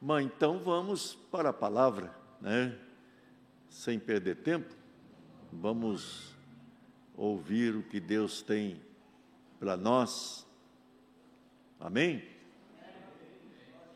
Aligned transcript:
Mas 0.00 0.24
então 0.24 0.58
vamos 0.58 1.14
para 1.30 1.50
a 1.50 1.52
palavra, 1.52 2.14
né? 2.40 2.78
Sem 3.68 3.98
perder 3.98 4.36
tempo, 4.36 4.74
vamos 5.52 6.34
ouvir 7.16 7.74
o 7.74 7.82
que 7.82 8.00
Deus 8.00 8.42
tem 8.42 8.80
para 9.58 9.76
nós. 9.76 10.46
Amém? 11.80 12.24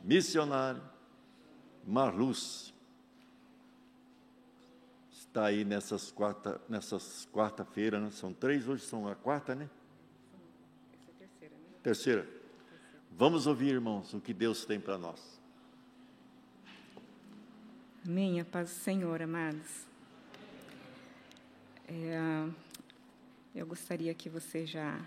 Missionário 0.02 0.82
Marluz 1.86 2.72
está 5.10 5.46
aí 5.46 5.64
nessas 5.64 6.10
quarta, 6.10 6.60
nessas 6.68 7.26
quarta-feira, 7.32 7.98
né? 8.00 8.10
são 8.10 8.32
três 8.32 8.68
hoje, 8.68 8.84
são 8.84 9.08
a 9.08 9.14
quarta, 9.14 9.54
né? 9.54 9.70
Essa 10.92 11.10
é 11.10 11.12
a 11.12 11.14
terceira, 11.14 11.54
né? 11.54 11.64
Terceira. 11.82 12.28
Vamos 13.10 13.46
ouvir, 13.46 13.70
irmãos, 13.74 14.12
o 14.12 14.20
que 14.20 14.34
Deus 14.34 14.64
tem 14.64 14.80
para 14.80 14.98
nós. 14.98 15.41
Amém, 18.04 18.40
a 18.40 18.44
paz 18.44 18.68
do 18.68 18.74
Senhor, 18.74 19.22
amados. 19.22 19.86
É, 21.86 22.50
eu 23.54 23.64
gostaria 23.64 24.12
que 24.12 24.28
você 24.28 24.66
já 24.66 25.00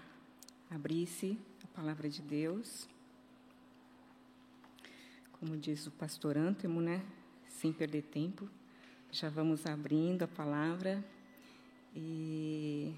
abrisse 0.71 1.38
a 1.62 1.68
palavra 1.76 2.08
de 2.09 2.21
Deus. 2.21 2.88
Como 5.34 5.58
diz 5.58 5.85
o 5.85 5.91
pastor 5.91 6.38
Antemo, 6.38 6.80
né? 6.80 7.05
Sem 7.49 7.73
perder 7.73 8.04
tempo, 8.04 8.49
já 9.12 9.27
vamos 9.27 9.66
abrindo 9.66 10.23
a 10.23 10.27
palavra 10.30 11.04
e 11.93 12.96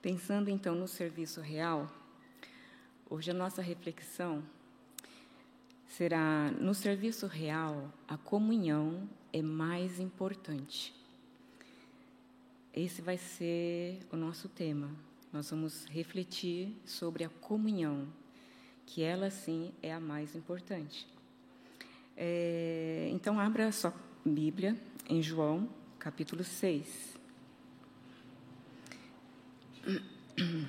pensando 0.00 0.48
então 0.48 0.76
no 0.76 0.86
serviço 0.86 1.40
real. 1.40 1.90
Hoje 3.10 3.32
a 3.32 3.34
nossa 3.34 3.60
reflexão 3.60 4.44
será 5.96 6.50
no 6.60 6.74
serviço 6.74 7.26
real, 7.26 7.90
a 8.06 8.18
comunhão 8.18 9.08
é 9.32 9.40
mais 9.40 9.98
importante. 9.98 10.94
Esse 12.74 13.00
vai 13.00 13.16
ser 13.16 14.00
o 14.12 14.16
nosso 14.16 14.46
tema. 14.46 14.90
Nós 15.32 15.48
vamos 15.50 15.86
refletir 15.86 16.76
sobre 16.84 17.24
a 17.24 17.30
comunhão, 17.30 18.06
que 18.84 19.02
ela 19.02 19.30
sim 19.30 19.72
é 19.82 19.90
a 19.90 19.98
mais 19.98 20.36
importante. 20.36 21.06
É, 22.14 23.08
então, 23.10 23.40
abra 23.40 23.72
sua 23.72 23.94
Bíblia 24.22 24.76
em 25.08 25.22
João, 25.22 25.66
capítulo 25.98 26.44
6. 26.44 27.16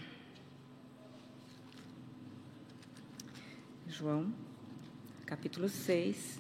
João, 3.89 4.33
capítulo 5.27 5.67
6. 5.67 6.39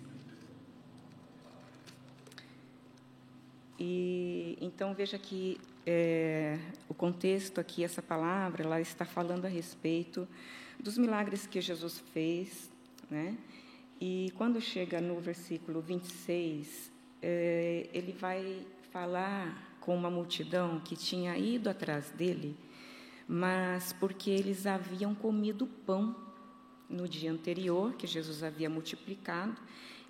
E 3.77 4.57
então 4.61 4.93
veja 4.95 5.19
que 5.19 5.59
é, 5.85 6.57
o 6.87 6.93
contexto 6.93 7.59
aqui, 7.59 7.83
essa 7.83 8.01
palavra, 8.01 8.63
ela 8.63 8.79
está 8.79 9.03
falando 9.03 9.43
a 9.43 9.49
respeito 9.49 10.25
dos 10.79 10.97
milagres 10.97 11.45
que 11.45 11.59
Jesus 11.59 11.99
fez, 12.13 12.71
né? 13.11 13.37
E 13.99 14.31
quando 14.37 14.61
chega 14.61 15.01
no 15.01 15.19
versículo 15.19 15.81
26, 15.81 16.89
é, 17.21 17.89
ele 17.93 18.13
vai 18.13 18.65
falar 18.91 19.77
com 19.81 19.93
uma 19.95 20.09
multidão 20.09 20.79
que 20.79 20.95
tinha 20.95 21.37
ido 21.37 21.69
atrás 21.69 22.09
dele, 22.11 22.55
mas 23.27 23.91
porque 23.91 24.29
eles 24.29 24.65
haviam 24.65 25.13
comido 25.13 25.67
pão 25.85 26.26
no 26.89 27.07
dia 27.07 27.31
anterior, 27.31 27.93
que 27.93 28.07
Jesus 28.07 28.43
havia 28.43 28.69
multiplicado, 28.69 29.57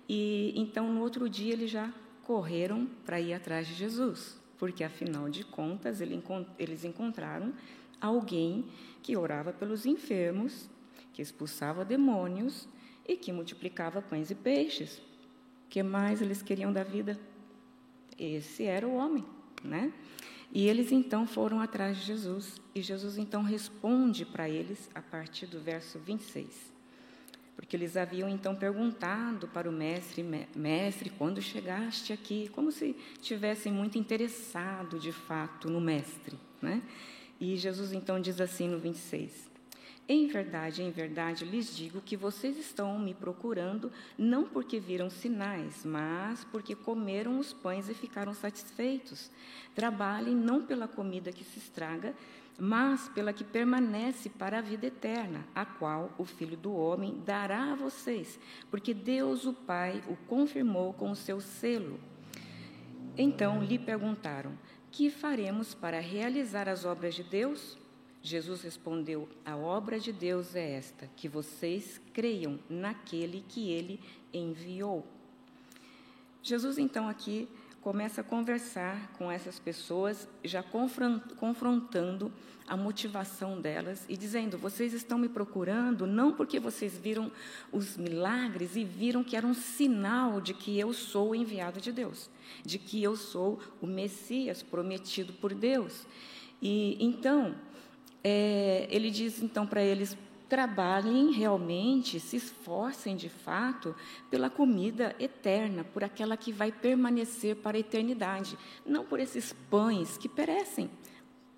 e 0.08 0.52
então 0.56 0.92
no 0.92 1.00
outro 1.00 1.28
dia 1.28 1.52
eles 1.52 1.70
já 1.70 1.92
correram 2.22 2.86
para 3.04 3.20
ir 3.20 3.34
atrás 3.34 3.66
de 3.66 3.74
Jesus, 3.74 4.40
porque 4.58 4.84
afinal 4.84 5.28
de 5.28 5.44
contas 5.44 6.00
eles 6.00 6.84
encontraram 6.84 7.52
alguém 8.00 8.64
que 9.02 9.16
orava 9.16 9.52
pelos 9.52 9.86
enfermos, 9.86 10.68
que 11.12 11.22
expulsava 11.22 11.84
demônios 11.84 12.68
e 13.06 13.16
que 13.16 13.32
multiplicava 13.32 14.00
pães 14.00 14.30
e 14.30 14.34
peixes. 14.34 14.98
O 14.98 15.68
que 15.70 15.82
mais 15.82 16.22
eles 16.22 16.42
queriam 16.42 16.72
da 16.72 16.84
vida? 16.84 17.18
Esse 18.18 18.64
era 18.64 18.86
o 18.86 18.94
homem, 18.94 19.24
né? 19.62 19.92
E 20.52 20.66
eles 20.66 20.92
então 20.92 21.26
foram 21.26 21.60
atrás 21.60 21.98
de 21.98 22.04
Jesus, 22.04 22.60
e 22.74 22.80
Jesus 22.80 23.18
então 23.18 23.42
responde 23.42 24.24
para 24.24 24.48
eles 24.48 24.88
a 24.94 25.02
partir 25.02 25.46
do 25.46 25.60
verso 25.60 25.98
26 25.98 26.78
porque 27.58 27.74
eles 27.74 27.96
haviam 27.96 28.28
então 28.28 28.54
perguntado 28.54 29.48
para 29.48 29.68
o 29.68 29.72
mestre, 29.72 30.24
mestre, 30.54 31.10
quando 31.10 31.42
chegaste 31.42 32.12
aqui, 32.12 32.48
como 32.54 32.70
se 32.70 32.94
tivessem 33.20 33.72
muito 33.72 33.98
interessado 33.98 34.96
de 34.96 35.10
fato 35.10 35.68
no 35.68 35.80
mestre, 35.80 36.38
né? 36.62 36.80
E 37.40 37.56
Jesus 37.56 37.92
então 37.92 38.20
diz 38.20 38.40
assim 38.40 38.68
no 38.68 38.78
26: 38.78 39.50
Em 40.10 40.26
verdade, 40.26 40.82
em 40.82 40.90
verdade 40.90 41.44
lhes 41.44 41.76
digo 41.76 42.00
que 42.00 42.16
vocês 42.16 42.56
estão 42.56 42.98
me 42.98 43.12
procurando 43.12 43.92
não 44.16 44.44
porque 44.44 44.80
viram 44.80 45.10
sinais, 45.10 45.84
mas 45.84 46.44
porque 46.44 46.74
comeram 46.74 47.38
os 47.38 47.52
pães 47.52 47.90
e 47.90 47.94
ficaram 47.94 48.32
satisfeitos. 48.32 49.30
Trabalhem 49.74 50.34
não 50.34 50.64
pela 50.64 50.88
comida 50.88 51.30
que 51.30 51.44
se 51.44 51.58
estraga, 51.58 52.14
mas 52.58 53.06
pela 53.10 53.34
que 53.34 53.44
permanece 53.44 54.30
para 54.30 54.58
a 54.58 54.62
vida 54.62 54.86
eterna, 54.86 55.44
a 55.54 55.66
qual 55.66 56.10
o 56.16 56.24
Filho 56.24 56.56
do 56.56 56.74
Homem 56.74 57.22
dará 57.26 57.72
a 57.72 57.76
vocês, 57.76 58.40
porque 58.70 58.94
Deus 58.94 59.44
o 59.44 59.52
Pai 59.52 60.02
o 60.08 60.16
confirmou 60.26 60.94
com 60.94 61.10
o 61.10 61.16
seu 61.16 61.38
selo. 61.38 62.00
Então 63.14 63.62
lhe 63.62 63.78
perguntaram: 63.78 64.58
Que 64.90 65.10
faremos 65.10 65.74
para 65.74 66.00
realizar 66.00 66.66
as 66.66 66.86
obras 66.86 67.14
de 67.14 67.22
Deus? 67.22 67.76
Jesus 68.28 68.62
respondeu: 68.62 69.28
A 69.44 69.56
obra 69.56 69.98
de 69.98 70.12
Deus 70.12 70.54
é 70.54 70.72
esta, 70.72 71.08
que 71.16 71.28
vocês 71.28 72.00
creiam 72.12 72.58
naquele 72.68 73.42
que 73.48 73.70
ele 73.70 73.98
enviou. 74.32 75.06
Jesus, 76.42 76.78
então, 76.78 77.08
aqui 77.08 77.48
começa 77.80 78.20
a 78.20 78.24
conversar 78.24 79.12
com 79.16 79.30
essas 79.30 79.58
pessoas, 79.58 80.28
já 80.44 80.62
confrontando 80.62 82.30
a 82.66 82.76
motivação 82.76 83.58
delas 83.58 84.04
e 84.10 84.16
dizendo: 84.16 84.58
vocês 84.58 84.92
estão 84.92 85.16
me 85.16 85.28
procurando 85.28 86.06
não 86.06 86.32
porque 86.32 86.60
vocês 86.60 86.98
viram 86.98 87.32
os 87.72 87.96
milagres 87.96 88.76
e 88.76 88.84
viram 88.84 89.24
que 89.24 89.36
era 89.36 89.46
um 89.46 89.54
sinal 89.54 90.38
de 90.38 90.52
que 90.52 90.78
eu 90.78 90.92
sou 90.92 91.30
o 91.30 91.34
enviado 91.34 91.80
de 91.80 91.90
Deus, 91.90 92.28
de 92.62 92.78
que 92.78 93.02
eu 93.02 93.16
sou 93.16 93.58
o 93.80 93.86
Messias 93.86 94.62
prometido 94.62 95.32
por 95.32 95.54
Deus. 95.54 96.06
E 96.60 97.02
então 97.02 97.54
é, 98.22 98.86
ele 98.90 99.10
diz 99.10 99.42
então 99.42 99.66
para 99.66 99.82
eles: 99.82 100.16
trabalhem 100.48 101.30
realmente, 101.30 102.18
se 102.18 102.36
esforcem 102.36 103.14
de 103.14 103.28
fato 103.28 103.94
pela 104.30 104.48
comida 104.48 105.14
eterna, 105.18 105.84
por 105.84 106.02
aquela 106.02 106.36
que 106.36 106.52
vai 106.52 106.72
permanecer 106.72 107.56
para 107.56 107.76
a 107.76 107.80
eternidade, 107.80 108.58
não 108.84 109.04
por 109.04 109.20
esses 109.20 109.52
pães 109.70 110.16
que 110.16 110.28
perecem. 110.28 110.90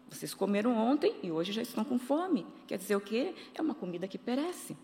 Vocês 0.08 0.34
comeram 0.34 0.76
ontem 0.76 1.14
e 1.22 1.30
hoje 1.30 1.52
já 1.52 1.62
estão 1.62 1.84
com 1.84 1.98
fome. 1.98 2.44
Quer 2.66 2.78
dizer 2.78 2.96
o 2.96 3.00
quê? 3.00 3.32
É 3.54 3.62
uma 3.62 3.74
comida 3.74 4.08
que 4.08 4.18
perece. 4.18 4.76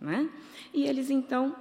Né? 0.00 0.30
E 0.72 0.84
eles 0.84 1.10
então 1.10 1.54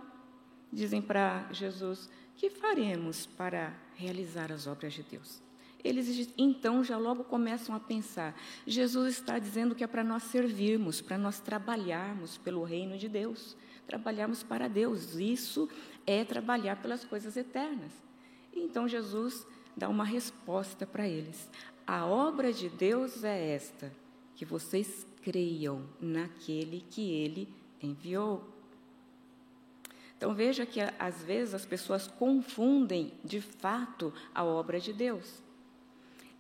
dizem 0.72 1.02
para 1.02 1.52
Jesus: 1.52 2.10
que 2.38 2.50
faremos 2.50 3.26
para 3.26 3.74
realizar 3.96 4.52
as 4.52 4.66
obras 4.66 4.94
de 4.94 5.04
Deus? 5.04 5.44
Eles 5.84 6.32
então 6.38 6.84
já 6.84 6.98
logo 6.98 7.24
começam 7.24 7.76
a 7.76 7.80
pensar: 7.80 8.36
Jesus 8.66 9.16
está 9.16 9.40
dizendo 9.40 9.76
que 9.76 9.84
é 9.84 9.88
para 9.88 10.04
nós 10.04 10.24
servirmos, 10.24 11.02
para 11.02 11.18
nós 11.18 11.40
trabalharmos 11.40 12.38
pelo 12.38 12.64
reino 12.64 12.98
de 12.98 13.10
Deus, 13.10 13.58
trabalharmos 13.88 14.44
para 14.44 14.68
Deus. 14.68 15.16
Isso 15.16 15.68
é 16.06 16.24
trabalhar 16.24 16.82
pelas 16.82 17.04
coisas 17.04 17.36
eternas. 17.36 17.92
Então 18.54 18.88
Jesus 18.88 19.46
dá 19.76 19.90
uma 19.90 20.06
resposta 20.06 20.86
para 20.86 21.08
eles: 21.08 21.50
A 21.86 22.06
obra 22.06 22.54
de 22.54 22.70
Deus 22.70 23.24
é 23.24 23.54
esta, 23.54 23.92
que 24.36 24.46
vocês 24.46 25.08
creiam 25.24 25.84
naquele 26.00 26.86
que 26.90 27.12
ele 27.12 27.50
enviou. 27.82 28.48
Então 30.16 30.36
veja 30.36 30.68
que 30.68 30.80
às 31.00 31.24
vezes 31.24 31.56
as 31.56 31.66
pessoas 31.66 32.06
confundem 32.08 33.12
de 33.24 33.42
fato 33.42 34.14
a 34.36 34.44
obra 34.44 34.80
de 34.80 34.94
Deus. 34.94 35.42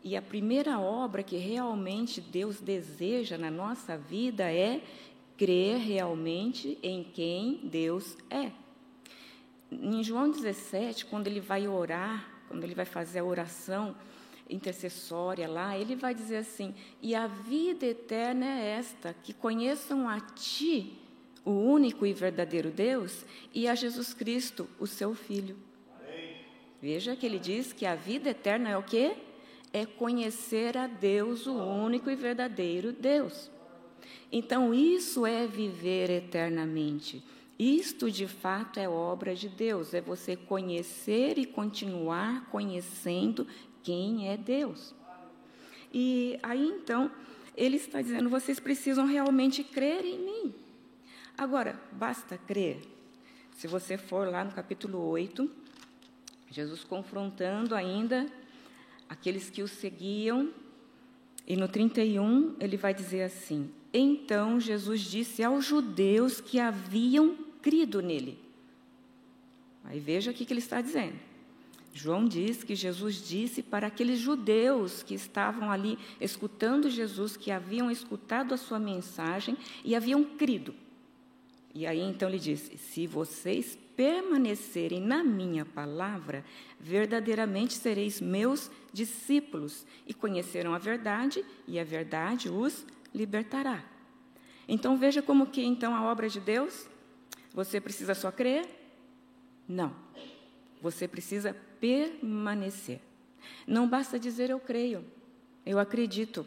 E 0.04 0.18
a 0.18 0.22
primeira 0.22 0.80
obra 0.80 1.22
que 1.22 1.38
realmente 1.38 2.20
Deus 2.20 2.60
deseja 2.60 3.38
na 3.38 3.52
nossa 3.52 3.98
vida 3.98 4.52
é 4.52 4.82
crer 5.38 5.78
realmente 5.78 6.78
em 6.82 7.04
quem 7.04 7.60
Deus 7.64 8.18
é. 8.30 8.52
Em 9.72 10.04
João 10.04 10.30
17, 10.30 11.06
quando 11.06 11.28
ele 11.28 11.40
vai 11.40 11.68
orar, 11.68 12.30
quando 12.48 12.64
ele 12.64 12.76
vai 12.76 12.86
fazer 12.86 13.20
a 13.20 13.24
oração 13.24 13.96
intercessória 14.50 15.48
lá, 15.48 15.78
ele 15.78 15.96
vai 15.96 16.14
dizer 16.14 16.38
assim: 16.38 16.76
E 17.02 17.16
a 17.16 17.28
vida 17.28 17.86
eterna 17.86 18.46
é 18.46 18.78
esta, 18.78 19.16
que 19.24 19.34
conheçam 19.34 20.10
a 20.10 20.20
Ti, 20.20 21.00
o 21.46 21.52
único 21.52 22.06
e 22.06 22.14
verdadeiro 22.14 22.70
Deus, 22.70 23.26
e 23.54 23.68
a 23.68 23.76
Jesus 23.76 24.14
Cristo, 24.14 24.68
o 24.80 24.86
seu 24.86 25.16
Filho. 25.16 25.58
Veja 26.82 27.16
que 27.16 27.26
ele 27.26 27.40
diz 27.40 27.72
que 27.72 27.86
a 27.86 27.96
vida 27.96 28.32
eterna 28.32 28.70
é 28.70 28.78
o 28.78 28.84
quê? 28.84 29.16
É 29.74 29.86
conhecer 29.86 30.78
a 30.78 30.88
Deus, 30.88 31.48
o 31.48 31.54
único 31.54 32.10
e 32.10 32.16
verdadeiro 32.16 32.92
Deus. 32.92 33.50
Então, 34.32 34.74
isso 34.74 35.26
é 35.26 35.48
viver 35.48 36.10
eternamente. 36.10 37.24
Isto, 37.60 38.10
de 38.10 38.28
fato, 38.28 38.80
é 38.80 38.90
obra 38.90 39.36
de 39.36 39.48
Deus, 39.48 39.94
é 39.94 40.02
você 40.02 40.36
conhecer 40.36 41.38
e 41.38 41.46
continuar 41.46 42.50
conhecendo 42.50 43.46
quem 43.84 44.30
é 44.30 44.38
Deus. 44.38 44.96
E 45.94 46.40
aí, 46.42 46.66
então, 46.68 47.12
ele 47.56 47.76
está 47.76 48.02
dizendo: 48.02 48.30
vocês 48.30 48.60
precisam 48.60 49.06
realmente 49.06 49.64
crer 49.64 50.04
em 50.06 50.20
mim. 50.20 50.56
Agora, 51.38 51.80
basta 51.92 52.38
crer. 52.38 52.82
Se 53.56 53.68
você 53.68 53.98
for 53.98 54.28
lá 54.28 54.44
no 54.44 54.52
capítulo 54.52 55.00
8, 55.10 55.50
Jesus 56.50 56.84
confrontando 56.84 57.76
ainda 57.76 58.26
aqueles 59.12 59.50
que 59.50 59.62
o 59.62 59.68
seguiam, 59.68 60.54
e 61.46 61.58
no 61.58 61.68
31 61.68 62.56
ele 62.62 62.78
vai 62.78 62.94
dizer 62.94 63.24
assim: 63.24 63.70
Então 63.94 64.58
Jesus 64.58 65.02
disse 65.02 65.44
aos 65.44 65.66
judeus 65.66 66.40
que 66.40 66.62
haviam 66.62 67.36
crido 67.62 68.02
nele. 68.02 68.40
Aí 69.84 70.00
veja 70.00 70.32
o 70.32 70.34
que 70.34 70.48
ele 70.50 70.60
está 70.60 70.80
dizendo. 70.80 71.20
João 71.94 72.26
diz 72.26 72.64
que 72.64 72.74
Jesus 72.74 73.16
disse 73.28 73.62
para 73.62 73.88
aqueles 73.88 74.18
judeus 74.18 75.04
que 75.04 75.14
estavam 75.14 75.70
ali 75.70 76.00
escutando 76.22 76.90
Jesus, 76.90 77.36
que 77.36 77.52
haviam 77.52 77.92
escutado 77.92 78.54
a 78.54 78.58
sua 78.58 78.80
mensagem 78.80 79.58
e 79.84 79.94
haviam 79.94 80.24
crido. 80.24 80.74
E 81.76 81.86
aí 81.86 82.00
então 82.00 82.30
ele 82.30 82.40
disse: 82.40 82.78
Se 82.78 83.06
vocês 83.06 83.78
permanecerem 83.96 85.02
na 85.02 85.24
minha 85.24 85.66
palavra, 85.66 86.44
verdadeiramente 86.80 87.74
sereis 87.74 88.20
meus 88.20 88.72
discípulos 88.92 89.86
e 90.08 90.14
conhecerão 90.14 90.74
a 90.74 90.78
verdade, 90.78 91.46
e 91.68 91.80
a 91.80 91.84
verdade 91.84 92.50
os 92.50 92.86
libertará. 93.14 93.84
Então 94.68 94.98
veja 94.98 95.22
como 95.22 95.48
que 95.48 95.64
então 95.64 95.96
a 95.96 96.04
obra 96.04 96.30
de 96.30 96.40
Deus, 96.40 96.88
você 97.54 97.82
precisa 97.82 98.16
só 98.16 98.32
crer? 98.32 98.66
Não. 99.68 99.96
Você 100.82 101.08
precisa 101.08 101.56
permanecer. 101.80 103.00
Não 103.68 103.88
basta 103.88 104.20
dizer 104.20 104.50
eu 104.50 104.60
creio, 104.60 105.06
eu 105.66 105.80
acredito. 105.80 106.46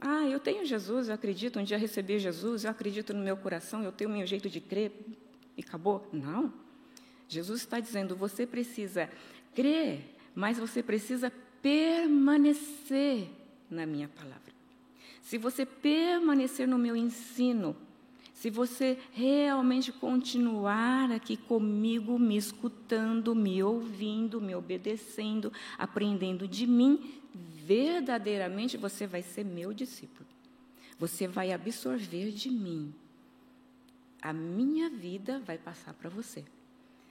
Ah, 0.00 0.26
eu 0.26 0.40
tenho 0.40 0.64
Jesus, 0.64 1.08
eu 1.08 1.14
acredito, 1.14 1.58
um 1.58 1.64
dia 1.64 1.76
recebi 1.76 2.18
Jesus, 2.18 2.64
eu 2.64 2.70
acredito 2.70 3.12
no 3.12 3.22
meu 3.22 3.36
coração, 3.36 3.82
eu 3.82 3.92
tenho 3.92 4.08
o 4.08 4.12
meu 4.12 4.26
jeito 4.26 4.48
de 4.48 4.60
crer 4.60 4.92
e 5.60 5.64
acabou. 5.66 6.08
Não. 6.12 6.52
Jesus 7.28 7.60
está 7.60 7.78
dizendo, 7.78 8.16
você 8.16 8.46
precisa 8.46 9.08
crer, 9.54 10.16
mas 10.34 10.58
você 10.58 10.82
precisa 10.82 11.32
permanecer 11.62 13.28
na 13.70 13.86
minha 13.86 14.08
palavra. 14.08 14.52
Se 15.22 15.38
você 15.38 15.64
permanecer 15.64 16.66
no 16.66 16.78
meu 16.78 16.96
ensino, 16.96 17.76
se 18.34 18.50
você 18.50 18.98
realmente 19.12 19.92
continuar 19.92 21.12
aqui 21.12 21.36
comigo, 21.36 22.18
me 22.18 22.36
escutando, 22.36 23.34
me 23.34 23.62
ouvindo, 23.62 24.40
me 24.40 24.54
obedecendo, 24.54 25.52
aprendendo 25.78 26.48
de 26.48 26.66
mim, 26.66 27.20
verdadeiramente 27.64 28.76
você 28.76 29.06
vai 29.06 29.22
ser 29.22 29.44
meu 29.44 29.72
discípulo. 29.72 30.26
Você 30.98 31.28
vai 31.28 31.52
absorver 31.52 32.30
de 32.32 32.50
mim. 32.50 32.92
A 34.22 34.32
minha 34.32 34.90
vida 34.90 35.40
vai 35.40 35.56
passar 35.56 35.94
para 35.94 36.10
você. 36.10 36.44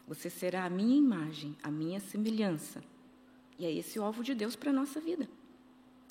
Você 0.08 0.30
será 0.30 0.66
a 0.66 0.70
minha 0.70 0.98
imagem, 0.98 1.56
a 1.64 1.70
minha 1.70 2.00
semelhança. 2.00 2.84
E 3.58 3.66
é 3.66 3.72
esse 3.72 4.00
o 4.00 4.04
alvo 4.04 4.24
de 4.24 4.34
Deus 4.34 4.56
para 4.56 4.70
a 4.70 4.74
nossa 4.74 5.00
vida. 5.00 5.30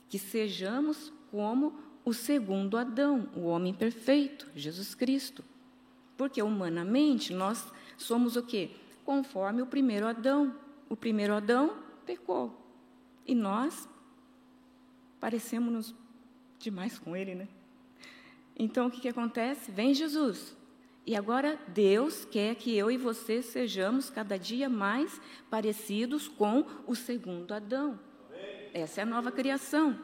Que 0.08 0.18
sejamos 0.18 1.12
como 1.30 1.78
o 2.04 2.12
segundo 2.12 2.76
Adão, 2.76 3.28
o 3.34 3.42
homem 3.42 3.74
perfeito, 3.74 4.48
Jesus 4.54 4.94
Cristo. 4.94 5.44
Porque 6.16 6.42
humanamente 6.42 7.32
nós 7.32 7.72
somos 7.96 8.36
o 8.36 8.42
quê? 8.42 8.70
Conforme 9.04 9.62
o 9.62 9.66
primeiro 9.66 10.06
Adão. 10.06 10.54
O 10.88 10.96
primeiro 10.96 11.34
Adão 11.34 11.76
pecou. 12.04 12.56
E 13.26 13.34
nós 13.34 13.88
parecemos-nos 15.20 15.94
demais 16.58 16.98
com 16.98 17.14
ele, 17.14 17.34
né? 17.34 17.48
Então 18.58 18.86
o 18.86 18.90
que, 18.90 19.00
que 19.00 19.08
acontece? 19.08 19.70
Vem 19.70 19.94
Jesus. 19.94 20.56
E 21.08 21.16
agora 21.16 21.58
Deus 21.68 22.26
quer 22.26 22.54
que 22.54 22.76
eu 22.76 22.90
e 22.90 22.98
você 22.98 23.40
sejamos 23.40 24.10
cada 24.10 24.38
dia 24.38 24.68
mais 24.68 25.18
parecidos 25.48 26.28
com 26.28 26.66
o 26.86 26.94
segundo 26.94 27.54
Adão. 27.54 27.98
Essa 28.74 29.00
é 29.00 29.02
a 29.04 29.06
nova 29.06 29.32
criação. 29.32 29.98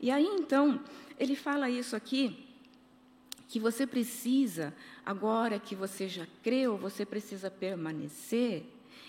E 0.00 0.10
aí 0.10 0.24
então, 0.24 0.82
ele 1.20 1.36
fala 1.36 1.68
isso 1.68 1.94
aqui, 1.94 2.48
que 3.46 3.60
você 3.60 3.86
precisa, 3.86 4.74
agora 5.04 5.58
que 5.58 5.74
você 5.74 6.08
já 6.08 6.26
creu, 6.42 6.78
você 6.78 7.04
precisa 7.04 7.50
permanecer. 7.50 8.64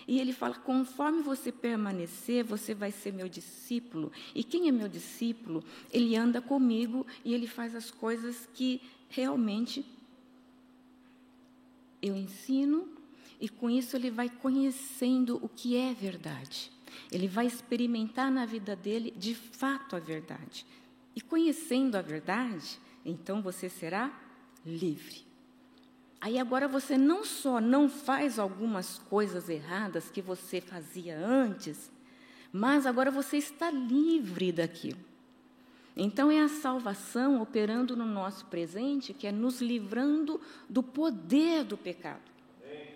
E 0.05 0.19
ele 0.19 0.33
fala: 0.33 0.55
conforme 0.55 1.21
você 1.21 1.49
permanecer, 1.49 2.43
você 2.43 2.73
vai 2.73 2.91
ser 2.91 3.13
meu 3.13 3.29
discípulo. 3.29 4.11
E 4.35 4.43
quem 4.43 4.67
é 4.67 4.71
meu 4.73 4.89
discípulo? 4.89 5.63
Ele 5.93 6.13
anda 6.17 6.41
comigo 6.41 7.07
e 7.23 7.33
ele 7.33 7.47
faz 7.47 7.73
as 7.73 7.89
coisas 7.89 8.49
que 8.53 8.81
realmente 9.07 9.85
eu 12.01 12.15
ensino, 12.15 12.87
e 13.39 13.47
com 13.47 13.69
isso 13.69 13.95
ele 13.95 14.09
vai 14.09 14.29
conhecendo 14.29 15.39
o 15.43 15.49
que 15.49 15.75
é 15.75 15.93
verdade. 15.93 16.71
Ele 17.11 17.27
vai 17.27 17.45
experimentar 17.45 18.31
na 18.31 18.45
vida 18.45 18.75
dele 18.75 19.13
de 19.15 19.35
fato 19.35 19.95
a 19.95 19.99
verdade. 19.99 20.65
E 21.15 21.21
conhecendo 21.21 21.95
a 21.95 22.01
verdade, 22.01 22.79
então 23.05 23.41
você 23.41 23.69
será 23.69 24.11
livre. 24.65 25.25
Aí 26.19 26.39
agora 26.39 26.67
você 26.67 26.97
não 26.97 27.23
só 27.23 27.61
não 27.61 27.87
faz 27.87 28.39
algumas 28.39 28.97
coisas 28.97 29.49
erradas 29.49 30.09
que 30.09 30.21
você 30.21 30.59
fazia 30.59 31.17
antes, 31.17 31.91
mas 32.51 32.85
agora 32.85 33.11
você 33.11 33.37
está 33.37 33.69
livre 33.69 34.51
daquilo. 34.51 35.06
Então 35.97 36.29
é 36.29 36.39
a 36.41 36.47
salvação 36.47 37.41
operando 37.41 37.97
no 37.97 38.05
nosso 38.05 38.45
presente, 38.45 39.13
que 39.13 39.25
é 39.25 39.31
nos 39.31 39.59
livrando 39.59 40.39
do 40.69 40.83
poder 40.83 41.63
do 41.63 41.75
pecado. 41.75 42.21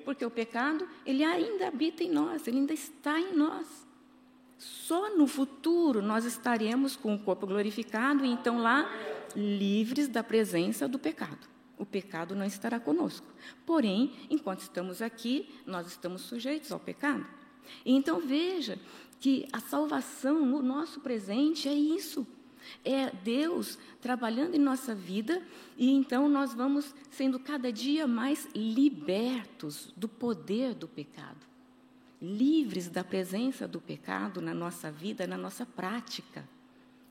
Porque 0.06 0.24
o 0.24 0.30
pecado, 0.30 0.88
ele 1.06 1.24
ainda 1.24 1.68
habita 1.68 2.04
em 2.04 2.12
nós, 2.12 2.48
ele 2.48 2.60
ainda 2.60 2.74
está 2.74 3.20
em 3.20 3.36
nós. 3.36 3.88
Só 4.58 5.16
no 5.18 5.26
futuro 5.26 6.02
nós 6.02 6.26
estaremos 6.26 6.96
com 6.96 7.16
o 7.16 7.20
corpo 7.20 7.48
glorificado 7.48 8.24
e 8.24 8.30
então 8.30 8.60
lá 8.60 8.88
livres 9.36 10.08
da 10.08 10.24
presença 10.24 10.88
do 10.88 11.00
pecado. 11.00 11.50
O 11.80 11.86
pecado 11.86 12.36
não 12.36 12.46
estará 12.46 12.80
conosco. 12.80 13.26
Porém, 13.66 14.12
enquanto 14.30 14.60
estamos 14.60 15.02
aqui, 15.02 15.50
nós 15.66 15.88
estamos 15.88 16.22
sujeitos 16.22 16.72
ao 16.72 16.80
pecado. 16.80 17.26
Então 17.84 18.20
veja 18.20 18.78
que 19.20 19.48
a 19.52 19.60
salvação 19.60 20.46
no 20.46 20.62
nosso 20.62 21.00
presente 21.00 21.68
é 21.68 21.74
isso. 21.74 22.28
É 22.84 23.10
Deus 23.10 23.78
trabalhando 24.02 24.56
em 24.56 24.60
nossa 24.60 24.94
vida 24.96 25.42
e 25.78 25.92
então 25.92 26.28
nós 26.30 26.54
vamos 26.54 26.94
sendo 27.10 27.40
cada 27.40 27.72
dia 27.72 28.08
mais 28.08 28.48
libertos 28.56 29.94
do 29.96 30.08
poder 30.08 30.74
do 30.74 30.88
pecado 30.88 31.52
livres 32.22 32.88
da 32.88 33.04
presença 33.04 33.68
do 33.68 33.82
pecado 33.82 34.42
na 34.42 34.54
nossa 34.54 34.92
vida, 34.92 35.26
na 35.26 35.38
nossa 35.38 35.66
prática 35.66 36.48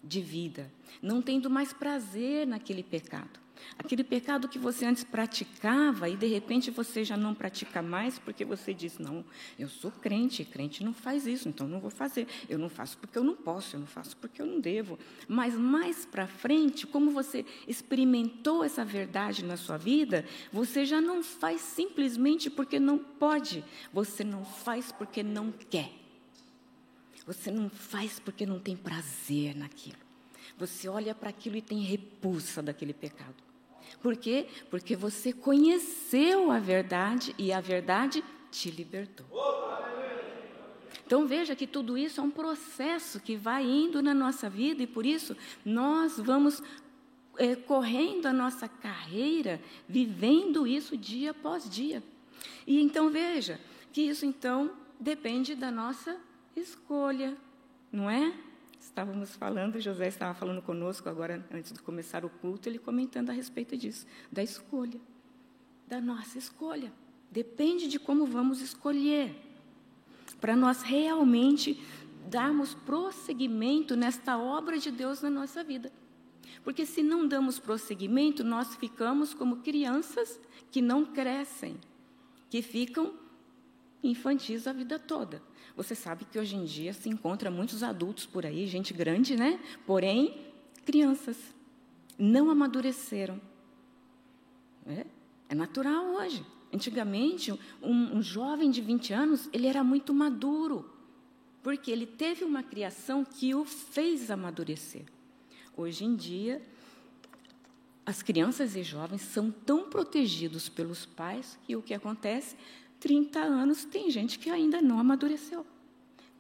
de 0.03 0.21
vida, 0.21 0.71
não 1.03 1.21
tendo 1.21 1.51
mais 1.51 1.73
prazer 1.73 2.47
naquele 2.47 2.83
pecado. 2.83 3.41
Aquele 3.79 4.05
pecado 4.05 4.49
que 4.49 4.59
você 4.59 4.85
antes 4.85 5.05
praticava 5.05 6.09
e 6.09 6.17
de 6.17 6.27
repente 6.27 6.71
você 6.71 7.05
já 7.05 7.17
não 7.17 7.35
pratica 7.35 7.81
mais 7.81 8.19
porque 8.19 8.45
você 8.45 8.75
diz: 8.75 8.99
Não, 8.99 9.25
eu 9.59 9.69
sou 9.69 9.91
crente, 9.91 10.45
crente 10.45 10.85
não 10.85 10.93
faz 10.93 11.27
isso, 11.27 11.49
então 11.49 11.67
não 11.67 11.81
vou 11.81 11.91
fazer. 11.91 12.27
Eu 12.49 12.59
não 12.59 12.69
faço 12.69 12.99
porque 12.99 13.19
eu 13.19 13.25
não 13.25 13.35
posso, 13.35 13.77
eu 13.77 13.81
não 13.81 13.87
faço 13.87 14.17
porque 14.17 14.43
eu 14.43 14.47
não 14.47 14.61
devo. 14.61 14.99
Mas 15.27 15.55
mais 15.55 16.05
para 16.05 16.27
frente, 16.27 16.87
como 16.87 17.11
você 17.11 17.45
experimentou 17.67 18.65
essa 18.65 18.85
verdade 18.85 19.45
na 19.45 19.57
sua 19.57 19.77
vida, 19.77 20.25
você 20.53 20.85
já 20.85 21.01
não 21.01 21.23
faz 21.23 21.61
simplesmente 21.61 22.51
porque 22.51 22.79
não 22.79 22.99
pode, 22.99 23.65
você 23.93 24.25
não 24.25 24.45
faz 24.45 24.93
porque 24.93 25.23
não 25.23 25.53
quer. 25.53 26.01
Você 27.27 27.51
não 27.51 27.71
faz 27.71 28.19
porque 28.19 28.45
não 28.45 28.59
tem 28.59 28.77
prazer 28.77 29.55
naquilo. 29.55 29.99
Você 30.59 30.89
olha 30.89 31.15
para 31.15 31.31
aquilo 31.31 31.57
e 31.57 31.63
tem 31.63 31.81
repulsa 31.81 32.63
daquele 32.63 32.93
pecado. 32.93 33.50
Por 33.99 34.17
quê? 34.17 34.47
Porque 34.71 34.97
você 34.97 35.33
conheceu 35.33 36.51
a 36.51 36.59
verdade 36.59 37.35
e 37.39 37.53
a 37.53 37.61
verdade 37.61 38.25
te 38.51 38.71
libertou. 38.71 39.27
Então 41.05 41.27
veja 41.27 41.57
que 41.57 41.67
tudo 41.67 41.99
isso 41.99 42.21
é 42.21 42.23
um 42.23 42.31
processo 42.31 43.19
que 43.19 43.37
vai 43.37 43.65
indo 43.65 44.01
na 44.01 44.15
nossa 44.15 44.49
vida 44.49 44.83
e 44.83 44.87
por 44.87 45.05
isso 45.05 45.37
nós 45.65 46.19
vamos 46.19 46.63
é, 47.37 47.57
correndo 47.57 48.27
a 48.27 48.33
nossa 48.33 48.69
carreira, 48.69 49.61
vivendo 49.89 50.67
isso 50.67 50.97
dia 50.97 51.33
após 51.33 51.69
dia. 51.69 52.03
E 52.67 52.81
então 52.81 53.11
veja 53.11 53.61
que 53.93 54.03
isso 54.03 54.25
então 54.25 54.71
depende 55.01 55.55
da 55.55 55.71
nossa 55.71 56.17
escolha, 56.55 57.37
não 57.91 58.09
é? 58.09 58.33
Estávamos 58.81 59.37
falando, 59.37 59.79
José 59.79 60.09
estava 60.09 60.33
falando 60.33 60.63
conosco 60.63 61.09
agora, 61.09 61.47
antes 61.53 61.71
de 61.71 61.81
começar 61.81 62.25
o 62.25 62.31
culto, 62.31 62.67
ele 62.67 62.79
comentando 62.79 63.29
a 63.29 63.33
respeito 63.33 63.77
disso, 63.77 64.07
da 64.33 64.43
escolha, 64.43 64.99
da 65.87 66.01
nossa 66.01 66.39
escolha. 66.39 66.91
Depende 67.31 67.87
de 67.87 67.99
como 68.01 68.25
vamos 68.25 68.63
escolher, 68.63 69.37
para 70.41 70.57
nós 70.57 70.81
realmente 70.83 71.81
darmos 72.29 72.75
prosseguimento 72.75 73.95
nesta 73.95 74.39
obra 74.39 74.79
de 74.79 74.91
Deus 74.91 75.21
na 75.21 75.29
nossa 75.29 75.63
vida. 75.63 75.93
Porque 76.65 76.87
se 76.87 77.03
não 77.03 77.29
damos 77.29 77.59
prosseguimento, 77.59 78.43
nós 78.43 78.75
ficamos 78.77 79.35
como 79.35 79.59
crianças 79.59 80.41
que 80.71 80.81
não 80.81 81.05
crescem, 81.05 81.77
que 82.49 82.63
ficam 82.63 83.15
infantis 84.03 84.67
a 84.67 84.73
vida 84.73 84.99
toda. 84.99 85.43
Você 85.81 85.95
sabe 85.95 86.27
que 86.27 86.39
hoje 86.39 86.57
em 86.57 86.65
dia 86.67 86.93
se 86.93 87.09
encontra 87.09 87.51
muitos 87.51 87.83
adultos 87.83 88.27
por 88.27 88.45
aí, 88.45 88.67
gente 88.67 88.93
grande, 88.93 89.35
né? 89.35 89.59
Porém, 89.87 90.53
crianças 90.85 91.39
não 92.19 92.51
amadureceram. 92.51 93.41
É, 94.87 95.07
é 95.49 95.55
natural 95.55 96.05
hoje. 96.17 96.45
Antigamente, 96.71 97.59
um, 97.81 98.19
um 98.19 98.23
jovem 98.23 98.71
de 98.71 98.83
20 98.83 99.15
anos, 99.15 99.49
ele 99.55 99.67
era 99.67 99.83
muito 99.83 100.13
maduro, 100.13 100.85
porque 101.63 101.91
ele 101.91 102.05
teve 102.05 102.45
uma 102.45 102.63
criação 102.63 103.25
que 103.25 103.55
o 103.55 103.65
fez 103.65 104.31
amadurecer. 104.31 105.07
Hoje 105.75 106.05
em 106.05 106.15
dia, 106.15 106.61
as 108.05 108.21
crianças 108.21 108.77
e 108.77 108.83
jovens 108.83 109.23
são 109.23 109.51
tão 109.51 109.89
protegidos 109.89 110.69
pelos 110.69 111.07
pais 111.07 111.59
que 111.65 111.75
o 111.75 111.81
que 111.81 111.95
acontece? 111.95 112.55
30 113.01 113.41
anos, 113.41 113.85
tem 113.85 114.11
gente 114.11 114.39
que 114.39 114.51
ainda 114.51 114.81
não 114.81 115.01
amadureceu. 115.01 115.67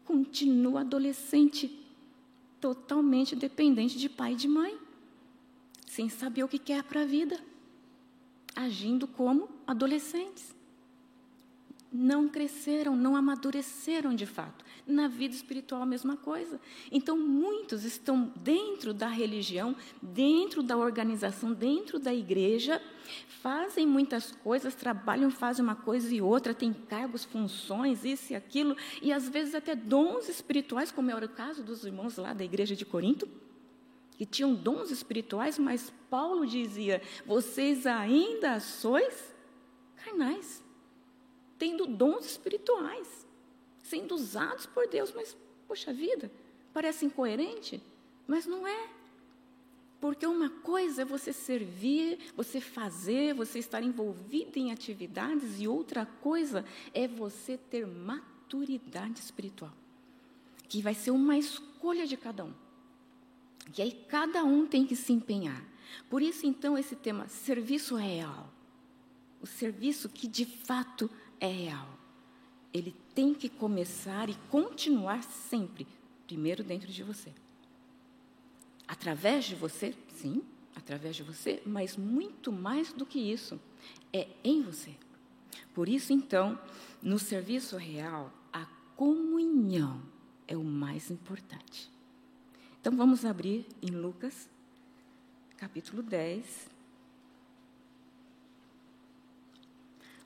Continua 0.04 0.82
adolescente, 0.82 1.74
totalmente 2.60 3.34
dependente 3.34 3.98
de 3.98 4.08
pai 4.08 4.34
e 4.34 4.36
de 4.36 4.46
mãe, 4.46 4.78
sem 5.86 6.08
saber 6.08 6.44
o 6.44 6.48
que 6.48 6.58
quer 6.58 6.84
para 6.84 7.00
a 7.02 7.06
vida, 7.06 7.40
agindo 8.54 9.08
como 9.08 9.48
adolescentes. 9.66 10.54
Não 11.92 12.28
cresceram, 12.28 12.94
não 12.94 13.16
amadureceram 13.16 14.14
de 14.14 14.26
fato. 14.26 14.64
Na 14.86 15.08
vida 15.08 15.34
espiritual, 15.34 15.82
a 15.82 15.86
mesma 15.86 16.16
coisa. 16.16 16.60
Então, 16.90 17.18
muitos 17.18 17.84
estão 17.84 18.32
dentro 18.36 18.94
da 18.94 19.08
religião, 19.08 19.74
dentro 20.00 20.62
da 20.62 20.76
organização, 20.76 21.52
dentro 21.52 21.98
da 21.98 22.14
igreja, 22.14 22.80
fazem 23.42 23.86
muitas 23.86 24.30
coisas, 24.30 24.74
trabalham, 24.74 25.30
fazem 25.30 25.64
uma 25.64 25.74
coisa 25.74 26.14
e 26.14 26.20
outra, 26.20 26.54
têm 26.54 26.72
cargos, 26.72 27.24
funções, 27.24 28.04
isso 28.04 28.32
e 28.32 28.36
aquilo, 28.36 28.76
e 29.02 29.12
às 29.12 29.28
vezes 29.28 29.54
até 29.54 29.74
dons 29.74 30.28
espirituais, 30.28 30.92
como 30.92 31.10
era 31.10 31.26
o 31.26 31.28
caso 31.28 31.62
dos 31.62 31.84
irmãos 31.84 32.16
lá 32.16 32.32
da 32.32 32.44
igreja 32.44 32.76
de 32.76 32.84
Corinto, 32.84 33.28
que 34.16 34.26
tinham 34.26 34.54
dons 34.54 34.90
espirituais, 34.90 35.58
mas 35.58 35.92
Paulo 36.10 36.46
dizia: 36.46 37.00
vocês 37.24 37.86
ainda 37.86 38.60
sois 38.60 39.34
carnais, 40.04 40.62
tendo 41.60 41.86
dons 41.86 42.24
espirituais 42.24 43.28
sendo 43.82 44.14
usados 44.14 44.66
por 44.66 44.88
Deus, 44.88 45.12
mas, 45.14 45.36
poxa 45.68 45.92
vida, 45.92 46.30
parece 46.72 47.04
incoerente, 47.04 47.82
mas 48.26 48.46
não 48.46 48.66
é. 48.66 48.88
Porque 50.00 50.26
uma 50.26 50.48
coisa 50.48 51.02
é 51.02 51.04
você 51.04 51.32
servir, 51.32 52.32
você 52.34 52.60
fazer, 52.60 53.34
você 53.34 53.58
estar 53.58 53.82
envolvido 53.82 54.58
em 54.58 54.72
atividades, 54.72 55.60
e 55.60 55.68
outra 55.68 56.06
coisa 56.06 56.64
é 56.94 57.06
você 57.06 57.58
ter 57.58 57.86
maturidade 57.86 59.20
espiritual, 59.20 59.72
que 60.68 60.80
vai 60.80 60.94
ser 60.94 61.10
uma 61.10 61.36
escolha 61.36 62.06
de 62.06 62.16
cada 62.16 62.44
um. 62.44 62.54
E 63.76 63.82
aí 63.82 63.92
cada 64.08 64.42
um 64.44 64.66
tem 64.66 64.86
que 64.86 64.96
se 64.96 65.12
empenhar. 65.12 65.62
Por 66.08 66.22
isso, 66.22 66.46
então, 66.46 66.78
esse 66.78 66.96
tema, 66.96 67.28
serviço 67.28 67.96
real. 67.96 68.48
O 69.42 69.46
serviço 69.46 70.08
que 70.08 70.28
de 70.28 70.44
fato 70.44 71.10
é 71.40 71.48
real 71.48 72.00
ele 72.72 72.94
tem 73.14 73.34
que 73.34 73.48
começar 73.48 74.28
e 74.28 74.34
continuar 74.48 75.22
sempre, 75.22 75.86
primeiro 76.26 76.62
dentro 76.62 76.90
de 76.90 77.02
você. 77.02 77.32
Através 78.86 79.44
de 79.44 79.54
você, 79.54 79.94
sim, 80.14 80.42
através 80.74 81.16
de 81.16 81.22
você, 81.22 81.62
mas 81.66 81.96
muito 81.96 82.52
mais 82.52 82.92
do 82.92 83.04
que 83.04 83.18
isso, 83.18 83.60
é 84.12 84.28
em 84.42 84.62
você. 84.62 84.94
Por 85.74 85.88
isso, 85.88 86.12
então, 86.12 86.58
no 87.02 87.18
serviço 87.18 87.76
real, 87.76 88.32
a 88.52 88.66
comunhão 88.96 90.02
é 90.46 90.56
o 90.56 90.64
mais 90.64 91.10
importante. 91.10 91.90
Então, 92.80 92.96
vamos 92.96 93.24
abrir 93.24 93.66
em 93.82 93.90
Lucas, 93.90 94.48
capítulo 95.56 96.02
10. 96.02 96.70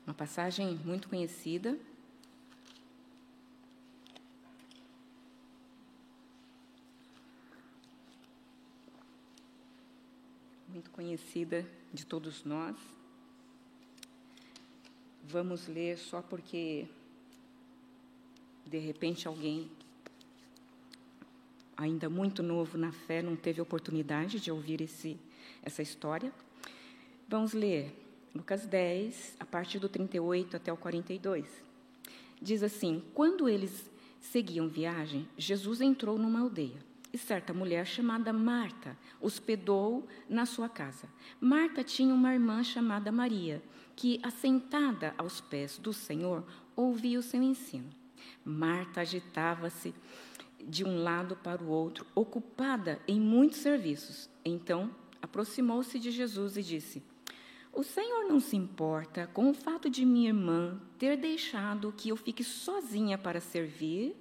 Uma 0.05 0.13
passagem 0.13 0.75
muito 0.85 1.09
conhecida, 1.09 1.75
muito 10.69 10.91
conhecida 10.91 11.67
de 11.91 12.05
todos 12.05 12.43
nós. 12.43 12.75
Vamos 15.23 15.67
ler 15.67 15.97
só 15.97 16.21
porque, 16.21 16.87
de 18.63 18.77
repente, 18.77 19.27
alguém 19.27 19.71
ainda 21.75 22.11
muito 22.11 22.43
novo 22.43 22.77
na 22.77 22.91
fé 22.91 23.23
não 23.23 23.35
teve 23.35 23.59
oportunidade 23.59 24.39
de 24.39 24.51
ouvir 24.51 24.81
esse, 24.81 25.19
essa 25.63 25.81
história. 25.81 26.31
Vamos 27.27 27.53
ler 27.53 28.04
Lucas 28.35 28.65
10, 28.65 29.37
a 29.39 29.45
partir 29.45 29.79
do 29.79 29.87
38 29.87 30.57
até 30.57 30.71
o 30.71 30.75
42. 30.75 31.45
Diz 32.41 32.61
assim: 32.61 33.01
Quando 33.13 33.47
eles 33.47 33.89
seguiam 34.19 34.67
viagem, 34.67 35.25
Jesus 35.37 35.79
entrou 35.79 36.17
numa 36.17 36.41
aldeia 36.41 36.83
e 37.13 37.17
certa 37.17 37.53
mulher 37.53 37.87
chamada 37.87 38.33
Marta 38.33 38.97
hospedou 39.21 40.05
na 40.27 40.45
sua 40.45 40.67
casa. 40.67 41.07
Marta 41.39 41.81
tinha 41.81 42.13
uma 42.13 42.33
irmã 42.33 42.61
chamada 42.61 43.09
Maria, 43.09 43.63
que, 43.95 44.19
assentada 44.21 45.15
aos 45.17 45.39
pés 45.39 45.77
do 45.77 45.93
Senhor, 45.93 46.43
ouvia 46.75 47.17
o 47.17 47.23
seu 47.23 47.41
ensino. 47.41 47.89
Marta 48.43 48.99
agitava-se 48.99 49.95
de 50.61 50.83
um 50.83 51.01
lado 51.01 51.37
para 51.37 51.63
o 51.63 51.69
outro, 51.69 52.05
ocupada 52.13 52.99
em 53.07 53.17
muitos 53.17 53.59
serviços. 53.59 54.29
Então, 54.43 54.93
aproximou-se 55.21 55.97
de 55.97 56.11
Jesus 56.11 56.57
e 56.57 56.63
disse: 56.63 57.01
O 57.75 57.83
Senhor 57.83 58.23
não 58.23 58.39
se 58.39 58.55
importa 58.55 59.27
com 59.33 59.49
o 59.49 59.53
fato 59.53 59.89
de 59.89 60.05
minha 60.05 60.29
irmã 60.29 60.79
ter 60.97 61.17
deixado 61.17 61.93
que 61.95 62.07
eu 62.07 62.15
fique 62.15 62.41
sozinha 62.41 63.17
para 63.17 63.41
servir? 63.41 64.15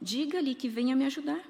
Diga-lhe 0.00 0.54
que 0.54 0.68
venha 0.68 0.94
me 0.94 1.04
ajudar. 1.04 1.42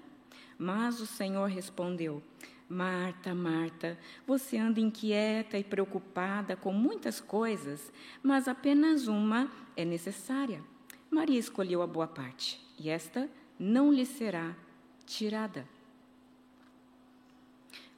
Mas 0.59 1.03
o 1.03 1.07
Senhor 1.07 1.51
respondeu: 1.51 2.23
Marta, 2.67 3.35
Marta, 3.35 3.99
você 4.27 4.57
anda 4.57 4.81
inquieta 4.81 5.59
e 5.59 5.63
preocupada 5.63 6.57
com 6.57 6.73
muitas 6.73 7.21
coisas, 7.21 7.93
mas 8.23 8.49
apenas 8.49 9.07
uma 9.07 9.51
é 9.77 9.85
necessária. 9.85 10.65
Maria 11.11 11.39
escolheu 11.39 11.83
a 11.83 11.87
boa 11.87 12.07
parte, 12.07 12.59
e 12.79 12.89
esta 12.89 13.29
não 13.59 13.93
lhe 13.93 14.07
será 14.07 14.57
tirada. 15.05 15.69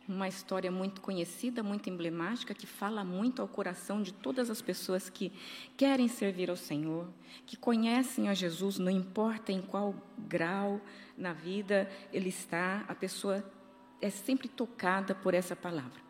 Uma 0.08 0.26
história 0.26 0.70
muito 0.70 1.00
conhecida, 1.00 1.62
muito 1.62 1.88
emblemática, 1.88 2.52
que 2.52 2.66
fala 2.66 3.04
muito 3.04 3.40
ao 3.40 3.46
coração 3.46 4.02
de 4.02 4.12
todas 4.12 4.50
as 4.50 4.60
pessoas 4.60 5.08
que 5.08 5.32
querem 5.76 6.08
servir 6.08 6.50
ao 6.50 6.56
Senhor, 6.56 7.08
que 7.46 7.56
conhecem 7.56 8.28
a 8.28 8.34
Jesus, 8.34 8.78
não 8.78 8.90
importa 8.90 9.52
em 9.52 9.62
qual 9.62 9.94
grau, 10.18 10.80
na 11.16 11.32
vida 11.32 11.88
ele 12.12 12.30
está, 12.30 12.84
a 12.88 12.94
pessoa 12.94 13.44
é 14.00 14.10
sempre 14.10 14.48
tocada 14.48 15.14
por 15.14 15.34
essa 15.34 15.54
palavra. 15.54 16.02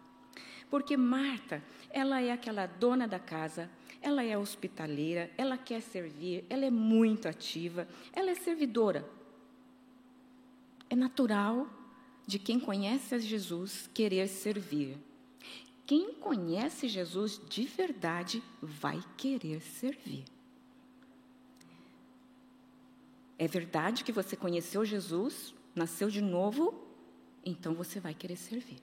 Porque 0.71 0.97
Marta, 0.97 1.63
ela 1.91 2.23
é 2.23 2.33
aquela 2.33 2.65
dona 2.65 3.07
da 3.07 3.19
casa, 3.19 3.71
ela 4.01 4.25
é 4.25 4.39
hospitaleira, 4.39 5.31
ela 5.37 5.59
quer 5.59 5.83
servir, 5.83 6.47
ela 6.49 6.65
é 6.65 6.71
muito 6.71 7.29
ativa, 7.29 7.87
ela 8.11 8.31
é 8.31 8.35
servidora. 8.35 9.07
É 10.89 10.97
natural 10.97 11.69
de 12.27 12.39
quem 12.39 12.59
conhece 12.59 13.15
a 13.15 13.19
Jesus 13.19 13.89
querer 13.93 14.29
servir. 14.29 14.97
Quem 15.87 16.15
conhece 16.15 16.89
Jesus 16.89 17.41
de 17.49 17.65
verdade 17.65 18.43
vai 18.61 19.03
querer 19.17 19.61
servir. 19.61 20.25
É 23.39 23.49
verdade 23.49 24.05
que 24.05 24.13
você 24.13 24.37
conheceu 24.37 24.85
Jesus, 24.85 25.53
nasceu 25.75 26.09
de 26.09 26.21
novo, 26.21 26.87
então 27.45 27.75
você 27.75 27.99
vai 27.99 28.15
querer 28.15 28.37
servir. 28.37 28.79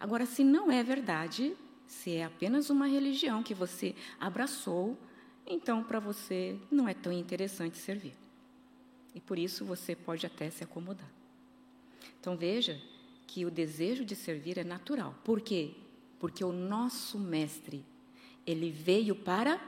Agora, 0.00 0.26
se 0.26 0.42
não 0.42 0.70
é 0.70 0.82
verdade, 0.82 1.56
se 1.86 2.12
é 2.16 2.24
apenas 2.24 2.70
uma 2.70 2.86
religião 2.86 3.42
que 3.42 3.54
você 3.54 3.94
abraçou, 4.18 4.98
então 5.46 5.84
para 5.84 6.00
você 6.00 6.58
não 6.70 6.88
é 6.88 6.94
tão 6.94 7.12
interessante 7.12 7.78
servir. 7.78 8.14
E 9.14 9.20
por 9.20 9.38
isso 9.38 9.64
você 9.64 9.94
pode 9.94 10.26
até 10.26 10.50
se 10.50 10.64
acomodar. 10.64 11.19
Então 12.20 12.36
veja 12.36 12.80
que 13.26 13.44
o 13.44 13.50
desejo 13.50 14.04
de 14.04 14.16
servir 14.16 14.58
é 14.58 14.64
natural. 14.64 15.14
Por 15.24 15.40
quê? 15.40 15.72
Porque 16.18 16.44
o 16.44 16.52
nosso 16.52 17.18
mestre, 17.18 17.84
ele 18.46 18.70
veio 18.70 19.14
para 19.14 19.60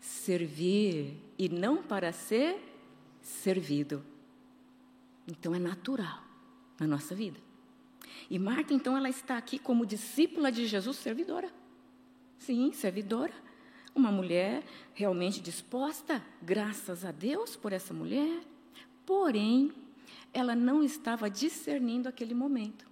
servir 0.00 1.16
e 1.38 1.48
não 1.48 1.82
para 1.82 2.12
ser 2.12 2.58
servido. 3.20 4.02
Então 5.28 5.54
é 5.54 5.58
natural 5.58 6.22
na 6.78 6.86
nossa 6.86 7.14
vida. 7.14 7.38
E 8.30 8.38
Marta, 8.38 8.74
então, 8.74 8.96
ela 8.96 9.08
está 9.08 9.36
aqui 9.36 9.58
como 9.58 9.86
discípula 9.86 10.50
de 10.50 10.66
Jesus, 10.66 10.96
servidora. 10.96 11.50
Sim, 12.38 12.72
servidora. 12.72 13.32
Uma 13.94 14.10
mulher 14.10 14.62
realmente 14.94 15.40
disposta, 15.40 16.22
graças 16.42 17.04
a 17.04 17.12
Deus 17.12 17.56
por 17.56 17.72
essa 17.72 17.94
mulher. 17.94 18.40
Porém, 19.04 19.72
ela 20.32 20.54
não 20.54 20.82
estava 20.82 21.30
discernindo 21.30 22.08
aquele 22.08 22.34
momento. 22.34 22.86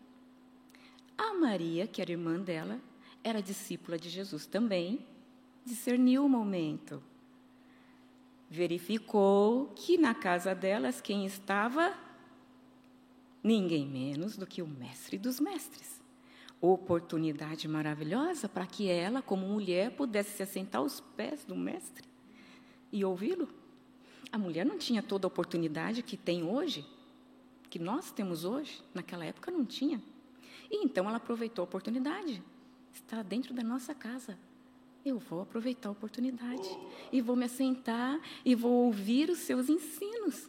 A 1.16 1.34
Maria, 1.34 1.86
que 1.86 2.02
era 2.02 2.10
irmã 2.10 2.40
dela, 2.40 2.80
era 3.22 3.40
discípula 3.42 3.98
de 3.98 4.08
Jesus 4.08 4.46
também, 4.46 5.06
discerniu 5.64 6.24
o 6.24 6.28
momento. 6.28 7.02
Verificou 8.50 9.72
que 9.74 9.96
na 9.96 10.14
casa 10.14 10.54
delas 10.54 11.00
quem 11.00 11.24
estava 11.24 11.94
ninguém 13.42 13.86
menos 13.86 14.36
do 14.36 14.46
que 14.46 14.62
o 14.62 14.66
mestre 14.66 15.18
dos 15.18 15.38
mestres. 15.38 16.02
Oportunidade 16.60 17.68
maravilhosa 17.68 18.48
para 18.48 18.66
que 18.66 18.88
ela, 18.88 19.20
como 19.20 19.46
mulher, 19.46 19.90
pudesse 19.90 20.36
se 20.36 20.42
assentar 20.42 20.80
aos 20.80 21.00
pés 21.00 21.44
do 21.44 21.54
mestre 21.54 22.04
e 22.90 23.04
ouvi-lo. 23.04 23.48
A 24.32 24.38
mulher 24.38 24.64
não 24.64 24.78
tinha 24.78 25.02
toda 25.02 25.26
a 25.26 25.28
oportunidade 25.28 26.02
que 26.02 26.16
tem 26.16 26.42
hoje, 26.42 26.86
que 27.74 27.78
nós 27.80 28.12
temos 28.12 28.44
hoje, 28.44 28.80
naquela 28.94 29.24
época 29.24 29.50
não 29.50 29.64
tinha. 29.64 30.00
E 30.70 30.84
então 30.84 31.08
ela 31.08 31.16
aproveitou 31.16 31.64
a 31.64 31.66
oportunidade. 31.66 32.40
Está 32.92 33.20
dentro 33.20 33.52
da 33.52 33.64
nossa 33.64 33.92
casa. 33.92 34.38
Eu 35.04 35.18
vou 35.18 35.40
aproveitar 35.40 35.88
a 35.88 35.92
oportunidade 35.92 36.68
e 37.10 37.20
vou 37.20 37.34
me 37.34 37.46
assentar 37.46 38.20
e 38.44 38.54
vou 38.54 38.70
ouvir 38.70 39.28
os 39.28 39.40
seus 39.40 39.68
ensinos. 39.68 40.48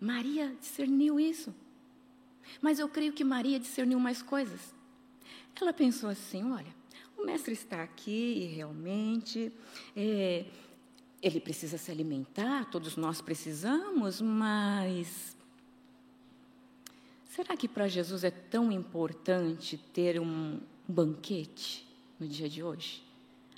Maria 0.00 0.56
discerniu 0.58 1.20
isso. 1.20 1.54
Mas 2.60 2.80
eu 2.80 2.88
creio 2.88 3.12
que 3.12 3.22
Maria 3.22 3.60
discerniu 3.60 4.00
mais 4.00 4.20
coisas. 4.20 4.74
Ela 5.54 5.72
pensou 5.72 6.10
assim: 6.10 6.50
olha, 6.50 6.74
o 7.16 7.24
mestre 7.24 7.52
está 7.52 7.84
aqui 7.84 8.42
e 8.42 8.46
realmente 8.46 9.52
é, 9.94 10.46
ele 11.22 11.38
precisa 11.38 11.78
se 11.78 11.92
alimentar, 11.92 12.68
todos 12.72 12.96
nós 12.96 13.20
precisamos, 13.20 14.20
mas 14.20 15.35
será 17.36 17.54
que 17.54 17.68
para 17.68 17.86
Jesus 17.86 18.24
é 18.24 18.30
tão 18.30 18.72
importante 18.72 19.76
ter 19.76 20.18
um 20.18 20.58
banquete 20.88 21.86
no 22.18 22.26
dia 22.26 22.48
de 22.48 22.62
hoje? 22.62 23.02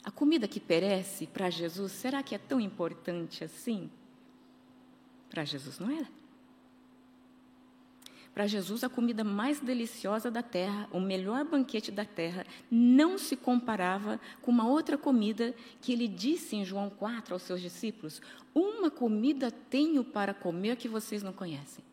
A 0.03 0.11
comida 0.11 0.49
que 0.49 0.59
perece 0.59 1.29
para 1.29 1.49
Jesus, 1.49 1.93
será 1.93 2.21
que 2.21 2.35
é 2.35 2.39
tão 2.39 2.61
importante 2.61 3.45
assim? 3.45 3.89
Para 5.31 5.45
Jesus 5.45 5.79
não 5.79 5.91
era. 5.91 6.09
Para 8.35 8.49
Jesus, 8.49 8.83
a 8.83 8.89
comida 8.89 9.23
mais 9.23 9.61
deliciosa 9.61 10.29
da 10.29 10.43
terra, 10.43 10.89
o 10.93 10.99
melhor 10.99 11.45
banquete 11.45 11.93
da 11.93 12.05
terra, 12.05 12.45
não 12.69 13.17
se 13.17 13.37
comparava 13.37 14.21
com 14.43 14.51
uma 14.51 14.67
outra 14.67 14.99
comida 14.99 15.55
que 15.81 15.93
ele 15.93 16.09
disse 16.09 16.57
em 16.57 16.65
João 16.65 16.91
4 16.91 17.33
aos 17.33 17.43
seus 17.43 17.61
discípulos: 17.61 18.21
Uma 18.53 18.91
comida 18.91 19.51
tenho 19.51 20.03
para 20.03 20.35
comer 20.35 20.77
que 20.77 20.89
vocês 20.89 21.23
não 21.23 21.33
conhecem. 21.33 21.85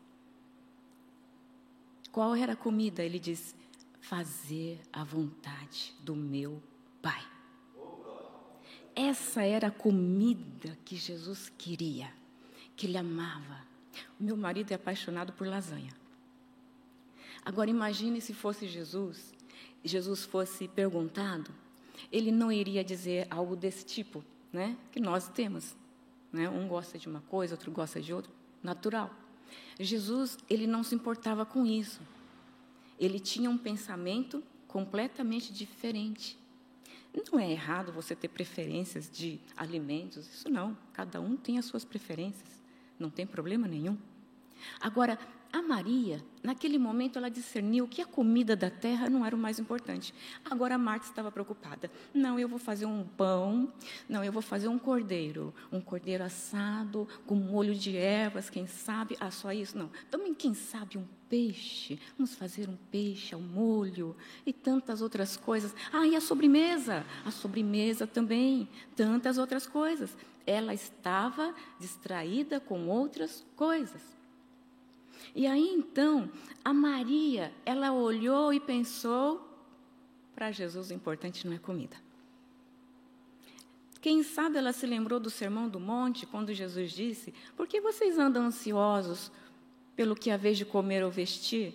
Qual 2.16 2.34
era 2.34 2.54
a 2.54 2.56
comida? 2.56 3.04
Ele 3.04 3.18
diz: 3.18 3.54
Fazer 4.00 4.80
a 4.90 5.04
vontade 5.04 5.92
do 6.00 6.16
meu 6.16 6.62
Pai. 7.02 7.22
Essa 8.94 9.42
era 9.42 9.66
a 9.68 9.70
comida 9.70 10.78
que 10.82 10.96
Jesus 10.96 11.52
queria, 11.58 12.10
que 12.74 12.86
ele 12.86 12.96
amava. 12.96 13.60
Meu 14.18 14.34
marido 14.34 14.72
é 14.72 14.76
apaixonado 14.76 15.34
por 15.34 15.46
lasanha. 15.46 15.92
Agora 17.44 17.68
imagine 17.68 18.18
se 18.22 18.32
fosse 18.32 18.66
Jesus, 18.66 19.34
Jesus 19.84 20.24
fosse 20.24 20.66
perguntado, 20.68 21.50
ele 22.10 22.32
não 22.32 22.50
iria 22.50 22.82
dizer 22.82 23.26
algo 23.28 23.54
desse 23.54 23.84
tipo, 23.84 24.24
né? 24.50 24.74
Que 24.90 25.00
nós 25.00 25.28
temos, 25.28 25.76
né? 26.32 26.48
Um 26.48 26.66
gosta 26.66 26.98
de 26.98 27.08
uma 27.08 27.20
coisa, 27.20 27.52
outro 27.52 27.70
gosta 27.70 28.00
de 28.00 28.14
outra, 28.14 28.32
natural. 28.62 29.14
Jesus, 29.78 30.38
ele 30.48 30.66
não 30.66 30.82
se 30.82 30.94
importava 30.94 31.44
com 31.44 31.66
isso. 31.66 32.00
Ele 32.98 33.20
tinha 33.20 33.50
um 33.50 33.58
pensamento 33.58 34.42
completamente 34.66 35.52
diferente. 35.52 36.38
Não 37.32 37.38
é 37.38 37.50
errado 37.50 37.92
você 37.92 38.14
ter 38.14 38.28
preferências 38.28 39.10
de 39.10 39.40
alimentos, 39.56 40.26
isso 40.26 40.48
não. 40.50 40.76
Cada 40.92 41.20
um 41.20 41.36
tem 41.36 41.58
as 41.58 41.64
suas 41.64 41.84
preferências, 41.84 42.60
não 42.98 43.08
tem 43.08 43.26
problema 43.26 43.66
nenhum. 43.66 43.96
Agora, 44.80 45.18
a 45.56 45.62
Maria, 45.62 46.22
naquele 46.42 46.78
momento, 46.78 47.18
ela 47.18 47.30
discerniu 47.30 47.88
que 47.88 48.02
a 48.02 48.06
comida 48.06 48.54
da 48.54 48.68
terra 48.68 49.08
não 49.08 49.24
era 49.24 49.34
o 49.34 49.38
mais 49.38 49.58
importante. 49.58 50.12
Agora 50.44 50.74
a 50.74 50.78
Marta 50.78 51.06
estava 51.06 51.32
preocupada. 51.32 51.90
Não, 52.12 52.38
eu 52.38 52.46
vou 52.46 52.58
fazer 52.58 52.84
um 52.84 53.02
pão, 53.04 53.72
não, 54.06 54.22
eu 54.22 54.30
vou 54.30 54.42
fazer 54.42 54.68
um 54.68 54.78
cordeiro. 54.78 55.54
Um 55.72 55.80
cordeiro 55.80 56.22
assado, 56.24 57.08
com 57.26 57.34
molho 57.34 57.74
de 57.74 57.96
ervas, 57.96 58.50
quem 58.50 58.66
sabe? 58.66 59.16
Ah, 59.18 59.30
só 59.30 59.50
isso? 59.50 59.78
Não. 59.78 59.90
Também, 60.10 60.34
quem 60.34 60.52
sabe, 60.52 60.98
um 60.98 61.06
peixe. 61.28 61.98
Vamos 62.18 62.34
fazer 62.34 62.68
um 62.68 62.76
peixe 62.90 63.34
ao 63.34 63.40
molho 63.40 64.14
e 64.44 64.52
tantas 64.52 65.00
outras 65.00 65.38
coisas. 65.38 65.74
Ah, 65.90 66.06
e 66.06 66.14
a 66.14 66.20
sobremesa? 66.20 67.04
A 67.24 67.30
sobremesa 67.30 68.06
também. 68.06 68.68
Tantas 68.94 69.38
outras 69.38 69.66
coisas. 69.66 70.14
Ela 70.46 70.74
estava 70.74 71.54
distraída 71.80 72.60
com 72.60 72.88
outras 72.88 73.44
coisas. 73.56 74.15
E 75.34 75.46
aí 75.46 75.68
então, 75.68 76.30
a 76.64 76.72
Maria, 76.72 77.52
ela 77.64 77.92
olhou 77.92 78.52
e 78.52 78.60
pensou: 78.60 79.46
para 80.34 80.50
Jesus 80.50 80.90
o 80.90 80.94
importante 80.94 81.46
não 81.46 81.54
é 81.54 81.58
comida. 81.58 81.96
Quem 84.00 84.22
sabe 84.22 84.58
ela 84.58 84.72
se 84.72 84.86
lembrou 84.86 85.18
do 85.18 85.30
Sermão 85.30 85.68
do 85.68 85.80
Monte, 85.80 86.26
quando 86.26 86.52
Jesus 86.52 86.92
disse: 86.92 87.32
Por 87.56 87.66
que 87.66 87.80
vocês 87.80 88.18
andam 88.18 88.44
ansiosos 88.44 89.32
pelo 89.96 90.14
que 90.14 90.30
a 90.30 90.36
vez 90.36 90.58
de 90.58 90.64
comer 90.64 91.02
ou 91.02 91.10
vestir? 91.10 91.74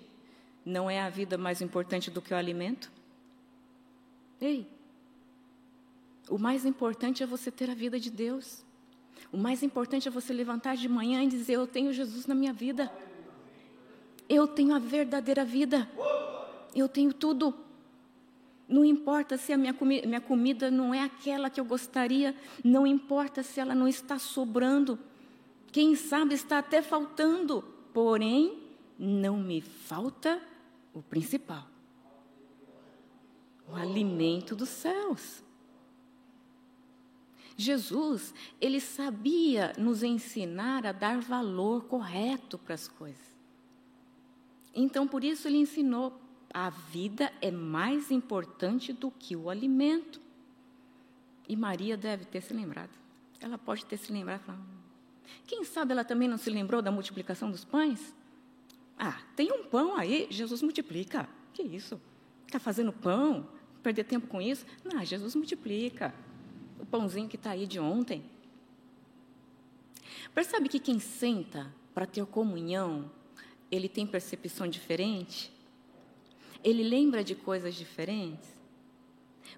Não 0.64 0.90
é 0.90 1.02
a 1.02 1.10
vida 1.10 1.38
mais 1.38 1.60
importante 1.62 2.12
do 2.12 2.22
que 2.22 2.34
o 2.34 2.38
alimento? 2.38 2.92
Ei, 4.40 4.68
o 6.30 6.38
mais 6.38 6.66
importante 6.66 7.22
é 7.24 7.26
você 7.26 7.52
ter 7.52 7.70
a 7.70 7.74
vida 7.74 8.00
de 8.00 8.10
Deus. 8.10 8.64
O 9.32 9.38
mais 9.38 9.64
importante 9.64 10.08
é 10.08 10.12
você 10.12 10.32
levantar 10.32 10.78
de 10.78 10.88
manhã 10.88 11.24
e 11.24 11.28
dizer: 11.28 11.54
Eu 11.54 11.68
tenho 11.68 11.92
Jesus 11.92 12.28
na 12.28 12.36
minha 12.36 12.54
vida. 12.54 12.92
Eu 14.34 14.48
tenho 14.48 14.74
a 14.74 14.80
verdadeira 14.80 15.44
vida. 15.44 15.92
Eu 16.74 16.88
tenho 16.88 17.14
tudo. 17.14 17.54
Não 18.66 18.86
importa 18.86 19.38
se 19.38 19.52
a 19.52 19.58
minha, 19.58 19.74
comi 19.74 20.02
minha 20.06 20.22
comida 20.22 20.72
não 20.72 20.94
é 20.94 21.04
aquela 21.04 21.50
que 21.50 21.60
eu 21.60 21.66
gostaria, 21.66 22.34
não 22.64 22.88
importa 22.88 23.44
se 23.44 23.60
ela 23.60 23.76
não 23.76 23.90
está 23.90 24.18
sobrando. 24.18 24.98
Quem 25.70 25.98
sabe 25.98 26.34
está 26.34 26.60
até 26.60 26.82
faltando, 26.82 27.62
porém, 27.94 28.58
não 28.98 29.36
me 29.36 29.60
falta 29.60 30.42
o 30.94 31.02
principal: 31.02 31.68
o 33.68 33.76
alimento 33.76 34.56
dos 34.56 34.70
céus. 34.70 35.44
Jesus, 37.58 38.34
ele 38.62 38.80
sabia 38.80 39.74
nos 39.78 40.04
ensinar 40.04 40.86
a 40.86 40.94
dar 40.94 41.20
valor 41.20 41.84
correto 41.84 42.58
para 42.58 42.76
as 42.76 42.88
coisas. 42.88 43.31
Então, 44.74 45.08
por 45.08 45.24
isso, 45.24 45.48
ele 45.48 45.58
ensinou: 45.58 46.20
a 46.54 46.70
vida 46.70 47.32
é 47.42 47.52
mais 47.52 48.12
importante 48.12 48.92
do 48.92 49.10
que 49.10 49.36
o 49.36 49.50
alimento. 49.50 50.22
E 51.48 51.56
Maria 51.56 51.98
deve 51.98 52.26
ter 52.26 52.42
se 52.42 52.54
lembrado. 52.54 52.92
Ela 53.40 53.58
pode 53.58 53.86
ter 53.86 53.98
se 53.98 54.12
lembrado. 54.12 54.42
Falando, 54.42 54.64
Quem 55.46 55.64
sabe 55.64 55.92
ela 55.92 56.04
também 56.04 56.28
não 56.28 56.38
se 56.38 56.50
lembrou 56.50 56.82
da 56.82 56.92
multiplicação 56.92 57.50
dos 57.52 57.66
pães? 57.66 58.14
Ah, 58.98 59.20
tem 59.36 59.52
um 59.52 59.64
pão 59.64 59.96
aí, 59.98 60.28
Jesus 60.30 60.62
multiplica. 60.62 61.28
Que 61.54 61.64
isso? 61.64 62.00
Está 62.46 62.60
fazendo 62.60 62.94
pão? 62.94 63.48
Perder 63.82 64.04
tempo 64.04 64.28
com 64.28 64.42
isso? 64.42 64.66
Não, 64.84 65.04
Jesus 65.04 65.36
multiplica. 65.36 66.14
O 66.80 66.86
pãozinho 66.86 67.28
que 67.28 67.36
está 67.36 67.52
aí 67.52 67.66
de 67.66 67.80
ontem. 67.80 68.24
Percebe 70.34 70.70
que 70.70 70.80
quem 70.80 71.00
senta 71.00 71.74
para 71.94 72.06
ter 72.06 72.26
comunhão 72.26 73.10
ele 73.72 73.88
tem 73.88 74.06
percepção 74.06 74.68
diferente? 74.68 75.52
Ele 76.64 76.84
lembra 76.84 77.24
de 77.24 77.34
coisas 77.34 77.74
diferentes? 77.74 78.50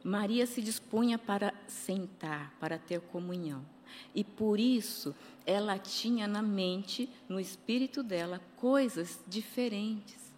Maria 0.03 0.45
se 0.45 0.61
dispunha 0.61 1.17
para 1.17 1.53
sentar, 1.67 2.53
para 2.59 2.77
ter 2.77 3.01
comunhão. 3.01 3.65
E 4.13 4.23
por 4.23 4.59
isso 4.59 5.15
ela 5.45 5.77
tinha 5.77 6.27
na 6.27 6.41
mente, 6.41 7.09
no 7.27 7.39
espírito 7.39 8.01
dela, 8.01 8.41
coisas 8.55 9.19
diferentes, 9.27 10.33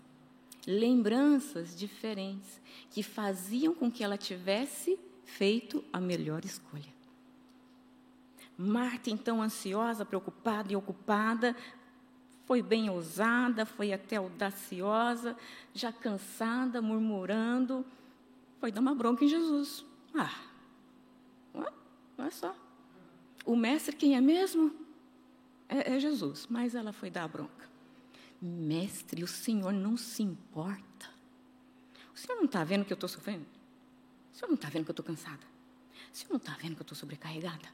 lembranças 0.66 1.76
diferentes, 1.76 2.60
que 2.90 3.04
faziam 3.04 3.74
com 3.74 3.92
que 3.92 4.04
ela 4.04 4.18
tivesse 4.18 4.98
feito 5.24 5.84
a 5.92 6.00
melhor 6.00 6.44
escolha. 6.44 6.96
Marta, 8.58 9.10
então 9.10 9.42
ansiosa, 9.42 10.06
preocupada 10.06 10.72
e 10.72 10.76
ocupada, 10.76 11.56
foi 12.46 12.62
bem 12.62 12.90
ousada, 12.90 13.66
foi 13.66 13.92
até 13.92 14.18
audaciosa, 14.18 15.36
já 15.74 15.92
cansada, 15.92 16.82
murmurando, 16.82 17.86
foi 18.60 18.72
dar 18.72 18.82
uma 18.82 18.96
bronca 18.96 19.26
em 19.26 19.28
Jesus. 19.28 19.84
Ah, 20.14 20.34
olha 22.18 22.32
só. 22.32 22.56
O 23.46 23.56
mestre 23.56 23.96
quem 23.96 24.16
é 24.16 24.22
mesmo? 24.22 24.74
É, 25.68 25.96
é 25.96 26.00
Jesus, 26.00 26.48
mas 26.50 26.76
ela 26.76 26.94
foi 26.94 27.10
dar 27.10 27.24
a 27.24 27.28
bronca. 27.28 27.70
Mestre, 28.42 29.24
o 29.24 29.28
senhor 29.28 29.74
não 29.74 29.98
se 29.98 30.22
importa. 30.22 31.10
O 32.14 32.18
senhor 32.18 32.38
não 32.38 32.46
está 32.46 32.64
vendo 32.64 32.86
que 32.86 32.94
eu 32.94 32.96
estou 32.96 33.10
sofrendo? 33.10 33.46
O 34.34 34.38
senhor 34.38 34.50
não 34.50 34.56
está 34.56 34.70
vendo 34.70 34.86
que 34.86 34.92
eu 34.92 34.94
estou 34.94 35.06
cansada? 35.06 35.46
O 36.14 36.16
senhor 36.16 36.30
não 36.30 36.38
está 36.38 36.54
vendo 36.54 36.76
que 36.76 36.82
eu 36.82 36.84
estou 36.84 36.98
sobrecarregada? 36.98 37.68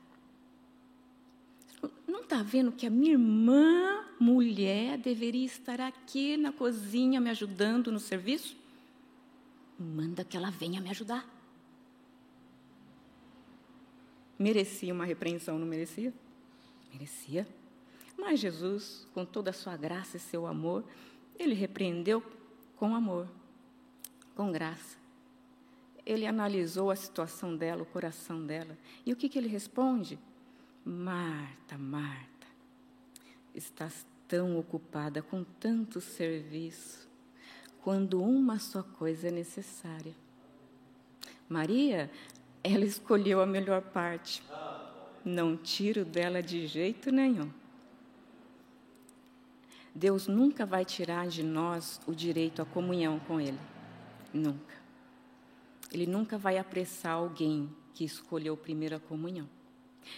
Não 2.08 2.22
está 2.22 2.44
vendo 2.44 2.72
que 2.72 2.86
a 2.86 2.90
minha 2.90 3.14
irmã, 3.14 4.06
mulher, 4.20 4.98
deveria 4.98 5.46
estar 5.46 5.80
aqui 5.80 6.38
na 6.38 6.52
cozinha 6.52 7.20
me 7.20 7.30
ajudando 7.30 7.92
no 7.92 8.00
serviço? 8.00 8.56
Manda 9.80 10.24
que 10.24 10.38
ela 10.38 10.52
venha 10.52 10.82
me 10.82 10.90
ajudar. 10.90 11.26
Merecia 14.38 14.94
uma 14.94 15.06
repreensão, 15.06 15.58
não 15.60 15.68
merecia? 15.68 16.14
Merecia. 16.92 17.48
Mas 18.18 18.40
Jesus, 18.40 19.08
com 19.14 19.26
toda 19.26 19.50
a 19.50 19.54
sua 19.54 19.78
graça 19.78 20.18
e 20.18 20.20
seu 20.20 20.46
amor, 20.46 20.84
ele 21.38 21.54
repreendeu 21.54 22.24
com 22.76 22.96
amor, 22.96 23.28
com 24.36 24.52
graça. 24.52 24.98
Ele 26.06 26.26
analisou 26.26 26.92
a 26.92 26.96
situação 26.96 27.56
dela, 27.56 27.84
o 27.84 27.86
coração 27.86 28.46
dela. 28.46 28.78
E 29.06 29.14
o 29.14 29.16
que, 29.16 29.30
que 29.30 29.38
ele 29.38 29.48
responde? 29.48 30.20
Marta, 30.84 31.78
Marta, 31.78 32.48
estás 33.54 34.04
tão 34.28 34.58
ocupada 34.58 35.22
com 35.22 35.44
tanto 35.44 36.02
serviço, 36.02 37.08
quando 37.84 38.22
uma 38.22 38.58
só 38.58 38.82
coisa 38.82 39.28
é 39.28 39.32
necessária. 39.32 40.16
Maria, 41.48 42.10
ela 42.64 42.84
escolheu 42.84 43.42
a 43.42 43.46
melhor 43.46 43.82
parte. 43.82 44.44
Não 45.24 45.56
tiro 45.56 46.04
dela 46.04 46.42
de 46.42 46.66
jeito 46.66 47.12
nenhum. 47.12 47.52
Deus 49.94 50.28
nunca 50.28 50.66
vai 50.66 50.84
tirar 50.84 51.28
de 51.28 51.44
nós 51.44 52.00
o 52.08 52.16
direito 52.16 52.62
à 52.62 52.66
comunhão 52.66 53.20
com 53.20 53.40
Ele. 53.40 53.60
Nunca. 54.34 54.76
Ele 55.92 56.08
nunca 56.08 56.38
vai 56.38 56.58
apressar 56.58 57.14
alguém 57.14 57.70
que 57.94 58.06
escolheu 58.06 58.56
primeiro 58.56 58.96
a 58.96 59.00
comunhão. 59.00 59.48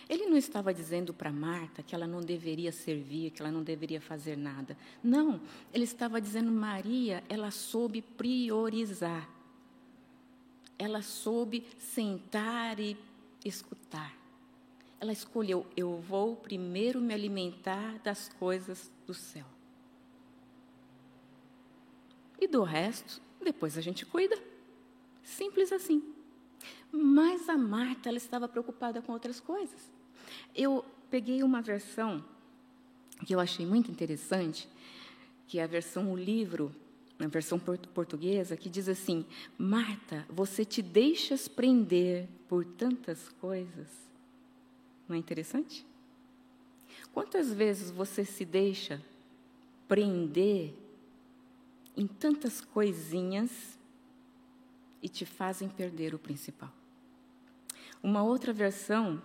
Ele 0.10 0.26
não 0.26 0.38
estava 0.38 0.74
dizendo 0.74 1.13
para 1.13 1.32
Marta 1.32 1.84
que 1.84 1.93
ela 1.93 2.08
não 2.08 2.22
deveria 2.22 2.72
servir, 2.72 3.32
que 3.32 3.41
ela 3.41 3.52
não 3.52 3.63
deveria 3.63 4.02
fazer 4.02 4.38
nada. 4.38 4.78
Não, 5.04 5.41
ele 5.74 5.84
estava 5.84 6.19
dizendo 6.19 6.52
Maria, 6.52 7.24
ela 7.30 7.52
soube 7.52 8.02
priorizar. 8.02 9.30
Ela 10.78 11.02
soube 11.02 11.65
sentar 11.78 12.80
e 12.80 12.98
escutar. 13.46 14.15
Ela 15.00 15.12
escolheu, 15.12 15.65
eu 15.76 15.98
vou 15.98 16.36
primeiro 16.36 17.02
me 17.02 17.13
alimentar 17.13 18.00
das 18.00 18.30
coisas 18.30 18.91
do 19.06 19.13
céu. 19.13 19.46
E 22.39 22.48
do 22.48 22.63
resto, 22.63 23.22
depois 23.41 23.78
a 23.78 23.82
gente 23.82 24.06
cuida. 24.06 24.38
Simples 25.24 25.72
assim. 25.72 26.12
Mas 26.91 27.49
a 27.49 27.58
Marta, 27.58 28.10
ela 28.10 28.17
estava 28.17 28.47
preocupada 28.47 29.02
com 29.02 29.12
outras 29.12 29.39
coisas. 29.39 29.91
Eu 30.56 30.86
peguei 31.10 31.43
uma 31.43 31.62
versão 31.62 32.23
que 33.26 33.34
eu 33.34 33.39
achei 33.39 33.65
muito 33.65 33.91
interessante, 33.91 34.67
que 35.47 35.60
é 35.60 35.63
a 35.63 35.67
versão 35.67 36.12
o 36.12 36.17
livro, 36.17 36.73
na 37.17 37.28
versão 37.28 37.60
portuguesa, 37.60 38.58
que 38.58 38.69
diz 38.69 38.89
assim: 38.89 39.26
Marta, 39.58 40.26
você 40.30 40.65
te 40.65 40.82
deixas 40.82 41.47
prender 41.47 42.28
por 42.47 42.65
tantas 42.65 43.30
coisas. 43.39 43.88
Não 45.08 45.15
é 45.15 45.19
interessante? 45.19 45.86
Quantas 47.13 47.54
vezes 47.54 47.91
você 47.91 48.26
se 48.26 48.43
deixa 48.43 49.02
prender 49.88 50.73
em 51.95 52.08
tantas 52.08 52.62
coisinhas 52.62 53.78
e 55.04 55.10
te 55.10 55.26
fazem 55.26 55.70
perder 55.70 56.16
o 56.16 56.20
principal? 56.20 56.72
Uma 58.02 58.24
outra 58.24 58.52
versão 58.52 59.22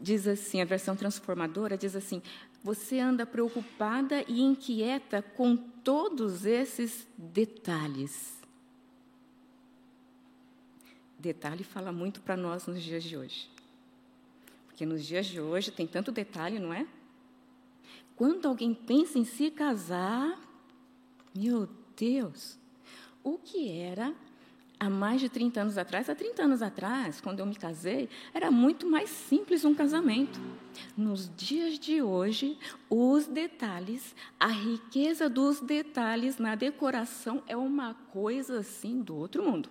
diz 0.00 0.26
assim, 0.26 0.62
a 0.62 0.64
versão 0.64 0.96
transformadora 0.96 1.76
diz 1.76 1.94
assim: 1.94 2.22
você 2.62 2.98
anda 2.98 3.26
preocupada 3.26 4.24
e 4.28 4.40
inquieta 4.40 5.22
com 5.22 5.56
todos 5.56 6.44
esses 6.44 7.06
detalhes. 7.16 8.36
Detalhe 11.18 11.64
fala 11.64 11.92
muito 11.92 12.20
para 12.20 12.36
nós 12.36 12.66
nos 12.66 12.82
dias 12.82 13.02
de 13.02 13.16
hoje. 13.16 13.48
Porque 14.66 14.84
nos 14.84 15.04
dias 15.04 15.26
de 15.26 15.40
hoje 15.40 15.70
tem 15.70 15.86
tanto 15.86 16.12
detalhe, 16.12 16.58
não 16.58 16.72
é? 16.72 16.86
Quando 18.14 18.46
alguém 18.46 18.74
pensa 18.74 19.18
em 19.18 19.24
se 19.24 19.50
casar, 19.50 20.40
meu 21.34 21.68
Deus, 21.96 22.58
o 23.22 23.38
que 23.38 23.70
era 23.70 24.14
há 24.78 24.90
mais 24.90 25.20
de 25.20 25.28
30 25.28 25.60
anos 25.60 25.78
atrás, 25.78 26.08
há 26.08 26.14
30 26.14 26.42
anos 26.42 26.62
atrás, 26.62 27.20
quando 27.20 27.40
eu 27.40 27.46
me 27.46 27.54
casei, 27.54 28.08
era 28.34 28.50
muito 28.50 28.86
mais 28.86 29.08
simples 29.08 29.64
um 29.64 29.74
casamento. 29.74 30.38
Nos 30.96 31.30
dias 31.34 31.78
de 31.78 32.02
hoje, 32.02 32.58
os 32.88 33.26
detalhes, 33.26 34.14
a 34.38 34.48
riqueza 34.48 35.28
dos 35.28 35.60
detalhes 35.60 36.38
na 36.38 36.54
decoração 36.54 37.42
é 37.46 37.56
uma 37.56 37.94
coisa 38.12 38.58
assim 38.58 39.00
do 39.00 39.16
outro 39.16 39.42
mundo. 39.42 39.70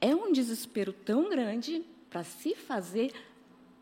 É 0.00 0.14
um 0.14 0.32
desespero 0.32 0.92
tão 0.92 1.30
grande 1.30 1.84
para 2.08 2.24
se 2.24 2.56
fazer 2.56 3.12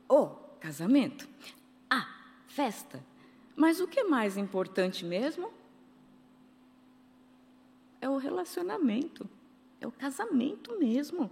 o 0.07 0.27
casamento, 0.61 1.27
a 1.89 2.07
festa. 2.47 3.03
Mas 3.57 3.81
o 3.81 3.89
que 3.89 4.01
é 4.01 4.05
mais 4.05 4.37
importante 4.37 5.05
mesmo? 5.05 5.51
É 8.01 8.09
o 8.09 8.19
relacionamento. 8.19 9.29
É 9.81 9.87
o 9.87 9.93
casamento 9.93 10.79
mesmo. 10.79 11.31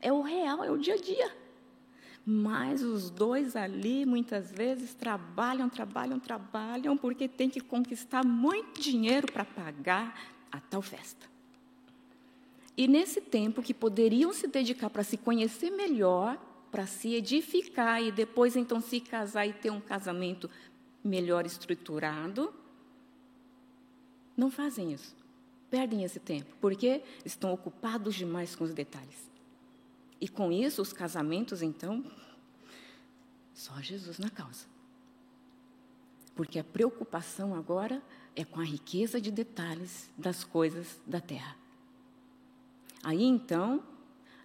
É 0.00 0.12
o 0.12 0.20
real, 0.20 0.62
é 0.62 0.70
o 0.70 0.76
dia 0.76 0.94
a 0.94 0.98
dia. 0.98 1.36
Mas 2.24 2.82
os 2.82 3.08
dois 3.08 3.54
ali, 3.54 4.04
muitas 4.04 4.50
vezes, 4.50 4.94
trabalham, 4.94 5.68
trabalham, 5.68 6.18
trabalham, 6.18 6.96
porque 6.96 7.28
tem 7.28 7.48
que 7.48 7.60
conquistar 7.60 8.24
muito 8.24 8.80
dinheiro 8.80 9.30
para 9.30 9.44
pagar 9.44 10.34
a 10.50 10.60
tal 10.60 10.82
festa. 10.82 11.26
E 12.76 12.86
nesse 12.86 13.20
tempo 13.20 13.62
que 13.62 13.72
poderiam 13.72 14.32
se 14.32 14.46
dedicar 14.46 14.90
para 14.90 15.04
se 15.04 15.16
conhecer 15.16 15.70
melhor, 15.70 16.36
para 16.70 16.86
se 16.86 17.14
edificar 17.14 18.02
e 18.02 18.12
depois 18.12 18.54
então 18.54 18.80
se 18.80 19.00
casar 19.00 19.46
e 19.46 19.52
ter 19.52 19.70
um 19.70 19.80
casamento 19.80 20.50
melhor 21.02 21.46
estruturado, 21.46 22.52
não 24.36 24.50
fazem 24.50 24.92
isso 24.92 25.25
perdem 25.70 26.04
esse 26.04 26.20
tempo, 26.20 26.54
porque 26.60 27.02
estão 27.24 27.52
ocupados 27.52 28.14
demais 28.14 28.54
com 28.54 28.64
os 28.64 28.74
detalhes. 28.74 29.30
E 30.20 30.28
com 30.28 30.50
isso, 30.50 30.80
os 30.80 30.92
casamentos, 30.92 31.62
então, 31.62 32.04
só 33.52 33.80
Jesus 33.80 34.18
na 34.18 34.30
causa. 34.30 34.66
Porque 36.34 36.58
a 36.58 36.64
preocupação 36.64 37.54
agora 37.54 38.02
é 38.34 38.44
com 38.44 38.60
a 38.60 38.64
riqueza 38.64 39.20
de 39.20 39.30
detalhes 39.30 40.10
das 40.16 40.44
coisas 40.44 41.00
da 41.06 41.20
terra. 41.20 41.56
Aí, 43.02 43.22
então, 43.22 43.82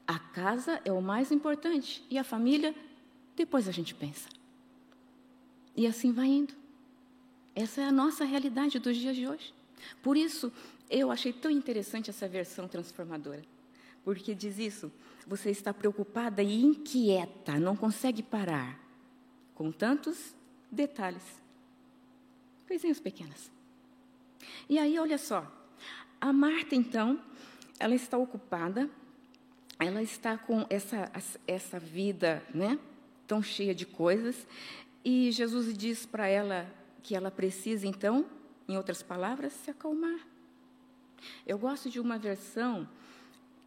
a 0.07 0.17
casa 0.17 0.81
é 0.85 0.91
o 0.91 1.01
mais 1.01 1.31
importante 1.31 2.05
e 2.09 2.17
a 2.17 2.23
família, 2.23 2.75
depois 3.35 3.67
a 3.67 3.71
gente 3.71 3.93
pensa. 3.95 4.29
E 5.75 5.87
assim 5.87 6.11
vai 6.11 6.27
indo. 6.27 6.53
Essa 7.55 7.81
é 7.81 7.85
a 7.85 7.91
nossa 7.91 8.23
realidade 8.23 8.79
dos 8.79 8.95
dias 8.95 9.15
de 9.15 9.27
hoje. 9.27 9.53
Por 10.01 10.15
isso, 10.15 10.51
eu 10.91 11.09
achei 11.09 11.31
tão 11.31 11.49
interessante 11.49 12.09
essa 12.09 12.27
versão 12.27 12.67
transformadora, 12.67 13.41
porque 14.03 14.35
diz 14.35 14.59
isso: 14.59 14.91
você 15.25 15.49
está 15.49 15.73
preocupada 15.73 16.43
e 16.43 16.61
inquieta, 16.61 17.57
não 17.57 17.75
consegue 17.75 18.21
parar, 18.21 18.77
com 19.55 19.71
tantos 19.71 20.35
detalhes, 20.69 21.23
coisinhas 22.67 22.99
pequenas. 22.99 23.49
E 24.67 24.77
aí, 24.77 24.99
olha 24.99 25.17
só, 25.17 25.49
A 26.19 26.33
Marta, 26.33 26.75
então, 26.75 27.21
ela 27.79 27.95
está 27.95 28.17
ocupada, 28.17 28.89
ela 29.79 30.03
está 30.03 30.37
com 30.37 30.65
essa, 30.69 31.09
essa 31.47 31.79
vida 31.79 32.45
né, 32.53 32.77
tão 33.25 33.41
cheia 33.41 33.73
de 33.73 33.85
coisas, 33.85 34.45
e 35.05 35.31
Jesus 35.31 35.75
diz 35.75 36.05
para 36.05 36.27
ela 36.27 36.69
que 37.01 37.15
ela 37.15 37.31
precisa, 37.31 37.87
então, 37.87 38.25
em 38.67 38.77
outras 38.77 39.01
palavras, 39.01 39.53
se 39.53 39.71
acalmar. 39.71 40.30
Eu 41.45 41.57
gosto 41.57 41.89
de 41.89 41.99
uma 41.99 42.17
versão, 42.17 42.87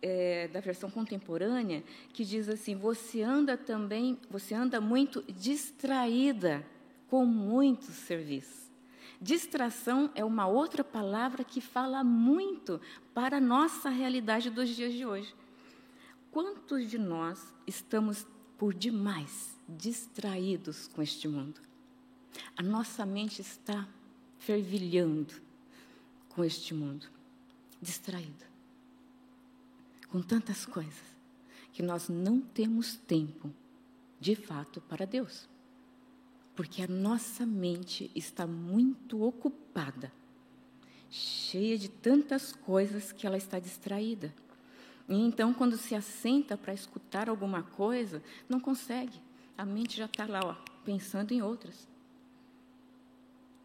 é, 0.02 0.48
da 0.48 0.60
versão 0.60 0.90
contemporânea, 0.90 1.82
que 2.12 2.24
diz 2.24 2.48
assim: 2.48 2.76
você 2.76 3.22
anda 3.22 3.56
também, 3.56 4.18
você 4.30 4.54
anda 4.54 4.80
muito 4.80 5.22
distraída 5.28 6.64
com 7.08 7.24
muitos 7.24 7.94
serviços. 7.94 8.64
Distração 9.20 10.10
é 10.14 10.24
uma 10.24 10.46
outra 10.46 10.82
palavra 10.84 11.44
que 11.44 11.60
fala 11.60 12.04
muito 12.04 12.80
para 13.14 13.38
a 13.38 13.40
nossa 13.40 13.88
realidade 13.88 14.50
dos 14.50 14.68
dias 14.68 14.92
de 14.92 15.06
hoje. 15.06 15.34
Quantos 16.30 16.90
de 16.90 16.98
nós 16.98 17.54
estamos 17.66 18.26
por 18.58 18.74
demais 18.74 19.58
distraídos 19.68 20.88
com 20.88 21.00
este 21.00 21.28
mundo? 21.28 21.60
A 22.56 22.62
nossa 22.62 23.06
mente 23.06 23.40
está 23.40 23.88
fervilhando 24.38 25.34
com 26.28 26.44
este 26.44 26.74
mundo, 26.74 27.06
distraída, 27.84 28.46
com 30.08 30.20
tantas 30.20 30.66
coisas, 30.66 31.14
que 31.72 31.82
nós 31.82 32.08
não 32.08 32.40
temos 32.40 32.96
tempo, 32.96 33.52
de 34.18 34.34
fato, 34.34 34.80
para 34.80 35.06
Deus 35.06 35.48
porque 36.54 36.82
a 36.82 36.88
nossa 36.88 37.44
mente 37.44 38.10
está 38.14 38.46
muito 38.46 39.22
ocupada, 39.22 40.12
cheia 41.10 41.76
de 41.76 41.88
tantas 41.88 42.52
coisas 42.52 43.12
que 43.12 43.26
ela 43.26 43.36
está 43.36 43.58
distraída. 43.58 44.34
E 45.08 45.16
então, 45.16 45.52
quando 45.52 45.76
se 45.76 45.94
assenta 45.94 46.56
para 46.56 46.72
escutar 46.72 47.28
alguma 47.28 47.62
coisa, 47.62 48.22
não 48.48 48.58
consegue. 48.58 49.20
A 49.58 49.64
mente 49.64 49.96
já 49.96 50.06
está 50.06 50.26
lá, 50.26 50.40
ó, 50.42 50.54
pensando 50.84 51.32
em 51.32 51.42
outras. 51.42 51.88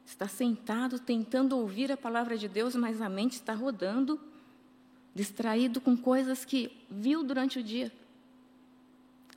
Está 0.09 0.27
sentado 0.27 0.97
tentando 0.97 1.55
ouvir 1.55 1.91
a 1.91 1.95
palavra 1.95 2.35
de 2.35 2.47
Deus, 2.47 2.75
mas 2.75 2.99
a 2.99 3.07
mente 3.07 3.33
está 3.33 3.53
rodando, 3.53 4.19
distraído 5.13 5.79
com 5.79 5.95
coisas 5.95 6.43
que 6.43 6.75
viu 6.89 7.23
durante 7.23 7.59
o 7.59 7.63
dia. 7.63 7.91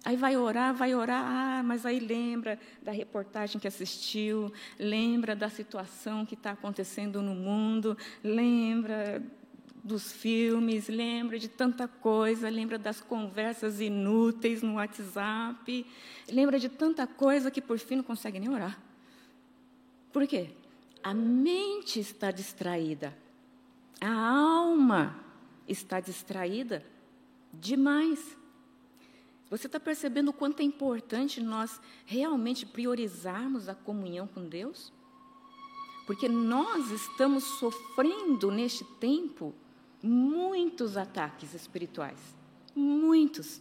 Aí 0.02 0.16
vai 0.16 0.34
orar, 0.34 0.74
vai 0.74 0.94
orar, 0.94 1.22
ah, 1.22 1.62
mas 1.62 1.84
aí 1.84 2.00
lembra 2.00 2.58
da 2.82 2.90
reportagem 2.90 3.60
que 3.60 3.68
assistiu, 3.68 4.50
lembra 4.78 5.36
da 5.36 5.50
situação 5.50 6.24
que 6.24 6.32
está 6.32 6.52
acontecendo 6.52 7.20
no 7.20 7.34
mundo, 7.34 7.96
lembra 8.24 9.22
dos 9.84 10.10
filmes, 10.10 10.88
lembra 10.88 11.38
de 11.38 11.48
tanta 11.48 11.86
coisa, 11.86 12.48
lembra 12.48 12.78
das 12.78 13.02
conversas 13.02 13.78
inúteis 13.78 14.62
no 14.62 14.76
WhatsApp, 14.76 15.86
lembra 16.30 16.58
de 16.58 16.70
tanta 16.70 17.06
coisa 17.06 17.50
que 17.50 17.60
por 17.60 17.78
fim 17.78 17.96
não 17.96 18.02
consegue 18.02 18.40
nem 18.40 18.48
orar. 18.48 18.80
Por 20.10 20.26
quê? 20.26 20.50
A 21.02 21.12
mente 21.12 21.98
está 21.98 22.30
distraída, 22.30 23.16
a 24.00 24.12
alma 24.12 25.18
está 25.66 26.00
distraída 26.00 26.84
demais. 27.52 28.38
Você 29.50 29.66
está 29.66 29.78
percebendo 29.78 30.28
o 30.28 30.32
quanto 30.32 30.60
é 30.60 30.62
importante 30.62 31.40
nós 31.40 31.80
realmente 32.06 32.64
priorizarmos 32.64 33.68
a 33.68 33.74
comunhão 33.74 34.26
com 34.26 34.48
Deus? 34.48 34.92
Porque 36.06 36.28
nós 36.28 36.90
estamos 36.90 37.44
sofrendo 37.58 38.50
neste 38.50 38.84
tempo 38.98 39.54
muitos 40.02 40.96
ataques 40.96 41.52
espirituais. 41.54 42.18
Muitos. 42.74 43.60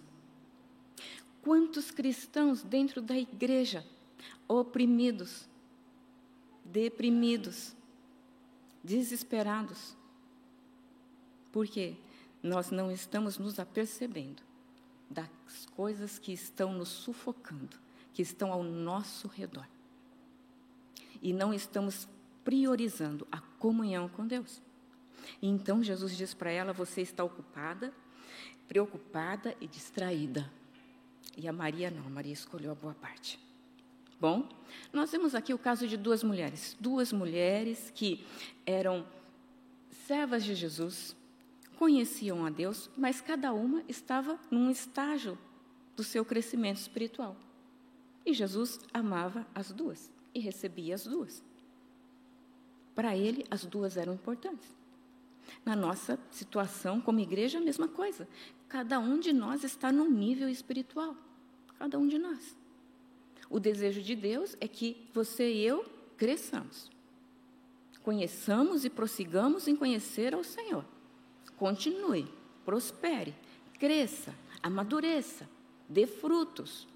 Quantos 1.42 1.92
cristãos 1.92 2.64
dentro 2.64 3.02
da 3.02 3.18
igreja 3.18 3.86
oprimidos, 4.48 5.48
deprimidos, 6.72 7.76
desesperados. 8.84 9.96
Por 11.52 11.68
quê? 11.68 11.96
Nós 12.42 12.72
não 12.72 12.92
estamos 12.92 13.38
nos 13.38 13.60
apercebendo 13.60 14.42
das 15.10 15.30
coisas 15.76 16.18
que 16.18 16.32
estão 16.32 16.74
nos 16.74 16.90
sufocando, 16.90 17.78
que 18.14 18.22
estão 18.22 18.52
ao 18.52 18.64
nosso 18.64 19.28
redor. 19.28 19.68
E 21.22 21.34
não 21.34 21.54
estamos 21.54 22.08
priorizando 22.44 23.28
a 23.32 23.40
comunhão 23.60 24.10
com 24.10 24.26
Deus. 24.26 24.62
Então 25.42 25.84
Jesus 25.84 26.16
diz 26.18 26.34
para 26.34 26.50
ela: 26.50 26.74
Você 26.74 27.02
está 27.02 27.24
ocupada, 27.24 27.94
preocupada 28.68 29.56
e 29.62 29.68
distraída. 29.68 30.52
E 31.38 31.48
a 31.48 31.54
Maria 31.54 31.92
não, 31.92 32.08
a 32.08 32.10
Maria 32.10 32.34
escolheu 32.34 32.72
a 32.72 32.76
boa 32.76 32.96
parte. 32.96 33.40
Bom, 34.22 34.48
nós 34.94 35.12
vemos 35.12 35.34
aqui 35.34 35.52
o 35.52 35.58
caso 35.58 35.88
de 35.88 35.98
duas 35.98 36.24
mulheres, 36.24 36.78
duas 36.80 37.12
mulheres 37.12 37.92
que 37.96 38.24
eram 38.68 39.04
servas 40.06 40.44
de 40.44 40.54
Jesus, 40.54 41.16
conheciam 41.76 42.46
a 42.46 42.52
Deus, 42.52 42.88
mas 42.96 43.20
cada 43.20 43.52
uma 43.52 43.84
estava 43.90 44.40
num 44.52 44.70
estágio 44.70 45.40
do 45.96 46.04
seu 46.04 46.24
crescimento 46.24 46.78
espiritual. 46.78 47.36
E 48.24 48.32
Jesus 48.32 48.80
amava 48.94 49.44
as 49.56 49.72
duas 49.72 50.12
e 50.36 50.40
recebia 50.40 50.94
as 50.94 51.06
duas. 51.06 51.44
Para 52.94 53.18
ele, 53.18 53.44
as 53.50 53.66
duas 53.66 53.98
eram 53.98 54.14
importantes. 54.14 54.72
Na 55.66 55.76
nossa 55.76 56.20
situação 56.30 57.02
como 57.02 57.20
igreja, 57.20 57.58
a 57.58 57.62
mesma 57.62 57.88
coisa. 57.88 58.28
Cada 58.70 59.00
um 59.00 59.20
de 59.20 59.34
nós 59.34 59.64
está 59.64 59.92
num 59.92 60.12
nível 60.12 60.48
espiritual. 60.48 61.16
Cada 61.80 61.98
um 61.98 62.08
de 62.08 62.20
nós. 62.20 62.61
O 63.52 63.60
desejo 63.60 64.02
de 64.02 64.16
Deus 64.16 64.58
é 64.60 64.68
que 64.68 65.08
você 65.14 65.52
e 65.52 65.64
eu 65.64 65.86
cresçamos. 66.18 66.90
Conheçamos 68.02 68.84
e 68.84 68.90
prossigamos 68.90 69.68
em 69.68 69.76
conhecer 69.76 70.34
ao 70.34 70.44
Senhor 70.44 70.84
continue, 71.62 72.28
prospere, 72.66 73.36
cresça, 73.78 74.34
amadureça, 74.64 75.48
dê 75.88 76.08
frutos, 76.08 76.88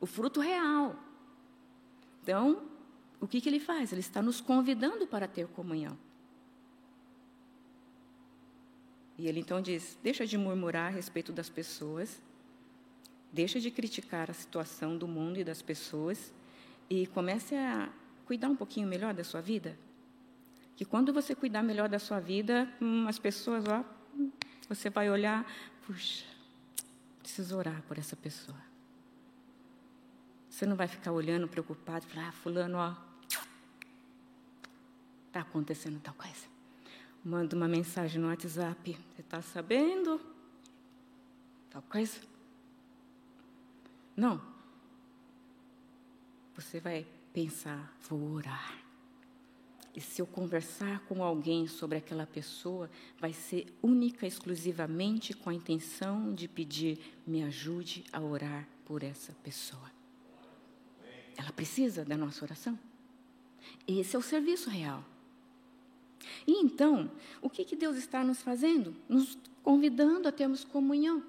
o 0.00 0.06
fruto 0.06 0.38
real. 0.38 0.94
Então, 2.22 2.62
o 3.20 3.26
que, 3.26 3.40
que 3.40 3.48
ele 3.48 3.58
faz? 3.58 3.90
Ele 3.90 4.00
está 4.00 4.22
nos 4.22 4.40
convidando 4.40 5.08
para 5.08 5.26
ter 5.26 5.48
comunhão. 5.48 5.98
E 9.18 9.26
ele 9.26 9.40
então 9.40 9.60
diz: 9.60 9.98
deixa 10.00 10.24
de 10.24 10.38
murmurar 10.38 10.86
a 10.86 10.94
respeito 10.94 11.32
das 11.32 11.50
pessoas, 11.50 12.22
deixa 13.32 13.58
de 13.58 13.70
criticar 13.70 14.30
a 14.30 14.34
situação 14.34 14.96
do 14.96 15.08
mundo 15.08 15.38
e 15.38 15.44
das 15.44 15.62
pessoas 15.62 16.32
e 16.90 17.06
comece 17.08 17.54
a 17.54 17.90
cuidar 18.26 18.48
um 18.48 18.56
pouquinho 18.56 18.86
melhor 18.86 19.14
da 19.14 19.24
sua 19.24 19.40
vida. 19.40 19.76
Que 20.76 20.84
quando 20.84 21.12
você 21.12 21.34
cuidar 21.34 21.62
melhor 21.62 21.88
da 21.88 21.98
sua 21.98 22.20
vida, 22.20 22.68
hum, 22.80 23.06
as 23.08 23.18
pessoas, 23.18 23.64
ó, 23.66 23.84
você 24.68 24.90
vai 24.90 25.10
olhar, 25.10 25.46
puxa, 25.86 26.24
preciso 27.20 27.56
orar 27.56 27.82
por 27.88 27.98
essa 27.98 28.16
pessoa. 28.16 28.58
Você 30.50 30.66
não 30.66 30.76
vai 30.76 30.86
ficar 30.86 31.12
olhando 31.12 31.48
preocupado, 31.48 32.04
falar, 32.06 32.28
ah, 32.28 32.32
fulano, 32.32 32.76
ó, 32.78 32.94
está 35.28 35.40
acontecendo 35.40 35.98
tal 36.00 36.14
coisa. 36.14 36.46
Manda 37.24 37.56
uma 37.56 37.68
mensagem 37.68 38.20
no 38.20 38.28
WhatsApp, 38.28 38.98
você 39.14 39.22
está 39.22 39.40
sabendo? 39.40 40.20
Tal 41.70 41.80
coisa? 41.82 42.31
Não. 44.16 44.40
Você 46.54 46.80
vai 46.80 47.06
pensar, 47.32 47.96
vou 48.08 48.32
orar. 48.32 48.82
E 49.94 50.00
se 50.00 50.22
eu 50.22 50.26
conversar 50.26 51.00
com 51.00 51.22
alguém 51.22 51.66
sobre 51.66 51.98
aquela 51.98 52.26
pessoa, 52.26 52.90
vai 53.18 53.32
ser 53.32 53.66
única, 53.82 54.26
exclusivamente 54.26 55.34
com 55.34 55.50
a 55.50 55.54
intenção 55.54 56.34
de 56.34 56.48
pedir: 56.48 56.98
me 57.26 57.42
ajude 57.42 58.04
a 58.12 58.20
orar 58.20 58.66
por 58.86 59.02
essa 59.02 59.32
pessoa. 59.42 59.90
Ela 61.36 61.52
precisa 61.52 62.04
da 62.04 62.16
nossa 62.16 62.44
oração. 62.44 62.78
Esse 63.86 64.16
é 64.16 64.18
o 64.18 64.22
serviço 64.22 64.70
real. 64.70 65.04
E 66.46 66.52
então, 66.52 67.10
o 67.40 67.50
que, 67.50 67.64
que 67.64 67.76
Deus 67.76 67.96
está 67.96 68.24
nos 68.24 68.40
fazendo? 68.40 68.94
Nos 69.08 69.36
convidando 69.62 70.28
a 70.28 70.32
termos 70.32 70.64
comunhão. 70.64 71.22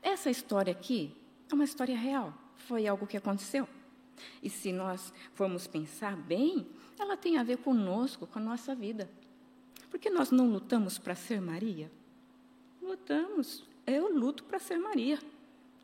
Essa 0.00 0.30
história 0.30 0.72
aqui 0.72 1.14
é 1.52 1.54
uma 1.54 1.64
história 1.64 1.96
real, 1.96 2.32
foi 2.56 2.86
algo 2.86 3.06
que 3.06 3.16
aconteceu. 3.16 3.68
E 4.42 4.48
se 4.48 4.72
nós 4.72 5.12
formos 5.34 5.66
pensar 5.66 6.16
bem, 6.16 6.66
ela 6.98 7.16
tem 7.16 7.38
a 7.38 7.42
ver 7.42 7.58
conosco, 7.58 8.26
com 8.26 8.38
a 8.38 8.42
nossa 8.42 8.74
vida. 8.74 9.10
Porque 9.90 10.08
nós 10.08 10.30
não 10.30 10.50
lutamos 10.50 10.98
para 10.98 11.14
ser 11.14 11.40
Maria? 11.40 11.90
Lutamos. 12.80 13.64
Eu 13.86 14.16
luto 14.16 14.44
para 14.44 14.58
ser 14.58 14.78
Maria. 14.78 15.18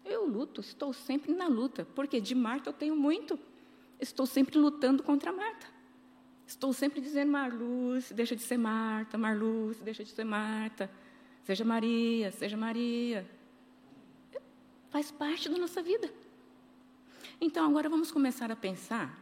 Eu 0.04 0.26
luto, 0.26 0.61
estou 0.61 0.92
sempre 0.92 1.33
na 1.35 1.46
luta. 1.46 1.87
Porque 1.94 2.20
de 2.20 2.35
Marta 2.35 2.70
eu 2.70 2.72
tenho 2.72 2.96
muito. 2.96 3.38
Estou 4.00 4.24
sempre 4.24 4.59
lutando 4.59 5.02
contra 5.02 5.33
Marta. 5.33 5.66
Estou 6.46 6.72
sempre 6.72 7.00
dizendo 7.00 7.31
Marluce, 7.31 8.14
deixa 8.14 8.35
de 8.35 8.40
ser 8.42 8.57
Marta, 8.57 9.18
Marluce, 9.18 9.83
deixa 9.83 10.02
de 10.02 10.11
ser 10.11 10.24
Marta. 10.24 10.90
Seja 11.44 11.64
Maria, 11.64 12.33
seja 12.33 12.57
Maria. 12.57 13.28
Faz 14.90 15.11
parte 15.11 15.48
da 15.48 15.59
nossa 15.59 15.83
vida. 15.83 16.11
Então, 17.40 17.68
agora 17.68 17.88
vamos 17.88 18.11
começar 18.11 18.51
a 18.51 18.57
pensar 18.57 19.18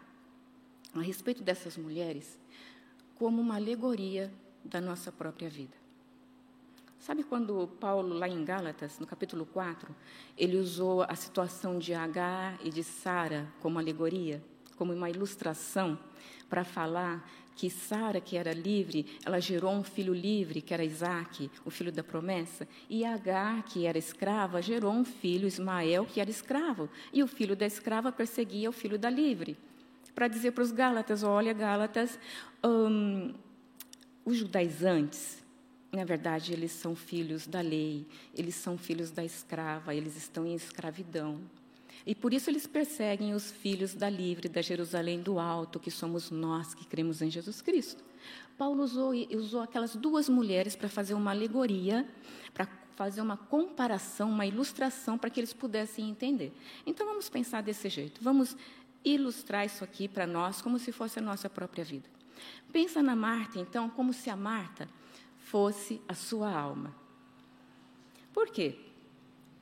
a 0.94 1.00
respeito 1.00 1.42
dessas 1.42 1.76
mulheres 1.76 2.38
como 3.16 3.40
uma 3.40 3.56
alegoria 3.56 4.32
da 4.64 4.80
nossa 4.80 5.10
própria 5.10 5.50
vida. 5.50 5.76
Sabe 6.98 7.22
quando 7.22 7.68
Paulo, 7.78 8.14
lá 8.14 8.28
em 8.28 8.44
Gálatas, 8.44 8.98
no 8.98 9.06
capítulo 9.06 9.46
4, 9.46 9.94
ele 10.36 10.56
usou 10.56 11.02
a 11.02 11.14
situação 11.14 11.78
de 11.78 11.94
Agar 11.94 12.58
e 12.64 12.70
de 12.70 12.82
Sara 12.82 13.46
como 13.60 13.78
alegoria, 13.78 14.42
como 14.76 14.92
uma 14.92 15.10
ilustração, 15.10 15.98
para 16.48 16.64
falar 16.64 17.28
que 17.56 17.70
Sara, 17.70 18.20
que 18.20 18.36
era 18.36 18.52
livre, 18.52 19.06
ela 19.24 19.40
gerou 19.40 19.72
um 19.72 19.82
filho 19.82 20.12
livre, 20.12 20.60
que 20.60 20.74
era 20.74 20.84
Isaac, 20.84 21.50
o 21.64 21.70
filho 21.70 21.90
da 21.90 22.04
promessa, 22.04 22.68
e 22.88 23.02
Agar, 23.02 23.64
que 23.64 23.86
era 23.86 23.96
escrava, 23.96 24.60
gerou 24.60 24.92
um 24.92 25.04
filho, 25.04 25.48
Ismael, 25.48 26.04
que 26.04 26.20
era 26.20 26.30
escravo, 26.30 26.88
e 27.12 27.22
o 27.22 27.26
filho 27.26 27.56
da 27.56 27.64
escrava 27.66 28.12
perseguia 28.12 28.68
o 28.68 28.72
filho 28.72 28.98
da 28.98 29.08
livre. 29.08 29.56
Para 30.14 30.28
dizer 30.28 30.52
para 30.52 30.62
os 30.62 30.70
Gálatas: 30.70 31.22
olha, 31.22 31.52
Gálatas, 31.54 32.18
hum, 32.62 33.34
os 34.24 34.36
judaizantes, 34.36 35.42
na 35.90 36.04
verdade, 36.04 36.52
eles 36.52 36.72
são 36.72 36.94
filhos 36.94 37.46
da 37.46 37.62
lei, 37.62 38.06
eles 38.34 38.54
são 38.54 38.76
filhos 38.76 39.10
da 39.10 39.24
escrava, 39.24 39.94
eles 39.94 40.14
estão 40.14 40.46
em 40.46 40.54
escravidão. 40.54 41.40
E 42.06 42.14
por 42.14 42.32
isso 42.32 42.48
eles 42.48 42.68
perseguem 42.68 43.34
os 43.34 43.50
filhos 43.50 43.92
da 43.92 44.08
livre, 44.08 44.48
da 44.48 44.62
Jerusalém 44.62 45.20
do 45.20 45.40
alto, 45.40 45.80
que 45.80 45.90
somos 45.90 46.30
nós 46.30 46.72
que 46.72 46.86
cremos 46.86 47.20
em 47.20 47.28
Jesus 47.28 47.60
Cristo. 47.60 48.04
Paulo 48.56 48.84
usou, 48.84 49.12
usou 49.34 49.60
aquelas 49.60 49.96
duas 49.96 50.28
mulheres 50.28 50.76
para 50.76 50.88
fazer 50.88 51.14
uma 51.14 51.32
alegoria, 51.32 52.08
para 52.54 52.68
fazer 52.94 53.20
uma 53.20 53.36
comparação, 53.36 54.30
uma 54.30 54.46
ilustração, 54.46 55.18
para 55.18 55.28
que 55.28 55.40
eles 55.40 55.52
pudessem 55.52 56.08
entender. 56.08 56.52
Então 56.86 57.04
vamos 57.04 57.28
pensar 57.28 57.60
desse 57.60 57.88
jeito. 57.88 58.20
Vamos 58.22 58.56
ilustrar 59.04 59.66
isso 59.66 59.82
aqui 59.82 60.06
para 60.06 60.26
nós 60.28 60.62
como 60.62 60.78
se 60.78 60.92
fosse 60.92 61.18
a 61.18 61.22
nossa 61.22 61.50
própria 61.50 61.84
vida. 61.84 62.08
Pensa 62.72 63.02
na 63.02 63.16
Marta, 63.16 63.58
então, 63.58 63.90
como 63.90 64.12
se 64.12 64.30
a 64.30 64.36
Marta 64.36 64.88
fosse 65.38 66.00
a 66.08 66.14
sua 66.14 66.52
alma. 66.52 66.94
Por 68.32 68.48
quê? 68.48 68.78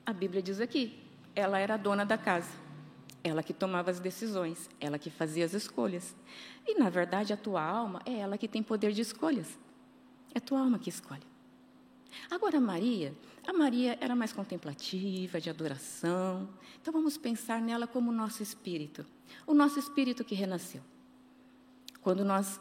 A 0.05 0.13
Bíblia 0.13 0.41
diz 0.41 0.59
aqui: 0.59 1.04
ela 1.35 1.59
era 1.59 1.73
a 1.73 1.77
dona 1.77 2.05
da 2.05 2.17
casa, 2.17 2.51
ela 3.23 3.43
que 3.43 3.53
tomava 3.53 3.91
as 3.91 3.99
decisões, 3.99 4.69
ela 4.79 4.97
que 4.97 5.09
fazia 5.09 5.45
as 5.45 5.53
escolhas. 5.53 6.15
E, 6.65 6.79
na 6.79 6.89
verdade, 6.89 7.33
a 7.33 7.37
tua 7.37 7.63
alma 7.63 8.01
é 8.05 8.19
ela 8.19 8.37
que 8.37 8.47
tem 8.47 8.63
poder 8.63 8.91
de 8.91 9.01
escolhas. 9.01 9.59
É 10.33 10.37
a 10.37 10.41
tua 10.41 10.59
alma 10.59 10.79
que 10.79 10.89
escolhe. 10.89 11.23
Agora, 12.29 12.61
Maria, 12.61 13.13
a 13.45 13.51
Maria 13.51 13.97
era 13.99 14.15
mais 14.15 14.31
contemplativa, 14.31 15.41
de 15.41 15.49
adoração. 15.49 16.49
Então, 16.81 16.93
vamos 16.93 17.17
pensar 17.17 17.61
nela 17.61 17.87
como 17.87 18.11
o 18.11 18.13
nosso 18.13 18.41
espírito, 18.41 19.05
o 19.45 19.53
nosso 19.53 19.79
espírito 19.79 20.23
que 20.23 20.35
renasceu. 20.35 20.81
Quando 22.01 22.23
nós 22.23 22.59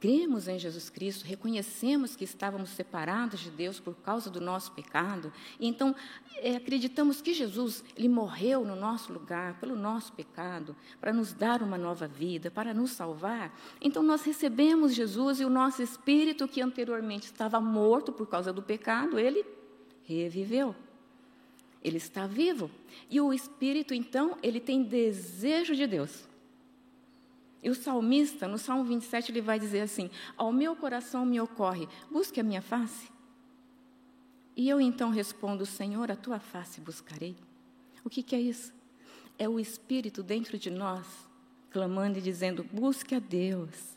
cremos 0.00 0.48
em 0.48 0.58
Jesus 0.58 0.90
Cristo, 0.90 1.24
reconhecemos 1.24 2.14
que 2.14 2.24
estávamos 2.24 2.70
separados 2.70 3.40
de 3.40 3.50
Deus 3.50 3.80
por 3.80 3.94
causa 3.94 4.30
do 4.30 4.40
nosso 4.40 4.72
pecado, 4.72 5.32
e 5.58 5.66
então 5.66 5.94
é, 6.36 6.56
acreditamos 6.56 7.20
que 7.22 7.32
Jesus 7.32 7.82
ele 7.96 8.08
morreu 8.08 8.64
no 8.64 8.76
nosso 8.76 9.12
lugar 9.12 9.58
pelo 9.58 9.74
nosso 9.74 10.12
pecado, 10.12 10.76
para 11.00 11.12
nos 11.12 11.32
dar 11.32 11.62
uma 11.62 11.78
nova 11.78 12.06
vida, 12.06 12.50
para 12.50 12.74
nos 12.74 12.92
salvar. 12.92 13.58
Então 13.80 14.02
nós 14.02 14.22
recebemos 14.22 14.94
Jesus 14.94 15.40
e 15.40 15.44
o 15.44 15.50
nosso 15.50 15.82
espírito 15.82 16.46
que 16.46 16.60
anteriormente 16.60 17.26
estava 17.26 17.60
morto 17.60 18.12
por 18.12 18.26
causa 18.26 18.52
do 18.52 18.62
pecado, 18.62 19.18
ele 19.18 19.44
reviveu. 20.04 20.74
Ele 21.82 21.98
está 21.98 22.26
vivo. 22.26 22.70
E 23.08 23.20
o 23.20 23.32
espírito 23.32 23.94
então, 23.94 24.36
ele 24.42 24.58
tem 24.58 24.82
desejo 24.82 25.74
de 25.74 25.86
Deus. 25.86 26.26
E 27.62 27.70
o 27.70 27.74
salmista, 27.74 28.46
no 28.46 28.58
Salmo 28.58 28.84
27, 28.84 29.32
ele 29.32 29.40
vai 29.40 29.58
dizer 29.58 29.80
assim: 29.80 30.10
Ao 30.36 30.52
meu 30.52 30.76
coração 30.76 31.24
me 31.24 31.40
ocorre, 31.40 31.88
busque 32.10 32.40
a 32.40 32.44
minha 32.44 32.62
face. 32.62 33.10
E 34.56 34.68
eu 34.68 34.80
então 34.80 35.10
respondo: 35.10 35.66
Senhor, 35.66 36.10
a 36.10 36.16
tua 36.16 36.38
face 36.38 36.80
buscarei. 36.80 37.36
O 38.04 38.10
que, 38.10 38.22
que 38.22 38.36
é 38.36 38.40
isso? 38.40 38.72
É 39.38 39.48
o 39.48 39.58
Espírito 39.58 40.22
dentro 40.22 40.58
de 40.58 40.70
nós, 40.70 41.06
clamando 41.70 42.18
e 42.18 42.22
dizendo: 42.22 42.64
busque 42.72 43.14
a 43.14 43.18
Deus. 43.18 43.96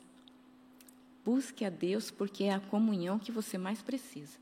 Busque 1.23 1.63
a 1.63 1.69
Deus, 1.69 2.09
porque 2.09 2.45
é 2.45 2.53
a 2.53 2.59
comunhão 2.59 3.19
que 3.19 3.31
você 3.31 3.57
mais 3.57 3.81
precisa. 3.81 4.37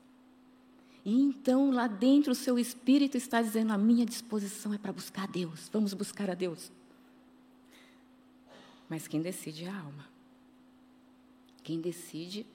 E 1.04 1.20
então, 1.20 1.70
lá 1.70 1.86
dentro, 1.86 2.32
o 2.32 2.34
seu 2.34 2.58
espírito 2.58 3.16
está 3.16 3.40
dizendo: 3.40 3.72
a 3.72 3.78
minha 3.78 4.04
disposição 4.04 4.74
é 4.74 4.78
para 4.78 4.92
buscar 4.92 5.24
a 5.24 5.26
Deus. 5.26 5.68
Vamos 5.72 5.94
buscar 5.94 6.30
a 6.30 6.34
Deus. 6.34 6.72
Mas 8.88 9.06
quem 9.06 9.20
decide 9.20 9.64
é 9.64 9.68
a 9.68 9.78
alma. 9.78 10.06
Quem 11.62 11.80
decide 11.80 12.46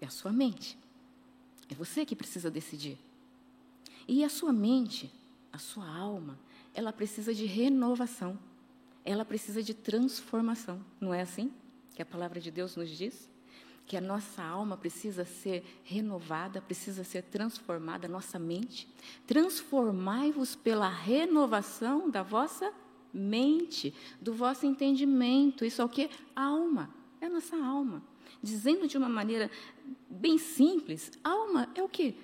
é 0.00 0.06
a 0.06 0.10
sua 0.10 0.32
mente. 0.32 0.76
É 1.68 1.74
você 1.74 2.04
que 2.04 2.16
precisa 2.16 2.50
decidir. 2.50 2.98
E 4.08 4.24
a 4.24 4.28
sua 4.28 4.52
mente, 4.52 5.12
a 5.52 5.58
sua 5.58 5.88
alma, 5.88 6.38
ela 6.74 6.92
precisa 6.92 7.34
de 7.34 7.46
renovação. 7.46 8.38
Ela 9.04 9.24
precisa 9.24 9.62
de 9.62 9.74
transformação. 9.74 10.84
Não 11.00 11.14
é 11.14 11.22
assim 11.22 11.52
que 11.94 12.02
a 12.02 12.06
palavra 12.06 12.40
de 12.40 12.50
Deus 12.50 12.76
nos 12.76 12.90
diz? 12.90 13.28
Que 13.86 13.96
a 13.96 14.00
nossa 14.00 14.42
alma 14.42 14.76
precisa 14.76 15.24
ser 15.24 15.64
renovada, 15.84 16.60
precisa 16.60 17.04
ser 17.04 17.22
transformada, 17.22 18.06
a 18.06 18.10
nossa 18.10 18.38
mente. 18.38 18.88
Transformai-vos 19.26 20.56
pela 20.56 20.88
renovação 20.88 22.10
da 22.10 22.22
vossa 22.22 22.72
mente 23.16 23.94
do 24.20 24.32
vosso 24.32 24.66
entendimento. 24.66 25.64
Isso 25.64 25.80
é 25.80 25.84
o 25.84 25.88
que? 25.88 26.10
Alma. 26.34 26.94
É 27.20 27.26
a 27.26 27.30
nossa 27.30 27.56
alma. 27.56 28.02
Dizendo 28.42 28.86
de 28.86 28.96
uma 28.96 29.08
maneira 29.08 29.50
bem 30.08 30.38
simples, 30.38 31.10
alma 31.24 31.68
é 31.74 31.82
o 31.82 31.88
que? 31.88 32.14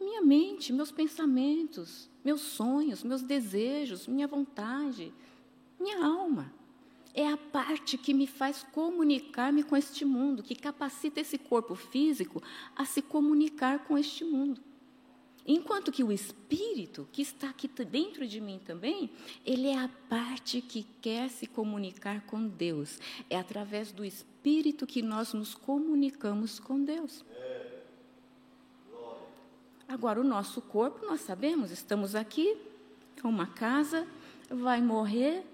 Minha 0.00 0.22
mente, 0.22 0.72
meus 0.72 0.90
pensamentos, 0.90 2.08
meus 2.24 2.40
sonhos, 2.40 3.02
meus 3.02 3.22
desejos, 3.22 4.06
minha 4.06 4.26
vontade, 4.26 5.12
minha 5.78 6.04
alma. 6.04 6.52
É 7.12 7.26
a 7.26 7.36
parte 7.36 7.98
que 7.98 8.14
me 8.14 8.26
faz 8.26 8.62
comunicar-me 8.72 9.64
com 9.64 9.76
este 9.76 10.04
mundo, 10.04 10.42
que 10.42 10.54
capacita 10.54 11.20
esse 11.20 11.36
corpo 11.36 11.74
físico 11.74 12.40
a 12.76 12.84
se 12.84 13.02
comunicar 13.02 13.84
com 13.84 13.98
este 13.98 14.24
mundo. 14.24 14.60
Enquanto 15.46 15.90
que 15.90 16.04
o 16.04 16.12
espírito, 16.12 17.08
que 17.12 17.22
está 17.22 17.48
aqui 17.48 17.68
dentro 17.68 18.26
de 18.26 18.40
mim 18.40 18.60
também, 18.64 19.10
ele 19.44 19.68
é 19.68 19.78
a 19.78 19.90
parte 20.08 20.60
que 20.60 20.86
quer 21.00 21.28
se 21.30 21.46
comunicar 21.46 22.20
com 22.26 22.46
Deus. 22.46 22.98
É 23.28 23.38
através 23.38 23.90
do 23.92 24.04
espírito 24.04 24.86
que 24.86 25.02
nós 25.02 25.32
nos 25.32 25.54
comunicamos 25.54 26.58
com 26.58 26.82
Deus. 26.82 27.24
Agora, 29.88 30.20
o 30.20 30.24
nosso 30.24 30.60
corpo, 30.62 31.04
nós 31.04 31.20
sabemos, 31.20 31.72
estamos 31.72 32.14
aqui, 32.14 32.56
é 33.22 33.26
uma 33.26 33.46
casa, 33.46 34.06
vai 34.48 34.80
morrer 34.80 35.44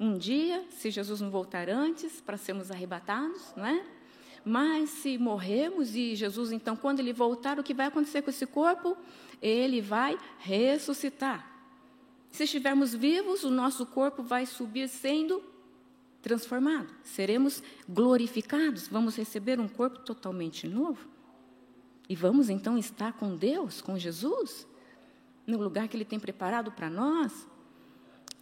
um 0.00 0.18
dia, 0.18 0.64
se 0.70 0.90
Jesus 0.90 1.20
não 1.20 1.30
voltar 1.30 1.68
antes, 1.68 2.20
para 2.20 2.36
sermos 2.36 2.70
arrebatados, 2.70 3.52
não 3.56 3.66
é? 3.66 3.86
Mas 4.44 4.90
se 4.90 5.16
morrermos 5.16 5.94
e 5.94 6.14
Jesus, 6.14 6.52
então, 6.52 6.76
quando 6.76 7.00
ele 7.00 7.12
voltar, 7.12 7.58
o 7.58 7.62
que 7.62 7.72
vai 7.72 7.86
acontecer 7.86 8.22
com 8.22 8.30
esse 8.30 8.46
corpo? 8.46 8.96
Ele 9.40 9.80
vai 9.80 10.18
ressuscitar. 10.38 11.50
Se 12.30 12.44
estivermos 12.44 12.94
vivos, 12.94 13.44
o 13.44 13.50
nosso 13.50 13.86
corpo 13.86 14.22
vai 14.22 14.44
subir 14.44 14.88
sendo 14.88 15.42
transformado. 16.20 16.92
Seremos 17.02 17.62
glorificados, 17.88 18.88
vamos 18.88 19.16
receber 19.16 19.60
um 19.60 19.68
corpo 19.68 20.00
totalmente 20.00 20.66
novo. 20.66 21.08
E 22.08 22.14
vamos 22.14 22.50
então 22.50 22.76
estar 22.76 23.12
com 23.12 23.36
Deus, 23.36 23.80
com 23.80 23.98
Jesus, 23.98 24.66
no 25.46 25.58
lugar 25.62 25.88
que 25.88 25.96
Ele 25.96 26.04
tem 26.04 26.18
preparado 26.18 26.70
para 26.72 26.90
nós. 26.90 27.46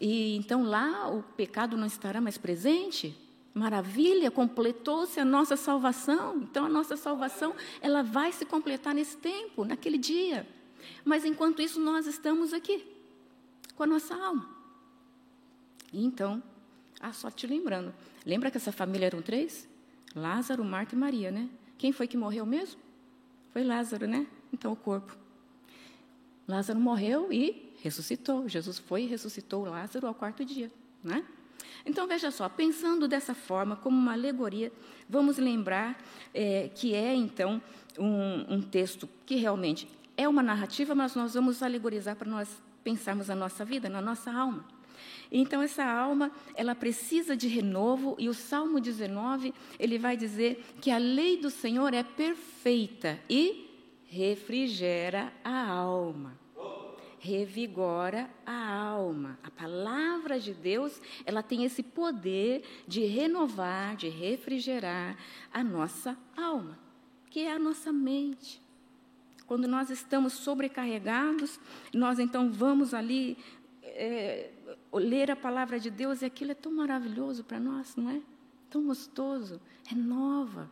E 0.00 0.36
então 0.36 0.64
lá 0.64 1.08
o 1.08 1.22
pecado 1.22 1.76
não 1.76 1.86
estará 1.86 2.20
mais 2.20 2.38
presente, 2.38 3.16
Maravilha, 3.54 4.30
completou-se 4.30 5.20
a 5.20 5.24
nossa 5.24 5.56
salvação. 5.56 6.38
Então 6.38 6.64
a 6.64 6.68
nossa 6.68 6.96
salvação, 6.96 7.54
ela 7.80 8.02
vai 8.02 8.32
se 8.32 8.44
completar 8.46 8.94
nesse 8.94 9.16
tempo, 9.16 9.64
naquele 9.64 9.98
dia. 9.98 10.46
Mas 11.04 11.24
enquanto 11.24 11.60
isso 11.60 11.78
nós 11.78 12.06
estamos 12.06 12.52
aqui 12.52 12.84
com 13.76 13.82
a 13.82 13.86
nossa 13.86 14.14
alma. 14.14 14.48
E 15.92 16.04
então, 16.04 16.42
ah, 17.00 17.12
só 17.12 17.30
te 17.30 17.46
lembrando, 17.46 17.92
lembra 18.24 18.50
que 18.50 18.56
essa 18.56 18.72
família 18.72 19.06
eram 19.06 19.20
três? 19.20 19.68
Lázaro, 20.14 20.64
Marta 20.64 20.94
e 20.94 20.98
Maria, 20.98 21.30
né? 21.30 21.48
Quem 21.76 21.92
foi 21.92 22.06
que 22.06 22.16
morreu 22.16 22.46
mesmo? 22.46 22.80
Foi 23.52 23.62
Lázaro, 23.64 24.06
né? 24.06 24.26
Então 24.52 24.72
o 24.72 24.76
corpo. 24.76 25.16
Lázaro 26.48 26.78
morreu 26.78 27.32
e 27.32 27.74
ressuscitou. 27.82 28.48
Jesus 28.48 28.78
foi 28.78 29.02
e 29.02 29.06
ressuscitou 29.06 29.64
Lázaro 29.64 30.06
ao 30.06 30.14
quarto 30.14 30.44
dia, 30.44 30.70
né? 31.02 31.24
Então, 31.84 32.06
veja 32.06 32.30
só, 32.30 32.48
pensando 32.48 33.08
dessa 33.08 33.34
forma, 33.34 33.76
como 33.76 33.96
uma 33.96 34.12
alegoria, 34.12 34.72
vamos 35.08 35.38
lembrar 35.38 35.98
é, 36.32 36.70
que 36.74 36.94
é, 36.94 37.14
então, 37.14 37.60
um, 37.98 38.56
um 38.56 38.62
texto 38.62 39.08
que 39.26 39.36
realmente 39.36 39.88
é 40.16 40.28
uma 40.28 40.42
narrativa, 40.42 40.94
mas 40.94 41.14
nós 41.14 41.34
vamos 41.34 41.62
alegorizar 41.62 42.16
para 42.16 42.30
nós 42.30 42.62
pensarmos 42.84 43.30
a 43.30 43.34
nossa 43.34 43.64
vida, 43.64 43.88
na 43.88 44.00
nossa 44.00 44.32
alma. 44.32 44.64
Então 45.30 45.62
essa 45.62 45.84
alma, 45.84 46.30
ela 46.54 46.74
precisa 46.74 47.36
de 47.36 47.48
renovo 47.48 48.14
e 48.18 48.28
o 48.28 48.34
Salmo 48.34 48.78
19, 48.78 49.54
ele 49.78 49.98
vai 49.98 50.16
dizer 50.16 50.64
que 50.80 50.90
a 50.90 50.98
lei 50.98 51.38
do 51.38 51.50
Senhor 51.50 51.94
é 51.94 52.02
perfeita 52.02 53.18
e 53.28 53.70
refrigera 54.06 55.32
a 55.42 55.68
alma. 55.70 56.38
Revigora 57.24 58.28
a 58.44 58.74
alma. 58.74 59.38
A 59.44 59.50
palavra 59.50 60.40
de 60.40 60.52
Deus, 60.52 61.00
ela 61.24 61.40
tem 61.40 61.62
esse 61.62 61.80
poder 61.80 62.64
de 62.88 63.04
renovar, 63.04 63.94
de 63.94 64.08
refrigerar 64.08 65.16
a 65.52 65.62
nossa 65.62 66.18
alma, 66.36 66.76
que 67.30 67.38
é 67.38 67.52
a 67.52 67.60
nossa 67.60 67.92
mente. 67.92 68.60
Quando 69.46 69.68
nós 69.68 69.88
estamos 69.88 70.32
sobrecarregados, 70.32 71.60
nós 71.94 72.18
então 72.18 72.50
vamos 72.50 72.92
ali 72.92 73.38
é, 73.84 74.50
ler 74.92 75.30
a 75.30 75.36
palavra 75.36 75.78
de 75.78 75.90
Deus 75.90 76.22
e 76.22 76.24
aquilo 76.24 76.50
é 76.50 76.54
tão 76.54 76.72
maravilhoso 76.72 77.44
para 77.44 77.60
nós, 77.60 77.94
não 77.94 78.10
é? 78.10 78.20
Tão 78.68 78.84
gostoso, 78.84 79.60
renova, 79.84 80.68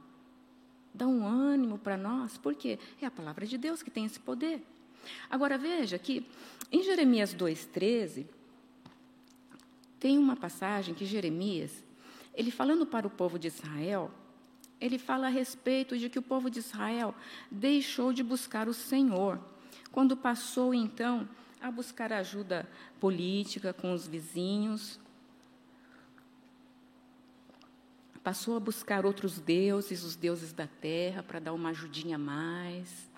dá 0.92 1.07
um 1.07 1.24
ânimo 1.24 1.78
para 1.78 1.96
nós, 1.96 2.36
porque 2.36 2.76
é 3.01 3.07
a 3.07 3.11
palavra 3.11 3.46
de 3.46 3.57
Deus 3.57 3.84
que 3.84 3.90
tem 3.90 4.05
esse 4.05 4.18
poder. 4.18 4.61
Agora 5.28 5.59
veja 5.59 5.98
que 5.98 6.26
em 6.72 6.82
Jeremias 6.84 7.34
2,13, 7.34 8.26
tem 9.98 10.16
uma 10.16 10.36
passagem 10.36 10.94
que 10.94 11.05
Jeremias, 11.05 11.84
ele 12.32 12.51
falando 12.51 12.86
para 12.86 13.07
o 13.07 13.11
povo 13.11 13.38
de 13.38 13.48
Israel, 13.48 14.11
ele 14.80 14.98
fala 14.98 15.26
a 15.26 15.30
respeito 15.30 15.98
de 15.98 16.09
que 16.09 16.18
o 16.18 16.22
povo 16.22 16.48
de 16.48 16.61
Israel 16.61 17.14
deixou 17.51 18.12
de 18.12 18.22
buscar 18.22 18.68
o 18.68 18.72
Senhor, 18.72 19.38
quando 19.90 20.16
passou 20.16 20.72
então 20.72 21.28
a 21.61 21.70
buscar 21.70 22.12
ajuda 22.12 22.68
política 22.98 23.72
com 23.72 23.92
os 23.92 24.07
vizinhos, 24.07 24.98
passou 28.22 28.57
a 28.57 28.61
buscar 28.61 29.05
outros 29.05 29.40
deuses, 29.40 30.05
os 30.05 30.14
deuses 30.14 30.53
da 30.53 30.66
terra, 30.66 31.22
para 31.22 31.40
dar 31.40 31.53
uma 31.53 31.70
ajudinha 31.70 32.14
a 32.14 32.18
mais. 32.18 33.09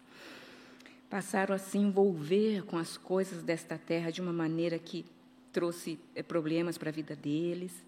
Passaram 1.12 1.54
a 1.54 1.58
se 1.58 1.76
envolver 1.76 2.64
com 2.64 2.78
as 2.78 2.96
coisas 2.96 3.42
desta 3.42 3.76
terra 3.76 4.10
de 4.10 4.22
uma 4.22 4.32
maneira 4.32 4.78
que 4.78 5.04
trouxe 5.52 6.00
eh, 6.14 6.22
problemas 6.22 6.78
para 6.78 6.88
a 6.88 6.92
vida 6.92 7.14
deles. 7.14 7.84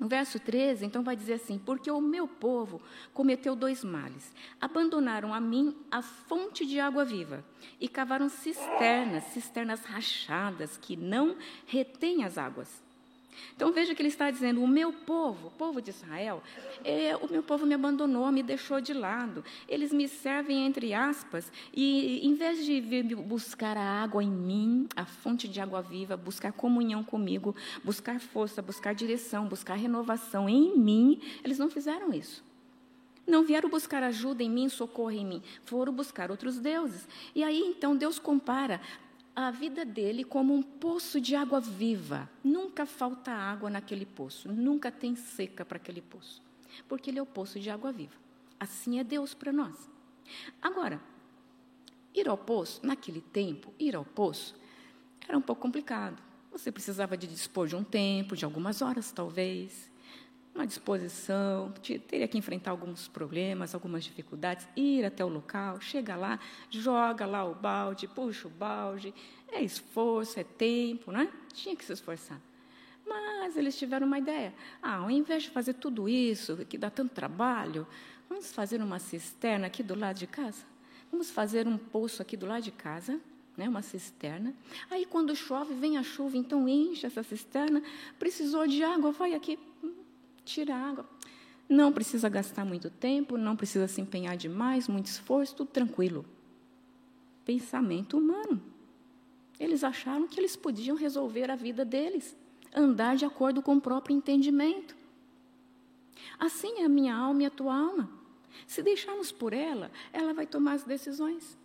No 0.00 0.08
verso 0.08 0.40
13, 0.40 0.84
então, 0.84 1.04
vai 1.04 1.14
dizer 1.14 1.34
assim: 1.34 1.60
Porque 1.60 1.88
o 1.88 2.00
meu 2.00 2.26
povo 2.26 2.82
cometeu 3.14 3.54
dois 3.54 3.84
males. 3.84 4.34
Abandonaram 4.60 5.32
a 5.32 5.40
mim 5.40 5.76
a 5.92 6.02
fonte 6.02 6.66
de 6.66 6.80
água 6.80 7.04
viva 7.04 7.44
e 7.80 7.88
cavaram 7.88 8.28
cisternas, 8.28 9.22
cisternas 9.26 9.84
rachadas, 9.84 10.76
que 10.76 10.96
não 10.96 11.36
retêm 11.66 12.24
as 12.24 12.36
águas. 12.36 12.82
Então 13.54 13.72
veja 13.72 13.94
que 13.94 14.02
ele 14.02 14.08
está 14.08 14.30
dizendo: 14.30 14.62
o 14.62 14.68
meu 14.68 14.92
povo, 14.92 15.48
o 15.48 15.50
povo 15.50 15.80
de 15.80 15.90
Israel, 15.90 16.42
é, 16.84 17.16
o 17.16 17.30
meu 17.30 17.42
povo 17.42 17.66
me 17.66 17.74
abandonou, 17.74 18.30
me 18.32 18.42
deixou 18.42 18.80
de 18.80 18.92
lado. 18.92 19.44
Eles 19.68 19.92
me 19.92 20.08
servem 20.08 20.66
entre 20.66 20.92
aspas 20.94 21.50
e 21.72 22.26
em 22.26 22.34
vez 22.34 22.64
de 22.64 22.80
vir 22.80 23.04
buscar 23.16 23.76
a 23.76 24.02
água 24.02 24.22
em 24.22 24.30
mim, 24.30 24.88
a 24.96 25.04
fonte 25.04 25.48
de 25.48 25.60
água 25.60 25.82
viva, 25.82 26.16
buscar 26.16 26.52
comunhão 26.52 27.02
comigo, 27.02 27.54
buscar 27.84 28.20
força, 28.20 28.62
buscar 28.62 28.94
direção, 28.94 29.46
buscar 29.46 29.74
renovação 29.74 30.48
em 30.48 30.76
mim, 30.76 31.20
eles 31.44 31.58
não 31.58 31.70
fizeram 31.70 32.12
isso. 32.12 32.44
Não 33.26 33.44
vieram 33.44 33.68
buscar 33.68 34.02
ajuda 34.02 34.42
em 34.42 34.50
mim, 34.50 34.68
socorro 34.68 35.12
em 35.12 35.24
mim, 35.24 35.42
foram 35.64 35.92
buscar 35.92 36.30
outros 36.30 36.58
deuses. 36.58 37.06
E 37.34 37.44
aí 37.44 37.60
então 37.60 37.96
Deus 37.96 38.18
compara 38.18 38.80
a 39.48 39.50
vida 39.50 39.84
dele 39.84 40.24
como 40.24 40.54
um 40.54 40.62
poço 40.62 41.20
de 41.20 41.34
água 41.34 41.60
viva. 41.60 42.30
Nunca 42.42 42.86
falta 42.86 43.32
água 43.32 43.68
naquele 43.68 44.06
poço, 44.06 44.50
nunca 44.50 44.90
tem 44.90 45.16
seca 45.16 45.64
para 45.64 45.76
aquele 45.76 46.00
poço, 46.00 46.42
porque 46.88 47.10
ele 47.10 47.18
é 47.18 47.22
o 47.22 47.26
poço 47.26 47.58
de 47.58 47.70
água 47.70 47.92
viva. 47.92 48.14
Assim 48.58 48.98
é 48.98 49.04
Deus 49.04 49.34
para 49.34 49.52
nós. 49.52 49.90
Agora, 50.62 51.00
ir 52.14 52.28
ao 52.28 52.38
poço, 52.38 52.84
naquele 52.84 53.20
tempo, 53.20 53.72
ir 53.78 53.96
ao 53.96 54.04
poço 54.04 54.54
era 55.26 55.36
um 55.36 55.42
pouco 55.42 55.62
complicado. 55.62 56.22
Você 56.52 56.72
precisava 56.72 57.16
de 57.16 57.26
dispor 57.26 57.66
de 57.66 57.76
um 57.76 57.84
tempo, 57.84 58.36
de 58.36 58.44
algumas 58.44 58.82
horas 58.82 59.12
talvez 59.12 59.89
uma 60.54 60.66
disposição, 60.66 61.72
teria 62.08 62.26
que 62.26 62.36
enfrentar 62.36 62.72
alguns 62.72 63.08
problemas, 63.08 63.74
algumas 63.74 64.04
dificuldades, 64.04 64.66
ir 64.76 65.04
até 65.04 65.24
o 65.24 65.28
local, 65.28 65.80
chega 65.80 66.16
lá, 66.16 66.38
joga 66.68 67.24
lá 67.24 67.44
o 67.44 67.54
balde, 67.54 68.08
puxa 68.08 68.48
o 68.48 68.50
balde, 68.50 69.14
é 69.48 69.62
esforço, 69.62 70.38
é 70.38 70.44
tempo, 70.44 71.12
né? 71.12 71.32
Tinha 71.52 71.74
que 71.76 71.84
se 71.84 71.92
esforçar. 71.92 72.40
Mas 73.06 73.56
eles 73.56 73.78
tiveram 73.78 74.06
uma 74.06 74.18
ideia. 74.18 74.54
Ah, 74.82 74.96
ao 74.96 75.10
invés 75.10 75.44
de 75.44 75.50
fazer 75.50 75.74
tudo 75.74 76.08
isso, 76.08 76.56
que 76.68 76.76
dá 76.76 76.90
tanto 76.90 77.14
trabalho, 77.14 77.86
vamos 78.28 78.52
fazer 78.52 78.80
uma 78.82 78.98
cisterna 78.98 79.66
aqui 79.66 79.82
do 79.82 79.98
lado 79.98 80.16
de 80.16 80.26
casa? 80.26 80.64
Vamos 81.10 81.30
fazer 81.30 81.66
um 81.66 81.76
poço 81.76 82.22
aqui 82.22 82.36
do 82.36 82.46
lado 82.46 82.62
de 82.62 82.70
casa, 82.70 83.20
né, 83.56 83.68
uma 83.68 83.82
cisterna. 83.82 84.54
Aí, 84.90 85.04
quando 85.04 85.34
chove, 85.34 85.74
vem 85.74 85.98
a 85.98 86.02
chuva, 86.02 86.36
então 86.36 86.68
enche 86.68 87.06
essa 87.06 87.22
cisterna. 87.22 87.82
Precisou 88.18 88.66
de 88.66 88.82
água, 88.84 89.10
vai 89.10 89.34
aqui, 89.34 89.58
tira 90.52 90.74
a 90.74 90.88
água. 90.88 91.08
Não 91.68 91.92
precisa 91.92 92.28
gastar 92.28 92.64
muito 92.64 92.90
tempo, 92.90 93.38
não 93.38 93.54
precisa 93.56 93.86
se 93.86 94.00
empenhar 94.00 94.36
demais, 94.36 94.88
muito 94.88 95.06
esforço, 95.06 95.54
tudo 95.54 95.68
tranquilo. 95.68 96.24
Pensamento 97.44 98.18
humano. 98.18 98.60
Eles 99.58 99.84
acharam 99.84 100.26
que 100.26 100.40
eles 100.40 100.56
podiam 100.56 100.96
resolver 100.96 101.50
a 101.50 101.54
vida 101.54 101.84
deles, 101.84 102.36
andar 102.74 103.16
de 103.16 103.24
acordo 103.24 103.62
com 103.62 103.76
o 103.76 103.80
próprio 103.80 104.16
entendimento. 104.16 104.96
Assim 106.38 106.80
é 106.80 106.84
a 106.84 106.88
minha 106.88 107.14
alma 107.14 107.42
e 107.42 107.46
a 107.46 107.50
tua 107.50 107.74
alma. 107.74 108.10
Se 108.66 108.82
deixarmos 108.82 109.30
por 109.30 109.52
ela, 109.52 109.90
ela 110.12 110.34
vai 110.34 110.46
tomar 110.46 110.72
as 110.72 110.82
decisões. 110.82 111.56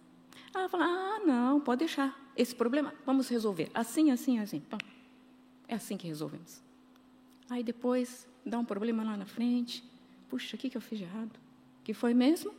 Ela 0.53 0.69
fala: 0.69 0.85
ah, 0.85 1.19
não, 1.25 1.59
pode 1.59 1.79
deixar. 1.79 2.19
Esse 2.35 2.53
problema, 2.53 2.93
vamos 3.05 3.27
resolver. 3.27 3.71
Assim, 3.73 4.11
assim, 4.11 4.39
assim. 4.39 4.61
É 5.67 5.75
assim 5.75 5.97
que 5.97 6.07
resolvemos. 6.07 6.61
Aí 7.49 7.63
depois 7.63 8.27
dá 8.45 8.59
um 8.59 8.65
problema 8.65 9.03
lá 9.03 9.17
na 9.17 9.25
frente. 9.25 9.83
Puxa, 10.29 10.55
o 10.55 10.59
que, 10.59 10.69
que 10.69 10.77
eu 10.77 10.81
fiz 10.81 10.99
de 10.99 11.05
errado? 11.05 11.39
que 11.85 11.93
foi 11.93 12.13
mesmo? 12.13 12.51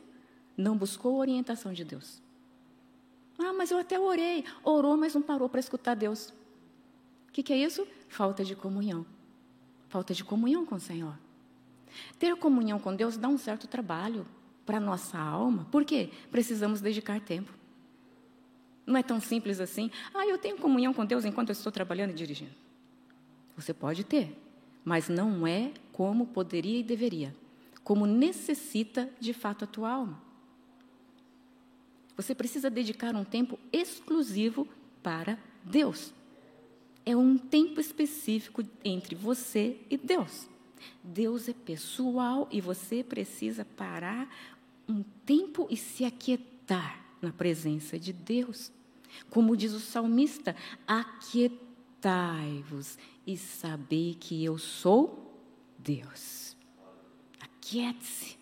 Não 0.55 0.75
buscou 0.75 1.15
a 1.15 1.19
orientação 1.19 1.73
de 1.73 1.83
Deus. 1.83 2.23
Ah, 3.37 3.53
mas 3.53 3.69
eu 3.69 3.77
até 3.77 3.99
orei. 3.99 4.43
Orou, 4.63 4.97
mas 4.97 5.13
não 5.13 5.21
parou 5.21 5.47
para 5.47 5.59
escutar 5.59 5.93
Deus. 5.93 6.29
O 7.27 7.31
que, 7.33 7.43
que 7.43 7.53
é 7.53 7.57
isso? 7.57 7.85
Falta 8.07 8.43
de 8.43 8.55
comunhão. 8.55 9.05
Falta 9.89 10.13
de 10.13 10.23
comunhão 10.23 10.65
com 10.65 10.75
o 10.75 10.79
Senhor. 10.79 11.13
Ter 12.17 12.35
comunhão 12.37 12.79
com 12.79 12.95
Deus 12.95 13.17
dá 13.17 13.27
um 13.27 13.37
certo 13.37 13.67
trabalho 13.67 14.25
para 14.65 14.77
a 14.77 14.79
nossa 14.79 15.19
alma. 15.19 15.67
Por 15.71 15.85
quê? 15.85 16.09
Precisamos 16.31 16.81
dedicar 16.81 17.19
tempo. 17.19 17.53
Não 18.85 18.97
é 18.97 19.03
tão 19.03 19.19
simples 19.19 19.59
assim. 19.59 19.91
Ah, 20.13 20.25
eu 20.25 20.37
tenho 20.37 20.57
comunhão 20.57 20.93
com 20.93 21.05
Deus 21.05 21.25
enquanto 21.25 21.49
eu 21.49 21.53
estou 21.53 21.71
trabalhando 21.71 22.11
e 22.11 22.13
dirigindo. 22.13 22.55
Você 23.57 23.73
pode 23.73 24.03
ter, 24.05 24.35
mas 24.87 25.09
não 25.09 25.45
é 25.45 25.73
como 25.91 26.27
poderia 26.27 26.79
e 26.79 26.83
deveria, 26.83 27.35
como 27.83 28.05
necessita 28.05 29.09
de 29.19 29.33
fato 29.33 29.65
a 29.65 29.67
tua 29.67 29.91
alma. 29.91 30.21
Você 32.15 32.33
precisa 32.33 32.69
dedicar 32.69 33.13
um 33.13 33.25
tempo 33.25 33.59
exclusivo 33.73 34.65
para 35.03 35.37
Deus. 35.61 36.13
É 37.05 37.17
um 37.17 37.37
tempo 37.37 37.81
específico 37.81 38.63
entre 38.81 39.13
você 39.13 39.77
e 39.89 39.97
Deus. 39.97 40.47
Deus 41.03 41.49
é 41.49 41.53
pessoal 41.53 42.47
e 42.49 42.61
você 42.61 43.03
precisa 43.03 43.65
parar 43.65 44.33
um 44.87 45.03
tempo 45.25 45.67
e 45.69 45.75
se 45.75 46.05
aquietar 46.05 47.05
na 47.21 47.33
presença 47.33 47.99
de 47.99 48.13
Deus. 48.13 48.71
Como 49.29 49.57
diz 49.57 49.73
o 49.73 49.81
salmista, 49.81 50.55
aquietai-vos 51.97 52.97
e 53.25 53.35
saber 53.37 54.15
que 54.19 54.43
eu 54.43 54.57
sou 54.57 55.33
Deus. 55.77 56.55
Aquiete-se. 57.39 58.37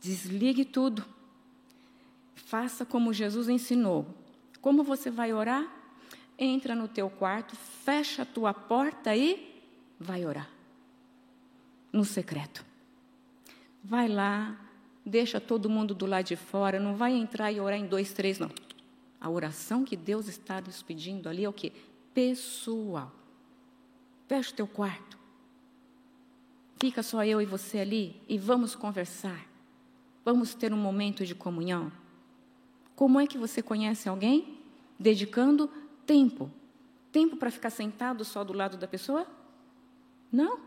Desligue 0.00 0.64
tudo. 0.64 1.04
Faça 2.34 2.84
como 2.84 3.12
Jesus 3.12 3.48
ensinou. 3.48 4.06
Como 4.60 4.82
você 4.82 5.10
vai 5.10 5.32
orar? 5.32 5.64
Entra 6.38 6.74
no 6.74 6.88
teu 6.88 7.08
quarto, 7.08 7.54
fecha 7.56 8.22
a 8.22 8.26
tua 8.26 8.52
porta 8.52 9.14
e 9.14 9.64
vai 9.98 10.26
orar. 10.26 10.50
No 11.92 12.04
secreto. 12.04 12.64
Vai 13.84 14.08
lá, 14.08 14.58
deixa 15.04 15.40
todo 15.40 15.70
mundo 15.70 15.94
do 15.94 16.06
lado 16.06 16.26
de 16.26 16.36
fora, 16.36 16.78
não 16.78 16.94
vai 16.94 17.12
entrar 17.12 17.52
e 17.52 17.60
orar 17.60 17.78
em 17.78 17.86
dois, 17.86 18.12
três, 18.12 18.38
não. 18.38 18.50
A 19.20 19.28
oração 19.28 19.84
que 19.84 19.96
Deus 19.96 20.26
está 20.26 20.60
nos 20.60 20.82
pedindo 20.82 21.28
ali 21.28 21.44
é 21.44 21.48
o 21.48 21.52
quê? 21.52 21.72
Pessoal. 22.14 23.12
Fecha 24.26 24.52
o 24.52 24.54
teu 24.54 24.66
quarto. 24.66 25.18
Fica 26.78 27.02
só 27.02 27.24
eu 27.24 27.40
e 27.40 27.46
você 27.46 27.78
ali 27.78 28.20
e 28.28 28.38
vamos 28.38 28.74
conversar. 28.74 29.46
Vamos 30.24 30.54
ter 30.54 30.72
um 30.72 30.76
momento 30.76 31.24
de 31.24 31.34
comunhão. 31.34 31.92
Como 32.94 33.20
é 33.20 33.26
que 33.26 33.38
você 33.38 33.62
conhece 33.62 34.08
alguém? 34.08 34.58
Dedicando 34.98 35.68
tempo. 36.06 36.50
Tempo 37.10 37.36
para 37.36 37.50
ficar 37.50 37.70
sentado 37.70 38.24
só 38.24 38.42
do 38.44 38.52
lado 38.52 38.76
da 38.76 38.86
pessoa? 38.86 39.26
Não. 40.30 40.60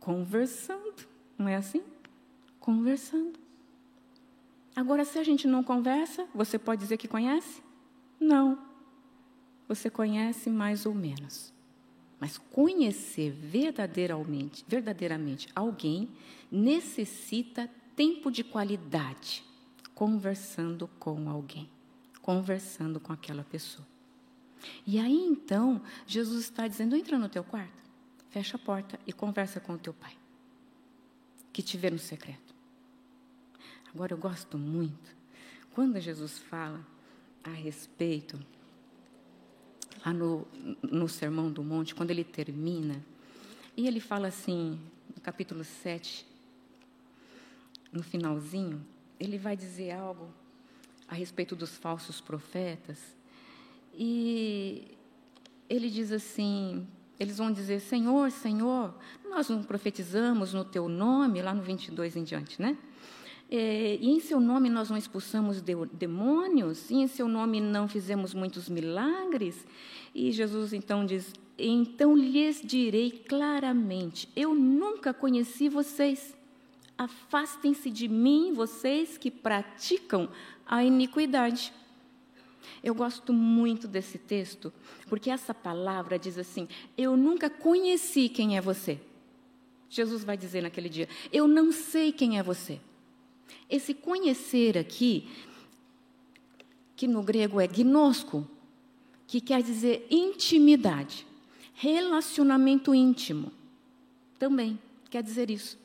Conversando. 0.00 1.06
Não 1.38 1.48
é 1.48 1.56
assim? 1.56 1.82
Conversando. 2.58 3.38
Agora, 4.74 5.04
se 5.04 5.18
a 5.18 5.22
gente 5.22 5.46
não 5.46 5.62
conversa, 5.62 6.26
você 6.34 6.58
pode 6.58 6.80
dizer 6.80 6.96
que 6.96 7.06
conhece? 7.06 7.62
Não. 8.18 8.58
Você 9.72 9.88
conhece 9.88 10.50
mais 10.50 10.84
ou 10.84 10.92
menos. 10.92 11.50
Mas 12.20 12.36
conhecer 12.36 13.30
verdadeiramente, 13.30 14.62
verdadeiramente 14.68 15.48
alguém 15.56 16.10
necessita 16.50 17.70
tempo 17.96 18.30
de 18.30 18.44
qualidade 18.44 19.42
conversando 19.94 20.86
com 20.98 21.30
alguém, 21.30 21.70
conversando 22.20 23.00
com 23.00 23.14
aquela 23.14 23.44
pessoa. 23.44 23.88
E 24.86 24.98
aí 24.98 25.16
então, 25.16 25.80
Jesus 26.06 26.44
está 26.44 26.68
dizendo: 26.68 26.94
entra 26.94 27.18
no 27.18 27.30
teu 27.30 27.42
quarto, 27.42 27.82
fecha 28.28 28.58
a 28.58 28.60
porta 28.60 29.00
e 29.06 29.12
conversa 29.12 29.58
com 29.58 29.72
o 29.72 29.78
teu 29.78 29.94
pai, 29.94 30.14
que 31.50 31.62
te 31.62 31.78
vê 31.78 31.88
no 31.88 31.98
secreto. 31.98 32.54
Agora 33.88 34.12
eu 34.12 34.18
gosto 34.18 34.58
muito 34.58 35.16
quando 35.74 35.98
Jesus 35.98 36.38
fala 36.40 36.86
a 37.42 37.50
respeito 37.50 38.38
lá 40.04 40.12
no, 40.12 40.46
no 40.82 41.08
Sermão 41.08 41.50
do 41.50 41.62
Monte, 41.62 41.94
quando 41.94 42.10
ele 42.10 42.24
termina, 42.24 43.02
e 43.76 43.86
ele 43.86 44.00
fala 44.00 44.28
assim, 44.28 44.78
no 45.14 45.20
capítulo 45.22 45.64
7, 45.64 46.26
no 47.92 48.02
finalzinho, 48.02 48.84
ele 49.18 49.38
vai 49.38 49.56
dizer 49.56 49.92
algo 49.92 50.28
a 51.08 51.14
respeito 51.14 51.54
dos 51.54 51.76
falsos 51.76 52.20
profetas, 52.20 52.98
e 53.94 54.96
ele 55.68 55.90
diz 55.90 56.10
assim: 56.12 56.86
eles 57.20 57.38
vão 57.38 57.52
dizer, 57.52 57.80
Senhor, 57.80 58.30
Senhor, 58.30 58.94
nós 59.28 59.48
não 59.48 59.62
profetizamos 59.62 60.52
no 60.52 60.64
teu 60.64 60.88
nome, 60.88 61.40
lá 61.40 61.54
no 61.54 61.62
22 61.62 62.16
em 62.16 62.24
diante, 62.24 62.60
né? 62.60 62.76
É, 63.54 63.98
e 64.00 64.08
em 64.08 64.18
seu 64.18 64.40
nome 64.40 64.70
nós 64.70 64.88
não 64.88 64.96
expulsamos 64.96 65.60
demônios, 65.60 66.88
e 66.90 66.94
em 66.94 67.06
seu 67.06 67.28
nome 67.28 67.60
não 67.60 67.86
fizemos 67.86 68.32
muitos 68.32 68.66
milagres. 68.66 69.66
E 70.14 70.32
Jesus 70.32 70.72
então 70.72 71.04
diz: 71.04 71.34
Então 71.58 72.16
lhes 72.16 72.62
direi 72.64 73.10
claramente: 73.10 74.26
Eu 74.34 74.54
nunca 74.54 75.12
conheci 75.12 75.68
vocês. 75.68 76.34
Afastem-se 76.96 77.90
de 77.90 78.08
mim, 78.08 78.54
vocês 78.54 79.18
que 79.18 79.30
praticam 79.30 80.30
a 80.64 80.82
iniquidade. 80.82 81.74
Eu 82.82 82.94
gosto 82.94 83.34
muito 83.34 83.86
desse 83.86 84.16
texto, 84.16 84.72
porque 85.10 85.30
essa 85.30 85.52
palavra 85.52 86.18
diz 86.18 86.38
assim: 86.38 86.66
Eu 86.96 87.18
nunca 87.18 87.50
conheci 87.50 88.30
quem 88.30 88.56
é 88.56 88.62
você. 88.62 88.98
Jesus 89.90 90.24
vai 90.24 90.38
dizer 90.38 90.62
naquele 90.62 90.88
dia: 90.88 91.06
Eu 91.30 91.46
não 91.46 91.70
sei 91.70 92.12
quem 92.12 92.38
é 92.38 92.42
você. 92.42 92.80
Esse 93.68 93.94
conhecer 93.94 94.76
aqui, 94.76 95.28
que 96.94 97.06
no 97.08 97.22
grego 97.22 97.60
é 97.60 97.66
gnosco, 97.66 98.48
que 99.26 99.40
quer 99.40 99.62
dizer 99.62 100.06
intimidade, 100.10 101.26
relacionamento 101.74 102.94
íntimo, 102.94 103.50
também 104.38 104.78
quer 105.10 105.22
dizer 105.22 105.50
isso. 105.50 105.78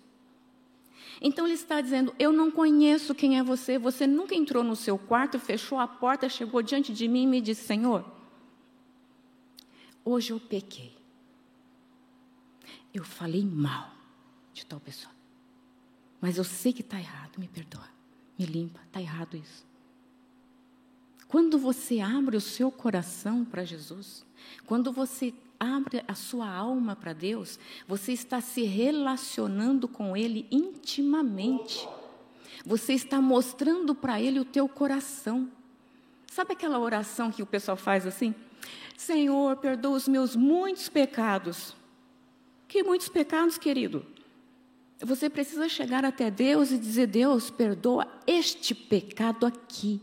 Então 1.22 1.46
ele 1.46 1.56
está 1.56 1.82
dizendo: 1.82 2.14
Eu 2.20 2.32
não 2.32 2.52
conheço 2.52 3.16
quem 3.16 3.38
é 3.40 3.44
você, 3.44 3.78
você 3.78 4.06
nunca 4.06 4.36
entrou 4.36 4.64
no 4.64 4.76
seu 4.76 4.98
quarto, 4.98 5.40
fechou 5.40 5.80
a 5.80 5.88
porta, 5.88 6.30
chegou 6.30 6.62
diante 6.62 6.94
de 6.94 7.08
mim 7.08 7.24
e 7.24 7.28
me 7.28 7.42
disse: 7.42 7.66
Senhor, 7.66 8.06
hoje 10.04 10.32
eu 10.32 10.40
pequei. 10.40 10.96
Eu 12.94 13.04
falei 13.04 13.44
mal 13.44 13.92
de 14.54 14.66
tal 14.66 14.80
pessoa. 14.80 15.17
Mas 16.20 16.38
eu 16.38 16.44
sei 16.44 16.74
que 16.74 16.82
está 16.82 17.00
errado, 17.00 17.38
me 17.38 17.48
perdoa, 17.48 17.88
me 18.38 18.46
limpa, 18.46 18.80
está 18.86 19.02
errado 19.02 19.38
isso. 19.38 19.66
Quando 21.28 21.58
você 21.58 22.00
abre 22.00 22.38
o 22.38 22.42
seu 22.42 22.72
coração 22.72 23.44
para 23.44 23.66
Jesus, 23.66 24.26
quando 24.66 24.92
você 24.92 25.34
abre 25.60 26.04
a 26.08 26.14
sua 26.14 26.50
alma 26.50 26.96
para 26.96 27.14
Deus, 27.14 27.60
você 27.88 28.14
está 28.14 28.40
se 28.40 28.64
relacionando 28.64 29.88
com 29.88 30.16
Ele 30.16 30.48
intimamente. 30.50 31.88
Você 32.66 32.94
está 32.94 33.22
mostrando 33.22 33.94
para 33.94 34.22
Ele 34.22 34.40
o 34.40 34.46
teu 34.46 34.68
coração. 34.70 35.52
Sabe 36.32 36.54
aquela 36.54 36.80
oração 36.80 37.32
que 37.32 37.44
o 37.44 37.48
pessoal 37.48 37.78
faz 37.78 38.06
assim? 38.06 38.34
Senhor, 38.96 39.58
perdoa 39.58 39.98
os 39.98 40.08
meus 40.08 40.36
muitos 40.36 40.90
pecados. 40.90 41.76
Que 42.68 42.84
muitos 42.84 43.10
pecados, 43.10 43.58
querido? 43.58 44.06
Você 45.00 45.30
precisa 45.30 45.70
chegar 45.70 46.04
até 46.04 46.32
Deus 46.32 46.72
e 46.72 46.78
dizer: 46.78 47.08
Deus, 47.08 47.50
perdoa 47.50 48.08
este 48.26 48.74
pecado 48.74 49.46
aqui. 49.46 50.02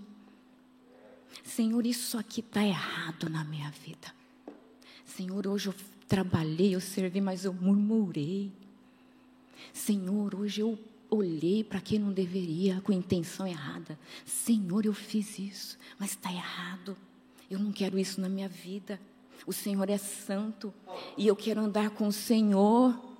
Senhor, 1.43 1.85
isso 1.85 2.17
aqui 2.17 2.41
está 2.41 2.65
errado 2.65 3.29
na 3.29 3.45
minha 3.45 3.71
vida. 3.71 4.15
Senhor, 5.05 5.47
hoje 5.47 5.69
eu 5.69 5.75
trabalhei, 6.09 6.75
eu 6.75 6.81
servi, 6.81 7.21
mas 7.21 7.45
eu 7.45 7.53
murmurei. 7.53 8.51
Senhor, 9.73 10.35
hoje 10.35 10.61
eu 10.61 10.79
olhei 11.11 11.63
para 11.63 11.81
quem 11.81 11.99
não 11.99 12.13
deveria, 12.13 12.81
com 12.81 12.93
intenção 12.93 13.47
errada. 13.47 13.99
Senhor, 14.25 14.87
eu 14.87 14.93
fiz 14.93 15.39
isso, 15.39 15.79
mas 15.99 16.11
está 16.11 16.33
errado. 16.33 16.97
Eu 17.51 17.59
não 17.59 17.73
quero 17.73 17.99
isso 17.99 18.21
na 18.21 18.29
minha 18.29 18.49
vida. 18.49 19.01
O 19.47 19.53
Senhor 19.53 19.89
é 19.91 19.99
santo 19.99 20.73
e 21.17 21.27
eu 21.27 21.37
quero 21.37 21.61
andar 21.61 21.91
com 21.91 22.09
o 22.09 22.13
Senhor. 22.13 23.14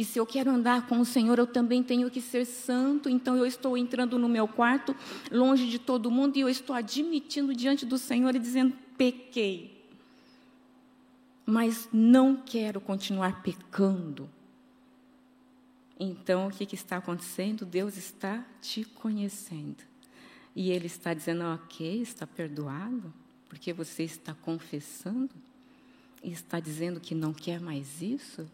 E 0.00 0.04
se 0.04 0.18
eu 0.18 0.24
quero 0.24 0.50
andar 0.50 0.86
com 0.86 0.98
o 0.98 1.04
Senhor, 1.04 1.38
eu 1.38 1.46
também 1.46 1.82
tenho 1.82 2.10
que 2.10 2.22
ser 2.22 2.46
santo. 2.46 3.06
Então 3.06 3.36
eu 3.36 3.44
estou 3.44 3.76
entrando 3.76 4.18
no 4.18 4.30
meu 4.30 4.48
quarto, 4.48 4.96
longe 5.30 5.68
de 5.68 5.78
todo 5.78 6.10
mundo, 6.10 6.38
e 6.38 6.40
eu 6.40 6.48
estou 6.48 6.74
admitindo 6.74 7.54
diante 7.54 7.84
do 7.84 7.98
Senhor 7.98 8.34
e 8.34 8.38
dizendo: 8.38 8.74
pequei. 8.96 9.84
Mas 11.44 11.86
não 11.92 12.34
quero 12.34 12.80
continuar 12.80 13.42
pecando. 13.42 14.26
Então, 15.98 16.46
o 16.46 16.50
que, 16.50 16.64
que 16.64 16.76
está 16.76 16.96
acontecendo? 16.96 17.66
Deus 17.66 17.98
está 17.98 18.42
te 18.62 18.86
conhecendo. 18.86 19.84
E 20.56 20.70
Ele 20.70 20.86
está 20.86 21.12
dizendo: 21.12 21.44
ok, 21.44 22.00
está 22.00 22.26
perdoado, 22.26 23.12
porque 23.50 23.70
você 23.70 24.04
está 24.04 24.32
confessando 24.32 25.34
e 26.24 26.32
está 26.32 26.58
dizendo 26.58 27.00
que 27.00 27.14
não 27.14 27.34
quer 27.34 27.60
mais 27.60 28.00
isso. 28.00 28.48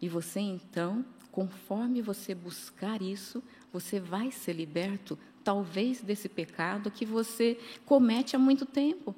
E 0.00 0.08
você 0.08 0.40
então, 0.40 1.04
conforme 1.32 2.02
você 2.02 2.34
buscar 2.34 3.02
isso, 3.02 3.42
você 3.72 4.00
vai 4.00 4.30
ser 4.30 4.52
liberto, 4.52 5.18
talvez 5.42 6.00
desse 6.00 6.28
pecado 6.28 6.90
que 6.90 7.04
você 7.04 7.58
comete 7.84 8.36
há 8.36 8.38
muito 8.38 8.64
tempo. 8.66 9.14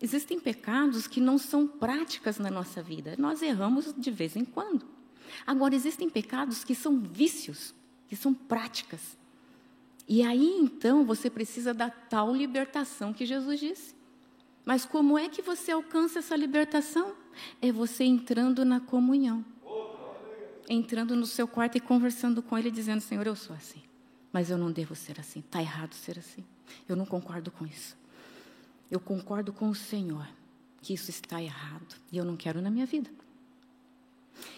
Existem 0.00 0.38
pecados 0.38 1.06
que 1.06 1.20
não 1.20 1.38
são 1.38 1.66
práticas 1.66 2.38
na 2.38 2.50
nossa 2.50 2.82
vida. 2.82 3.14
Nós 3.18 3.42
erramos 3.42 3.94
de 3.96 4.10
vez 4.10 4.36
em 4.36 4.44
quando. 4.44 4.86
Agora, 5.46 5.74
existem 5.74 6.08
pecados 6.10 6.62
que 6.62 6.74
são 6.74 7.00
vícios, 7.00 7.74
que 8.08 8.14
são 8.14 8.34
práticas. 8.34 9.16
E 10.08 10.22
aí, 10.22 10.58
então, 10.60 11.04
você 11.04 11.30
precisa 11.30 11.72
da 11.72 11.90
tal 11.90 12.34
libertação 12.34 13.12
que 13.12 13.24
Jesus 13.24 13.58
disse. 13.58 13.94
Mas 14.64 14.84
como 14.84 15.16
é 15.16 15.28
que 15.28 15.42
você 15.42 15.72
alcança 15.72 16.18
essa 16.18 16.36
libertação? 16.36 17.14
É 17.62 17.72
você 17.72 18.04
entrando 18.04 18.64
na 18.64 18.80
comunhão 18.80 19.44
entrando 20.68 21.14
no 21.14 21.26
seu 21.26 21.46
quarto 21.46 21.76
e 21.76 21.80
conversando 21.80 22.42
com 22.42 22.56
ele, 22.56 22.70
dizendo: 22.70 23.00
Senhor, 23.00 23.26
eu 23.26 23.36
sou 23.36 23.54
assim, 23.54 23.82
mas 24.32 24.50
eu 24.50 24.58
não 24.58 24.70
devo 24.72 24.94
ser 24.94 25.18
assim, 25.20 25.40
está 25.40 25.60
errado 25.60 25.94
ser 25.94 26.18
assim. 26.18 26.44
Eu 26.88 26.96
não 26.96 27.06
concordo 27.06 27.50
com 27.50 27.66
isso. 27.66 27.96
Eu 28.90 29.00
concordo 29.00 29.52
com 29.52 29.68
o 29.68 29.74
Senhor 29.74 30.28
que 30.82 30.94
isso 30.94 31.10
está 31.10 31.42
errado 31.42 31.96
e 32.12 32.16
eu 32.16 32.24
não 32.24 32.36
quero 32.36 32.60
na 32.60 32.70
minha 32.70 32.86
vida. 32.86 33.10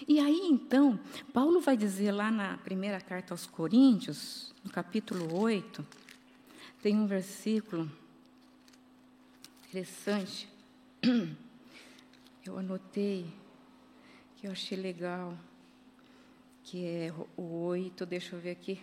E 0.07 0.19
aí 0.19 0.41
então, 0.45 0.99
Paulo 1.33 1.61
vai 1.61 1.77
dizer 1.77 2.13
lá 2.13 2.31
na 2.31 2.59
primeira 2.59 3.01
carta 3.01 3.33
aos 3.33 3.47
Coríntios, 3.47 4.53
no 4.65 4.71
capítulo 4.71 5.39
8, 5.39 5.87
tem 6.83 6.97
um 6.97 7.07
versículo 7.07 7.91
interessante. 9.69 10.49
Eu 12.45 12.59
anotei 12.59 13.27
que 14.37 14.47
eu 14.47 14.53
achei 14.53 14.79
legal 14.79 15.37
que 16.71 16.85
é 16.85 17.15
o 17.35 17.65
8, 17.65 18.05
deixa 18.05 18.37
eu 18.37 18.41
ver 18.41 18.51
aqui. 18.51 18.79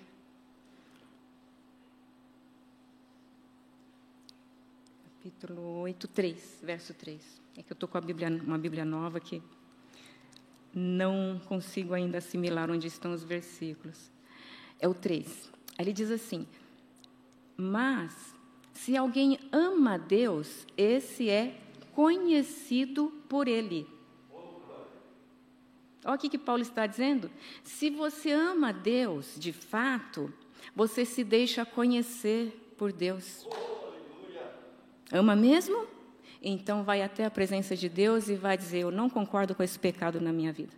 Capítulo 5.03 5.81
8, 5.81 6.07
3, 6.07 6.59
verso 6.63 6.95
3. 6.95 7.41
É 7.55 7.61
que 7.61 7.71
eu 7.71 7.75
estou 7.75 7.87
com 7.87 8.01
Bíblia, 8.01 8.27
uma 8.27 8.57
Bíblia 8.57 8.83
nova 8.83 9.19
aqui. 9.19 9.39
não 10.73 11.39
consigo 11.45 11.93
ainda 11.93 12.17
assimilar 12.17 12.71
onde 12.71 12.87
estão 12.87 13.13
os 13.13 13.23
versículos. 13.23 14.09
É 14.79 14.87
o 14.87 14.93
3. 14.95 15.51
Ele 15.77 15.93
diz 15.93 16.09
assim: 16.09 16.47
Mas, 17.55 18.33
se 18.73 18.97
alguém 18.97 19.37
ama 19.51 19.93
a 19.93 19.97
Deus, 19.99 20.65
esse 20.75 21.29
é 21.29 21.55
conhecido 21.93 23.11
por 23.29 23.47
ele. 23.47 23.94
Olha 26.05 26.15
o 26.15 26.19
que 26.19 26.37
Paulo 26.37 26.61
está 26.61 26.85
dizendo. 26.85 27.31
Se 27.63 27.89
você 27.89 28.31
ama 28.31 28.71
Deus 28.71 29.33
de 29.37 29.51
fato, 29.51 30.31
você 30.75 31.03
se 31.03 31.23
deixa 31.23 31.65
conhecer 31.65 32.73
por 32.77 32.93
Deus. 32.93 33.47
Ama 35.11 35.35
mesmo? 35.35 35.87
Então 36.41 36.83
vai 36.83 37.01
até 37.01 37.25
a 37.25 37.31
presença 37.31 37.75
de 37.75 37.89
Deus 37.89 38.29
e 38.29 38.35
vai 38.35 38.55
dizer: 38.55 38.81
Eu 38.81 38.91
não 38.91 39.09
concordo 39.09 39.55
com 39.55 39.63
esse 39.63 39.79
pecado 39.79 40.21
na 40.21 40.31
minha 40.31 40.53
vida. 40.53 40.73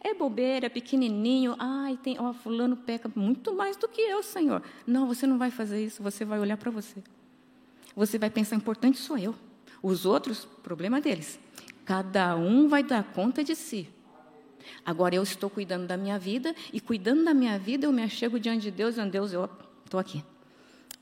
É 0.00 0.12
bobeira, 0.12 0.66
é 0.66 0.68
pequenininho. 0.68 1.54
Ai, 1.58 1.96
tem, 2.02 2.16
ó, 2.18 2.32
fulano 2.32 2.76
peca 2.76 3.10
muito 3.14 3.54
mais 3.54 3.76
do 3.76 3.86
que 3.86 4.00
eu, 4.00 4.22
Senhor. 4.22 4.62
Não, 4.84 5.06
você 5.06 5.26
não 5.26 5.38
vai 5.38 5.50
fazer 5.50 5.84
isso. 5.84 6.02
Você 6.02 6.24
vai 6.24 6.40
olhar 6.40 6.56
para 6.56 6.72
você. 6.72 7.02
Você 7.94 8.18
vai 8.18 8.30
pensar: 8.30 8.56
importante 8.56 8.98
sou 8.98 9.16
eu. 9.16 9.34
Os 9.80 10.04
outros, 10.04 10.44
problema 10.44 11.00
deles. 11.00 11.38
Cada 11.84 12.34
um 12.34 12.66
vai 12.66 12.82
dar 12.82 13.04
conta 13.04 13.44
de 13.44 13.54
si. 13.54 13.88
Agora 14.84 15.14
eu 15.14 15.22
estou 15.22 15.50
cuidando 15.50 15.86
da 15.86 15.96
minha 15.96 16.18
vida 16.18 16.54
e 16.72 16.80
cuidando 16.80 17.24
da 17.24 17.34
minha 17.34 17.58
vida 17.58 17.86
eu 17.86 17.92
me 17.92 18.02
achego 18.02 18.38
diante 18.38 18.62
de 18.62 18.70
Deus 18.70 18.96
e 18.96 19.04
Deus 19.06 19.32
eu 19.32 19.48
estou 19.84 19.98
aqui. 20.00 20.24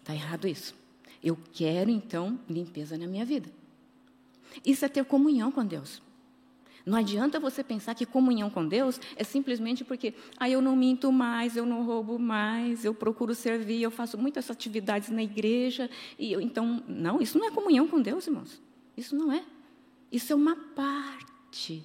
Está 0.00 0.14
errado 0.14 0.46
isso. 0.46 0.74
Eu 1.22 1.38
quero 1.52 1.90
então 1.90 2.38
limpeza 2.48 2.98
na 2.98 3.06
minha 3.06 3.24
vida. 3.24 3.50
Isso 4.64 4.84
é 4.84 4.88
ter 4.88 5.04
comunhão 5.04 5.50
com 5.50 5.64
Deus. 5.64 6.02
Não 6.84 6.98
adianta 6.98 7.40
você 7.40 7.64
pensar 7.64 7.94
que 7.94 8.04
comunhão 8.04 8.50
com 8.50 8.66
Deus 8.66 9.00
é 9.16 9.24
simplesmente 9.24 9.82
porque 9.82 10.12
ah, 10.36 10.50
eu 10.50 10.60
não 10.60 10.76
minto 10.76 11.10
mais, 11.10 11.56
eu 11.56 11.64
não 11.64 11.82
roubo 11.84 12.18
mais, 12.18 12.84
eu 12.84 12.92
procuro 12.92 13.34
servir, 13.34 13.80
eu 13.80 13.90
faço 13.90 14.18
muitas 14.18 14.50
atividades 14.50 15.08
na 15.08 15.22
igreja. 15.22 15.88
e 16.18 16.32
eu, 16.32 16.42
Então, 16.42 16.82
não, 16.86 17.22
isso 17.22 17.38
não 17.38 17.46
é 17.46 17.50
comunhão 17.50 17.88
com 17.88 18.02
Deus, 18.02 18.26
irmãos. 18.26 18.60
Isso 18.94 19.16
não 19.16 19.32
é. 19.32 19.42
Isso 20.12 20.32
é 20.32 20.36
uma 20.36 20.54
parte 20.54 21.82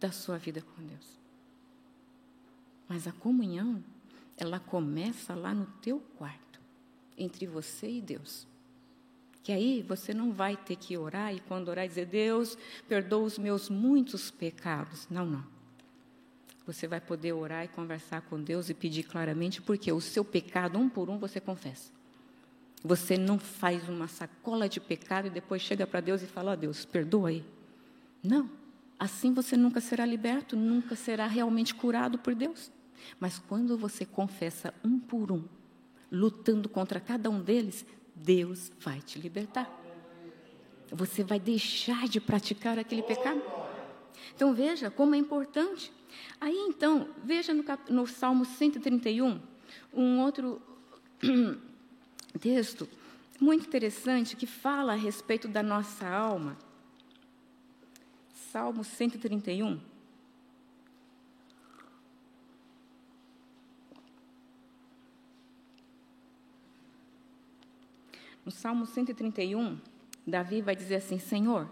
da 0.00 0.10
sua 0.10 0.38
vida 0.38 0.62
com 0.62 0.82
Deus. 0.82 1.18
Mas 2.88 3.06
a 3.06 3.12
comunhão, 3.12 3.82
ela 4.36 4.60
começa 4.60 5.34
lá 5.34 5.52
no 5.52 5.66
teu 5.82 6.00
quarto, 6.16 6.60
entre 7.16 7.46
você 7.46 7.90
e 7.90 8.00
Deus. 8.00 8.46
Que 9.42 9.52
aí 9.52 9.82
você 9.82 10.12
não 10.12 10.32
vai 10.32 10.56
ter 10.56 10.76
que 10.76 10.96
orar 10.96 11.34
e 11.34 11.40
quando 11.40 11.68
orar 11.68 11.86
dizer, 11.86 12.06
Deus, 12.06 12.56
perdoa 12.88 13.24
os 13.24 13.38
meus 13.38 13.68
muitos 13.68 14.30
pecados. 14.30 15.06
Não, 15.08 15.24
não. 15.24 15.44
Você 16.66 16.88
vai 16.88 17.00
poder 17.00 17.32
orar 17.32 17.64
e 17.64 17.68
conversar 17.68 18.22
com 18.22 18.42
Deus 18.42 18.68
e 18.68 18.74
pedir 18.74 19.04
claramente, 19.04 19.62
porque 19.62 19.92
o 19.92 20.00
seu 20.00 20.24
pecado, 20.24 20.78
um 20.78 20.88
por 20.88 21.08
um, 21.08 21.16
você 21.16 21.40
confessa. 21.40 21.92
Você 22.82 23.16
não 23.16 23.38
faz 23.38 23.88
uma 23.88 24.08
sacola 24.08 24.68
de 24.68 24.80
pecado 24.80 25.28
e 25.28 25.30
depois 25.30 25.62
chega 25.62 25.86
para 25.86 26.00
Deus 26.00 26.22
e 26.22 26.26
fala, 26.26 26.50
ó 26.50 26.54
oh, 26.54 26.56
Deus, 26.56 26.84
perdoa 26.84 27.28
aí. 27.28 27.44
Não. 28.22 28.50
Assim 28.98 29.32
você 29.32 29.56
nunca 29.56 29.80
será 29.80 30.06
liberto, 30.06 30.56
nunca 30.56 30.96
será 30.96 31.26
realmente 31.26 31.74
curado 31.74 32.18
por 32.18 32.34
Deus. 32.34 32.72
Mas 33.20 33.38
quando 33.38 33.76
você 33.76 34.04
confessa 34.04 34.72
um 34.82 34.98
por 34.98 35.30
um, 35.30 35.44
lutando 36.10 36.68
contra 36.68 36.98
cada 36.98 37.28
um 37.28 37.40
deles, 37.40 37.84
Deus 38.14 38.72
vai 38.80 39.00
te 39.00 39.18
libertar. 39.18 39.70
Você 40.90 41.22
vai 41.22 41.38
deixar 41.38 42.08
de 42.08 42.20
praticar 42.20 42.78
aquele 42.78 43.02
pecado. 43.02 43.42
Então 44.34 44.54
veja 44.54 44.90
como 44.90 45.14
é 45.14 45.18
importante. 45.18 45.92
Aí 46.40 46.56
então, 46.68 47.08
veja 47.22 47.52
no, 47.52 47.62
cap... 47.62 47.92
no 47.92 48.06
Salmo 48.06 48.44
131, 48.44 49.40
um 49.92 50.20
outro 50.20 50.60
texto 52.40 52.88
muito 53.40 53.66
interessante 53.66 54.36
que 54.36 54.46
fala 54.46 54.92
a 54.92 54.96
respeito 54.96 55.48
da 55.48 55.62
nossa 55.62 56.08
alma. 56.08 56.56
Salmo 58.56 58.82
131. 58.82 59.78
No 68.42 68.50
Salmo 68.50 68.86
131, 68.86 69.78
Davi 70.26 70.62
vai 70.62 70.74
dizer 70.74 70.94
assim: 70.94 71.18
Senhor, 71.18 71.68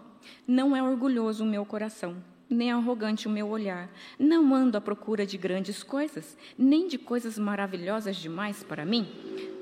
não 0.47 0.75
é 0.75 0.83
orgulhoso 0.83 1.43
o 1.43 1.47
meu 1.47 1.65
coração, 1.65 2.23
nem 2.47 2.71
arrogante 2.71 3.27
o 3.27 3.31
meu 3.31 3.47
olhar. 3.47 3.89
Não 4.19 4.53
ando 4.53 4.77
à 4.77 4.81
procura 4.81 5.25
de 5.25 5.39
grandes 5.39 5.81
coisas, 5.81 6.37
nem 6.55 6.87
de 6.87 6.99
coisas 6.99 7.39
maravilhosas 7.39 8.15
demais 8.17 8.61
para 8.61 8.85
mim. 8.85 9.07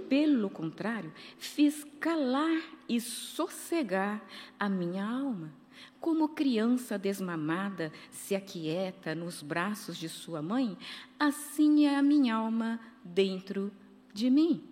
Pelo 0.10 0.50
contrário, 0.50 1.14
fiz 1.38 1.86
calar 2.02 2.62
e 2.90 3.00
sossegar 3.00 4.22
a 4.60 4.68
minha 4.68 5.06
alma. 5.06 5.62
Como 6.00 6.30
criança 6.30 6.98
desmamada 6.98 7.92
se 8.12 8.36
aquieta 8.36 9.16
nos 9.16 9.42
braços 9.42 9.98
de 9.98 10.10
sua 10.10 10.42
mãe, 10.42 10.78
assim 11.20 11.86
é 11.86 11.96
a 11.96 12.02
minha 12.02 12.36
alma 12.36 12.80
dentro 13.04 13.72
de 14.14 14.30
mim. 14.30 14.64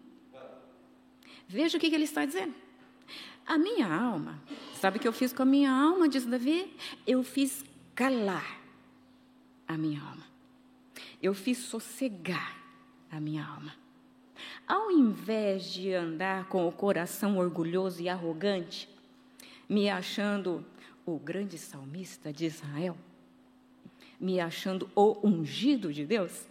Veja 1.47 1.77
o 1.77 1.81
que, 1.81 1.87
ele 1.87 2.05
está 2.05 2.25
dizendo. 2.25 2.53
A 3.45 3.57
minha 3.57 3.93
alma, 3.93 4.41
sabe 4.75 4.97
o 4.97 5.01
que 5.01 5.07
eu 5.07 5.13
fiz 5.13 5.33
com 5.33 5.43
a 5.43 5.45
minha 5.45 5.71
alma, 5.71 6.07
diz 6.07 6.25
Davi? 6.25 6.73
Eu 7.05 7.23
fiz 7.23 7.65
calar 7.95 8.61
a 9.67 9.77
minha 9.77 10.01
alma. 10.01 10.25
Eu 11.21 11.33
fiz 11.33 11.57
sossegar 11.57 12.57
a 13.09 13.19
minha 13.19 13.45
alma. 13.45 13.73
Ao 14.67 14.89
invés 14.91 15.65
de 15.65 15.93
andar 15.93 16.45
com 16.45 16.67
o 16.67 16.71
coração 16.71 17.37
orgulhoso 17.37 18.01
e 18.01 18.07
arrogante, 18.07 18.87
me 19.67 19.89
achando 19.89 20.65
o 21.05 21.17
grande 21.17 21.57
salmista 21.57 22.31
de 22.31 22.45
Israel, 22.45 22.97
me 24.19 24.39
achando 24.39 24.89
o 24.95 25.17
ungido 25.23 25.91
de 25.91 26.05
Deus, 26.05 26.47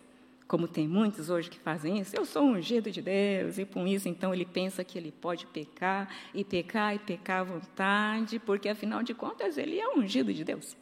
como 0.46 0.66
tem 0.66 0.88
muitos 0.88 1.30
hoje 1.30 1.48
que 1.48 1.58
fazem 1.58 2.00
isso, 2.00 2.16
eu 2.16 2.24
sou 2.24 2.42
ungido 2.42 2.90
de 2.90 3.00
Deus, 3.00 3.58
e 3.58 3.64
com 3.64 3.86
isso 3.86 4.08
então 4.08 4.34
ele 4.34 4.44
pensa 4.44 4.82
que 4.82 4.98
ele 4.98 5.12
pode 5.12 5.46
pecar, 5.46 6.12
e 6.34 6.44
pecar, 6.44 6.94
e 6.94 6.98
pecar 6.98 7.40
à 7.40 7.44
vontade, 7.44 8.38
porque 8.40 8.68
afinal 8.68 9.02
de 9.02 9.14
contas 9.14 9.56
ele 9.56 9.78
é 9.78 9.88
ungido 9.96 10.34
de 10.34 10.42
Deus. 10.42 10.76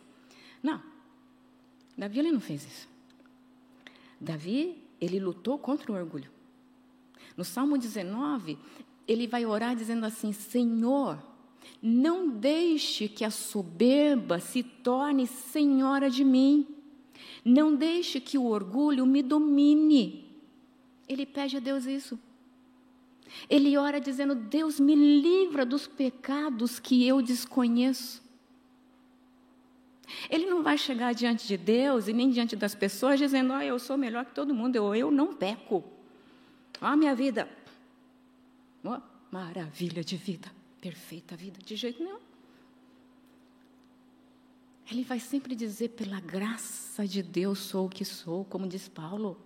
Não, 0.63 0.83
Davi 1.97 2.19
ele 2.19 2.33
não 2.33 2.41
fez 2.41 2.65
isso. 2.65 2.89
Davi, 4.21 4.83
ele 5.01 5.21
lutou 5.21 5.59
contra 5.59 5.93
o 5.93 5.95
orgulho. 5.95 6.31
No 7.37 7.45
Salmo 7.45 7.79
19, 7.79 8.59
ele 9.07 9.27
vai 9.27 9.45
orar 9.47 9.77
dizendo 9.77 10.05
assim: 10.07 10.33
Senhor, 10.33 11.23
não 11.81 12.29
deixe 12.29 13.09
que 13.09 13.25
a 13.25 13.31
soberba 13.31 14.41
se 14.41 14.63
torne 14.63 15.27
senhora 15.27 16.11
de 16.11 16.25
mim. 16.25 16.67
Não 17.45 17.75
deixe 17.75 18.21
que 18.21 18.37
o 18.37 18.47
orgulho 18.47 19.07
me 19.07 19.23
domine. 19.23 20.29
Ele 21.09 21.25
pede 21.25 21.57
a 21.57 21.61
Deus 21.61 21.87
isso. 21.87 22.19
Ele 23.49 23.77
ora 23.77 24.01
dizendo: 24.01 24.35
Deus 24.35 24.81
me 24.81 24.95
livra 24.95 25.65
dos 25.65 25.87
pecados 25.87 26.79
que 26.79 27.07
eu 27.07 27.23
desconheço. 27.23 28.23
Ele 30.31 30.47
não 30.47 30.63
vai 30.63 30.79
chegar 30.79 31.13
diante 31.13 31.47
de 31.47 31.57
Deus 31.57 32.09
e 32.09 32.13
nem 32.13 32.31
diante 32.31 32.57
das 32.57 32.75
pessoas 32.75 33.19
dizendo: 33.19 33.53
Ah, 33.53 33.65
eu 33.65 33.79
sou 33.79 33.97
melhor 33.97 34.25
que 34.25 34.35
todo 34.35 34.55
mundo, 34.55 34.77
eu, 34.77 34.95
eu 34.95 35.11
não 35.11 35.35
peco. 35.35 35.85
Ah, 36.81 36.97
minha 36.97 37.15
vida. 37.15 37.49
Oh, 38.85 39.01
maravilha 39.31 40.03
de 40.03 40.17
vida, 40.17 40.51
perfeita 40.81 41.37
vida, 41.37 41.59
de 41.65 41.77
jeito 41.77 42.03
nenhum. 42.03 42.19
Ele 44.91 45.05
vai 45.05 45.21
sempre 45.21 45.55
dizer: 45.55 45.91
pela 45.91 46.21
graça 46.21 47.07
de 47.07 47.23
Deus 47.23 47.59
sou 47.59 47.87
o 47.87 47.91
que 47.91 48.05
sou, 48.05 48.45
como 48.45 48.67
diz 48.67 48.89
Paulo. 48.89 49.37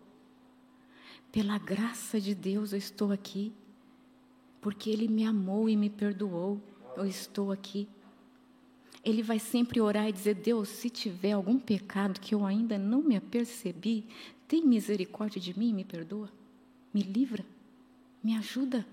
Pela 1.30 1.59
graça 1.59 2.20
de 2.20 2.35
Deus 2.35 2.72
eu 2.72 2.78
estou 2.78 3.11
aqui, 3.11 3.53
porque 4.61 4.91
Ele 4.91 5.09
me 5.09 5.24
amou 5.24 5.68
e 5.68 5.76
me 5.76 5.91
perdoou, 5.91 6.61
eu 6.97 7.07
estou 7.07 7.51
aqui. 7.51 7.89
Ele 9.05 9.22
vai 9.22 9.39
sempre 9.39 9.80
orar 9.80 10.09
e 10.09 10.12
dizer: 10.12 10.35
Deus, 10.35 10.68
se 10.68 10.89
tiver 10.89 11.33
algum 11.33 11.59
pecado 11.59 12.20
que 12.20 12.35
eu 12.35 12.47
ainda 12.47 12.78
não 12.78 13.03
me 13.03 13.16
apercebi, 13.16 14.07
tem 14.47 14.64
misericórdia 14.64 15.41
de 15.41 15.59
mim 15.59 15.70
e 15.70 15.72
me 15.72 15.85
perdoa, 15.85 16.30
me 16.95 17.03
livra, 17.03 17.45
me 18.22 18.37
ajuda. 18.37 18.87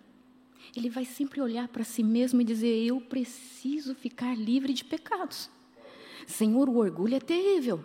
Ele 0.76 0.90
vai 0.90 1.06
sempre 1.06 1.42
olhar 1.42 1.68
para 1.68 1.84
si 1.84 2.04
mesmo 2.04 2.42
e 2.42 2.44
dizer: 2.46 2.86
Eu 2.86 3.02
preciso 3.02 3.96
ficar 3.96 4.38
livre 4.38 4.74
de 4.74 4.84
pecados. 4.84 5.50
Senhor, 6.28 6.70
o 6.70 6.78
orgulho 6.78 7.16
é 7.16 7.20
terrível. 7.20 7.84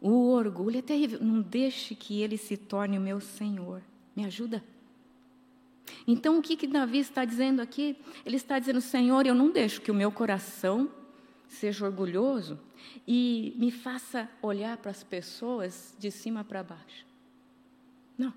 O 0.00 0.30
orgulho 0.30 0.78
é 0.78 0.82
terrível. 0.82 1.20
Não 1.22 1.40
deixe 1.40 1.94
que 1.94 2.20
ele 2.20 2.36
se 2.36 2.56
torne 2.56 2.98
o 2.98 3.00
meu 3.00 3.20
Senhor. 3.20 3.82
Me 4.16 4.24
ajuda. 4.24 4.62
Então, 6.06 6.38
o 6.38 6.42
que, 6.42 6.56
que 6.56 6.66
Davi 6.66 6.98
está 6.98 7.24
dizendo 7.24 7.60
aqui? 7.60 7.96
Ele 8.24 8.36
está 8.36 8.58
dizendo: 8.58 8.80
Senhor, 8.80 9.26
eu 9.26 9.34
não 9.34 9.50
deixo 9.50 9.80
que 9.80 9.90
o 9.90 9.94
meu 9.94 10.10
coração 10.10 10.90
seja 11.46 11.84
orgulhoso 11.84 12.58
e 13.06 13.54
me 13.58 13.70
faça 13.70 14.28
olhar 14.40 14.76
para 14.78 14.90
as 14.90 15.04
pessoas 15.04 15.94
de 15.98 16.10
cima 16.10 16.42
para 16.42 16.62
baixo. 16.62 17.06
Não. 18.16 18.32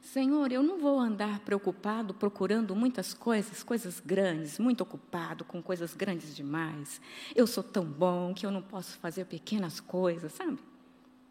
Senhor, 0.00 0.52
eu 0.52 0.62
não 0.62 0.78
vou 0.78 0.98
andar 0.98 1.40
preocupado 1.40 2.12
procurando 2.14 2.76
muitas 2.76 3.14
coisas, 3.14 3.62
coisas 3.62 4.00
grandes, 4.00 4.58
muito 4.58 4.82
ocupado 4.82 5.44
com 5.44 5.62
coisas 5.62 5.94
grandes 5.94 6.36
demais. 6.36 7.00
Eu 7.34 7.46
sou 7.46 7.62
tão 7.64 7.84
bom 7.84 8.34
que 8.34 8.44
eu 8.44 8.50
não 8.50 8.62
posso 8.62 8.98
fazer 8.98 9.24
pequenas 9.24 9.80
coisas, 9.80 10.32
sabe? 10.32 10.58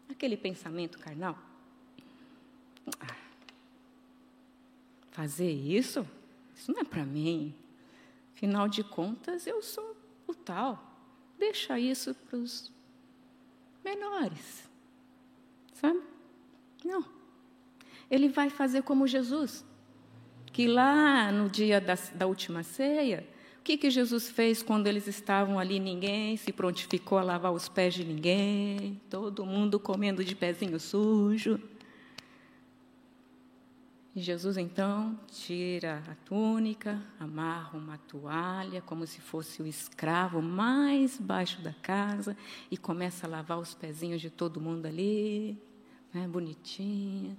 Aquele 0.08 0.36
pensamento 0.36 0.98
carnal. 0.98 1.38
Ah, 3.00 3.16
fazer 5.12 5.50
isso? 5.50 6.06
Isso 6.54 6.72
não 6.72 6.80
é 6.80 6.84
para 6.84 7.04
mim. 7.04 7.54
Afinal 8.34 8.68
de 8.68 8.82
contas, 8.82 9.46
eu 9.46 9.62
sou 9.62 9.96
o 10.26 10.34
tal. 10.34 10.92
Deixa 11.38 11.78
isso 11.78 12.14
para 12.14 12.38
os 12.38 12.72
menores. 13.84 14.68
Sabe? 15.72 16.02
Não. 16.84 17.13
Ele 18.10 18.28
vai 18.28 18.50
fazer 18.50 18.82
como 18.82 19.06
Jesus, 19.06 19.64
que 20.52 20.66
lá 20.66 21.32
no 21.32 21.48
dia 21.48 21.80
da, 21.80 21.94
da 22.14 22.26
última 22.26 22.62
ceia, 22.62 23.26
o 23.58 23.62
que, 23.64 23.78
que 23.78 23.90
Jesus 23.90 24.28
fez 24.28 24.62
quando 24.62 24.86
eles 24.86 25.06
estavam 25.06 25.58
ali? 25.58 25.80
Ninguém 25.80 26.36
se 26.36 26.52
prontificou 26.52 27.16
a 27.16 27.22
lavar 27.22 27.52
os 27.52 27.68
pés 27.68 27.94
de 27.94 28.04
ninguém, 28.04 29.00
todo 29.08 29.46
mundo 29.46 29.80
comendo 29.80 30.22
de 30.22 30.36
pezinho 30.36 30.78
sujo. 30.78 31.58
E 34.14 34.20
Jesus 34.20 34.56
então 34.56 35.18
tira 35.26 36.00
a 36.08 36.14
túnica, 36.14 37.02
amarra 37.18 37.76
uma 37.76 37.98
toalha, 37.98 38.80
como 38.80 39.04
se 39.08 39.20
fosse 39.20 39.60
o 39.60 39.66
escravo 39.66 40.40
mais 40.40 41.18
baixo 41.18 41.60
da 41.62 41.72
casa, 41.72 42.36
e 42.70 42.76
começa 42.76 43.26
a 43.26 43.30
lavar 43.30 43.58
os 43.58 43.74
pezinhos 43.74 44.20
de 44.20 44.30
todo 44.30 44.60
mundo 44.60 44.86
ali, 44.86 45.58
né, 46.12 46.28
bonitinha. 46.28 47.36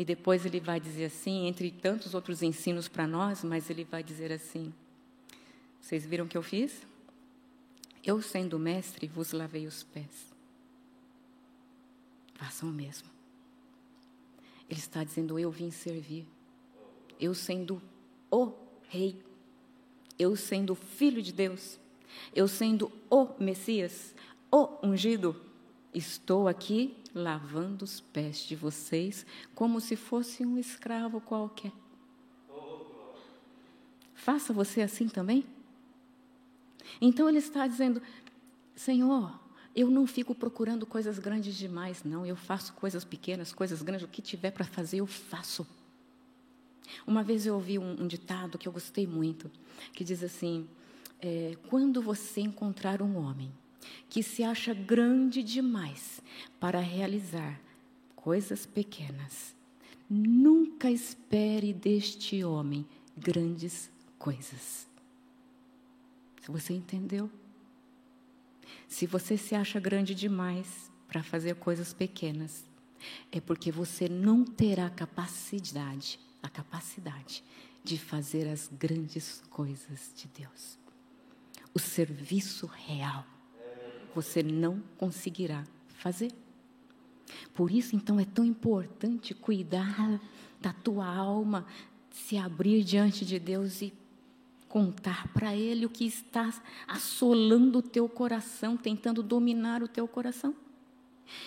E 0.00 0.04
depois 0.04 0.46
ele 0.46 0.60
vai 0.60 0.80
dizer 0.80 1.04
assim, 1.04 1.46
entre 1.46 1.70
tantos 1.70 2.14
outros 2.14 2.42
ensinos 2.42 2.88
para 2.88 3.06
nós, 3.06 3.44
mas 3.44 3.68
ele 3.68 3.84
vai 3.84 4.02
dizer 4.02 4.32
assim: 4.32 4.72
Vocês 5.78 6.06
viram 6.06 6.24
o 6.24 6.28
que 6.28 6.38
eu 6.38 6.42
fiz? 6.42 6.86
Eu, 8.02 8.22
sendo 8.22 8.58
mestre, 8.58 9.06
vos 9.06 9.32
lavei 9.32 9.66
os 9.66 9.82
pés. 9.82 10.32
Façam 12.32 12.70
o 12.70 12.72
mesmo. 12.72 13.10
Ele 14.70 14.80
está 14.80 15.04
dizendo: 15.04 15.38
Eu 15.38 15.50
vim 15.50 15.70
servir. 15.70 16.26
Eu 17.20 17.34
sendo 17.34 17.82
o 18.30 18.54
Rei. 18.88 19.22
Eu 20.18 20.34
sendo 20.34 20.74
filho 20.74 21.20
de 21.20 21.30
Deus. 21.30 21.78
Eu 22.34 22.48
sendo 22.48 22.90
o 23.10 23.28
Messias, 23.38 24.14
o 24.50 24.78
ungido. 24.82 25.38
Estou 25.92 26.46
aqui 26.46 26.96
lavando 27.14 27.84
os 27.84 28.00
pés 28.00 28.38
de 28.40 28.54
vocês 28.54 29.26
como 29.54 29.80
se 29.80 29.96
fosse 29.96 30.44
um 30.46 30.56
escravo 30.56 31.20
qualquer. 31.20 31.72
Faça 34.14 34.52
você 34.52 34.82
assim 34.82 35.08
também? 35.08 35.44
Então 37.00 37.28
ele 37.28 37.38
está 37.38 37.66
dizendo: 37.66 38.00
Senhor, 38.74 39.38
eu 39.74 39.90
não 39.90 40.06
fico 40.06 40.34
procurando 40.34 40.86
coisas 40.86 41.18
grandes 41.18 41.56
demais, 41.56 42.04
não. 42.04 42.24
Eu 42.24 42.36
faço 42.36 42.72
coisas 42.74 43.04
pequenas, 43.04 43.52
coisas 43.52 43.82
grandes, 43.82 44.04
o 44.04 44.08
que 44.08 44.22
tiver 44.22 44.50
para 44.50 44.64
fazer, 44.64 44.98
eu 44.98 45.06
faço. 45.06 45.66
Uma 47.06 47.22
vez 47.22 47.46
eu 47.46 47.54
ouvi 47.54 47.78
um, 47.78 48.02
um, 48.02 48.06
ditado 48.06 48.58
que 48.58 48.68
eu 48.68 48.72
gostei 48.72 49.06
muito, 49.06 49.50
que 49.92 50.04
diz 50.04 50.22
assim: 50.22 50.68
é, 51.20 51.56
quando 51.68 52.02
você 52.02 52.40
encontrar 52.40 53.02
um 53.02 53.16
homem 53.16 53.50
que 54.08 54.22
se 54.22 54.42
acha 54.42 54.74
grande 54.74 55.42
demais 55.42 56.20
para 56.58 56.80
realizar 56.80 57.60
coisas 58.14 58.66
pequenas, 58.66 59.54
nunca 60.08 60.90
espere 60.90 61.72
deste 61.72 62.44
homem 62.44 62.86
grandes 63.16 63.90
coisas. 64.18 64.86
Você 66.48 66.74
entendeu? 66.74 67.30
Se 68.88 69.06
você 69.06 69.36
se 69.36 69.54
acha 69.54 69.78
grande 69.78 70.14
demais 70.14 70.90
para 71.06 71.22
fazer 71.22 71.54
coisas 71.56 71.92
pequenas, 71.92 72.64
é 73.30 73.40
porque 73.40 73.70
você 73.70 74.08
não 74.08 74.44
terá 74.44 74.90
capacidade, 74.90 76.18
a 76.42 76.48
capacidade 76.48 77.42
de 77.82 77.98
fazer 77.98 78.48
as 78.48 78.68
grandes 78.68 79.42
coisas 79.48 80.12
de 80.14 80.28
Deus. 80.28 80.78
O 81.72 81.78
serviço 81.78 82.66
real 82.66 83.24
você 84.14 84.42
não 84.42 84.82
conseguirá 84.96 85.64
fazer. 85.88 86.32
Por 87.54 87.70
isso, 87.70 87.94
então, 87.94 88.18
é 88.18 88.24
tão 88.24 88.44
importante 88.44 89.34
cuidar 89.34 90.20
da 90.60 90.72
tua 90.72 91.06
alma, 91.06 91.66
se 92.10 92.36
abrir 92.36 92.82
diante 92.82 93.24
de 93.24 93.38
Deus 93.38 93.82
e 93.82 93.92
contar 94.68 95.28
para 95.32 95.54
Ele 95.54 95.86
o 95.86 95.90
que 95.90 96.04
está 96.04 96.52
assolando 96.86 97.78
o 97.78 97.82
teu 97.82 98.08
coração, 98.08 98.76
tentando 98.76 99.22
dominar 99.22 99.82
o 99.82 99.88
teu 99.88 100.06
coração. 100.06 100.54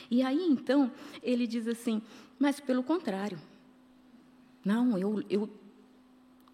E 0.09 0.22
aí 0.22 0.47
então 0.47 0.91
ele 1.22 1.45
diz 1.47 1.68
assim: 1.68 2.01
mas 2.39 2.59
pelo 2.59 2.84
contrário, 2.84 3.39
não, 4.64 4.97
eu, 4.97 5.24
eu 5.30 5.49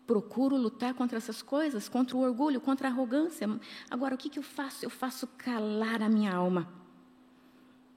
procuro 0.09 0.57
lutar 0.57 0.95
contra 0.95 1.19
essas 1.19 1.43
coisas, 1.43 1.87
contra 1.87 2.17
o 2.17 2.21
orgulho, 2.21 2.59
contra 2.59 2.87
a 2.87 2.91
arrogância. 2.91 3.47
Agora, 3.91 4.15
o 4.15 4.17
que, 4.17 4.27
que 4.27 4.39
eu 4.39 4.43
faço? 4.43 4.83
Eu 4.83 4.89
faço 4.89 5.27
calar 5.37 6.01
a 6.01 6.09
minha 6.09 6.33
alma. 6.33 6.67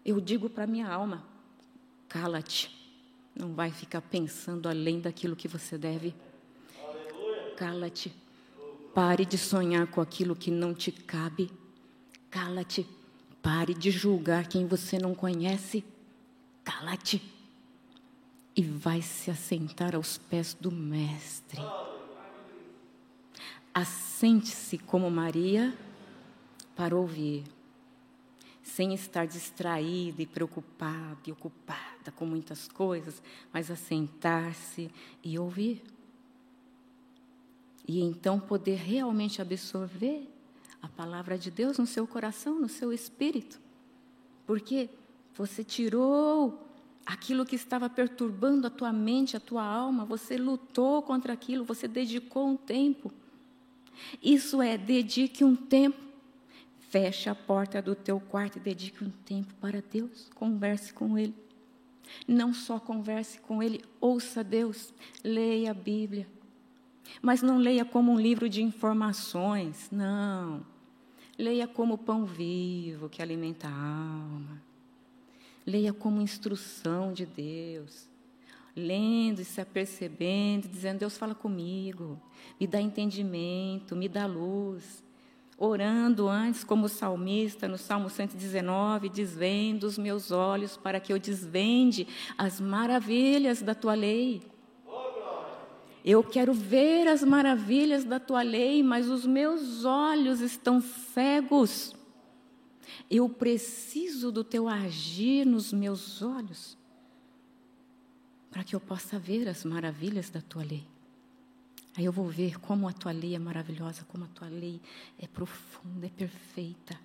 Eu 0.05 0.21
digo 0.21 0.51
para 0.51 0.65
a 0.65 0.67
minha 0.67 0.87
alma: 0.87 1.25
cala-te, 2.11 2.71
não 3.35 3.55
vai 3.55 3.71
ficar 3.71 4.03
pensando 4.03 4.69
além 4.69 5.01
daquilo 5.01 5.35
que 5.35 5.49
você 5.49 5.79
deve. 5.79 6.15
Cala-te, 7.57 8.15
Pare 8.93 9.25
de 9.25 9.39
sonhar 9.39 9.87
com 9.87 10.03
aquilo 10.03 10.37
que 10.37 10.51
não 10.51 10.75
te 10.75 10.93
cabe. 10.93 11.51
Cala-te. 12.29 12.87
Pare 13.41 13.73
de 13.73 13.91
julgar 13.91 14.47
quem 14.49 14.67
você 14.67 14.99
não 14.99 15.15
conhece. 15.15 15.83
Cala-te. 16.63 17.23
E 18.55 18.63
vai 18.63 19.01
se 19.01 19.31
assentar 19.31 19.97
aos 19.97 20.19
pés 20.19 20.53
do 20.53 20.71
Mestre. 20.71 21.63
Assente-se 23.75 24.79
como 24.79 25.11
Maria 25.11 25.77
para 26.77 26.97
ouvir, 26.97 27.45
sem 28.63 28.95
estar 28.95 29.27
distraída 29.27 30.23
e 30.23 30.27
preocupada 30.27 31.19
e 31.27 31.33
ocupada 31.33 32.13
com 32.15 32.27
muitas 32.27 32.69
coisas, 32.69 33.23
mas 33.53 33.71
assentar-se 33.71 34.91
e 35.23 35.39
ouvir 35.39 35.83
e 37.87 38.01
então 38.01 38.39
poder 38.39 38.77
realmente 38.77 39.43
absorver 39.43 40.29
a 40.81 40.89
palavra 40.89 41.39
de 41.39 41.51
Deus 41.51 41.79
no 41.79 41.87
seu 41.87 42.07
coração, 42.07 42.59
no 42.59 42.69
seu 42.69 42.93
espírito. 42.93 43.61
Porque 44.47 44.89
você 45.35 45.63
tirou 45.63 46.67
aquilo 47.05 47.45
que 47.45 47.57
estava 47.57 47.89
perturbando 47.89 48.67
a 48.67 48.71
tua 48.71 48.93
mente, 48.93 49.37
a 49.37 49.41
tua 49.41 49.65
alma, 49.65 50.05
você 50.05 50.37
lutou 50.37 51.03
contra 51.03 51.33
aquilo, 51.33 51.65
você 51.65 51.89
dedicou 51.89 52.49
um 52.49 52.57
tempo. 52.57 53.13
Isso 54.23 54.61
é, 54.63 54.77
dedique 54.77 55.45
um 55.45 55.57
tempo. 55.57 56.01
Feche 56.91 57.29
a 57.29 57.35
porta 57.35 57.81
do 57.81 57.95
teu 57.95 58.21
quarto 58.21 58.57
e 58.57 58.61
dedique 58.61 59.03
um 59.03 59.11
tempo 59.25 59.55
para 59.61 59.83
Deus. 59.83 60.29
Converse 60.35 60.93
com 60.93 61.19
Ele. 61.19 61.35
Não 62.29 62.53
só 62.53 62.79
converse 62.79 63.41
com 63.41 63.63
Ele, 63.63 63.83
ouça 64.01 64.45
Deus, 64.45 64.93
leia 65.25 65.71
a 65.71 65.75
Bíblia 65.75 66.27
mas 67.21 67.43
não 67.43 67.59
leia 67.59 67.85
como 67.85 68.13
um 68.13 68.19
livro 68.19 68.49
de 68.49 68.63
informações, 68.63 69.89
não. 69.91 70.65
Leia 71.39 71.67
como 71.67 71.99
pão 71.99 72.25
vivo 72.25 73.09
que 73.09 73.21
alimenta 73.21 73.69
a 73.69 73.73
alma. 73.73 74.63
Leia 75.67 75.93
como 75.93 76.21
instrução 76.21 77.13
de 77.13 77.27
Deus. 77.27 78.09
Lendo 78.75 79.41
e 79.41 79.45
se 79.45 79.61
apercebendo, 79.61 80.69
dizendo: 80.69 81.01
Deus 81.01 81.17
fala 81.19 81.35
comigo, 81.35 82.21
me 82.59 82.67
dá 82.67 82.81
entendimento, 82.81 83.95
me 83.95 84.09
dá 84.09 84.27
luz. 84.27 85.03
Orando 85.59 86.29
antes, 86.29 86.65
como 86.65 86.87
o 86.87 86.89
salmista, 86.89 87.69
no 87.69 87.79
Salmo 87.79 88.11
119, 88.11 89.09
desvendo 89.09 89.87
os 89.87 89.97
meus 89.97 90.33
olhos 90.33 90.77
para 90.77 90.99
que 90.99 91.13
eu 91.13 91.19
desvende 91.19 92.09
as 92.37 92.61
maravilhas 92.61 93.63
da 93.63 93.75
tua 93.75 93.95
lei. 93.95 94.43
Eu 96.05 96.25
quero 96.25 96.53
ver 96.53 97.07
as 97.07 97.23
maravilhas 97.23 98.05
da 98.05 98.19
tua 98.19 98.43
lei, 98.43 98.83
mas 98.83 99.09
os 99.09 99.25
meus 99.25 99.85
olhos 99.85 100.41
estão 100.41 100.81
cegos. 100.81 101.95
Eu 103.09 103.29
preciso 103.29 104.33
do 104.33 104.43
teu 104.43 104.69
agir 104.69 105.47
nos 105.47 105.73
meus 105.73 106.21
olhos, 106.21 106.77
para 108.53 108.63
que 108.63 108.77
eu 108.77 108.81
possa 108.81 109.19
ver 109.19 109.49
as 109.49 109.65
maravilhas 109.65 110.29
da 110.29 110.43
tua 110.43 110.63
lei. 110.63 110.87
Aí 111.97 112.05
eu 112.05 112.13
vou 112.13 112.29
ver 112.29 112.61
como 112.61 112.87
a 112.87 112.93
tua 112.93 113.11
lei 113.11 113.35
é 113.35 113.39
maravilhosa, 113.39 114.05
como 114.05 114.25
a 114.25 114.29
tua 114.29 114.49
lei 114.49 114.81
é 115.19 115.27
profunda, 115.27 116.07
é 116.07 116.11
perfeita. 116.11 116.99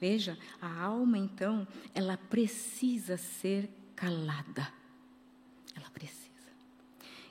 Veja, 0.00 0.36
a 0.60 0.82
alma 0.82 1.18
então, 1.18 1.68
ela 1.94 2.16
precisa 2.16 3.16
ser 3.16 3.70
calada. 3.94 4.72
Ela 5.76 5.88
precisa. 5.90 6.30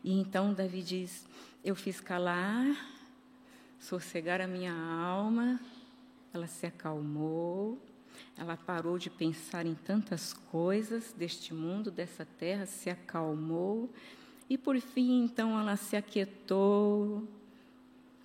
E 0.03 0.13
então 0.13 0.53
Davi 0.53 0.81
diz: 0.81 1.27
Eu 1.63 1.75
fiz 1.75 1.99
calar, 1.99 2.65
sossegar 3.79 4.41
a 4.41 4.47
minha 4.47 4.73
alma, 4.73 5.59
ela 6.33 6.47
se 6.47 6.65
acalmou, 6.65 7.77
ela 8.37 8.57
parou 8.57 8.97
de 8.97 9.09
pensar 9.09 9.65
em 9.65 9.75
tantas 9.75 10.33
coisas 10.33 11.13
deste 11.13 11.53
mundo, 11.53 11.91
dessa 11.91 12.25
terra, 12.25 12.65
se 12.65 12.89
acalmou 12.89 13.89
e 14.51 14.57
por 14.57 14.77
fim, 14.81 15.23
então, 15.23 15.57
ela 15.57 15.77
se 15.77 15.95
aquietou, 15.95 17.25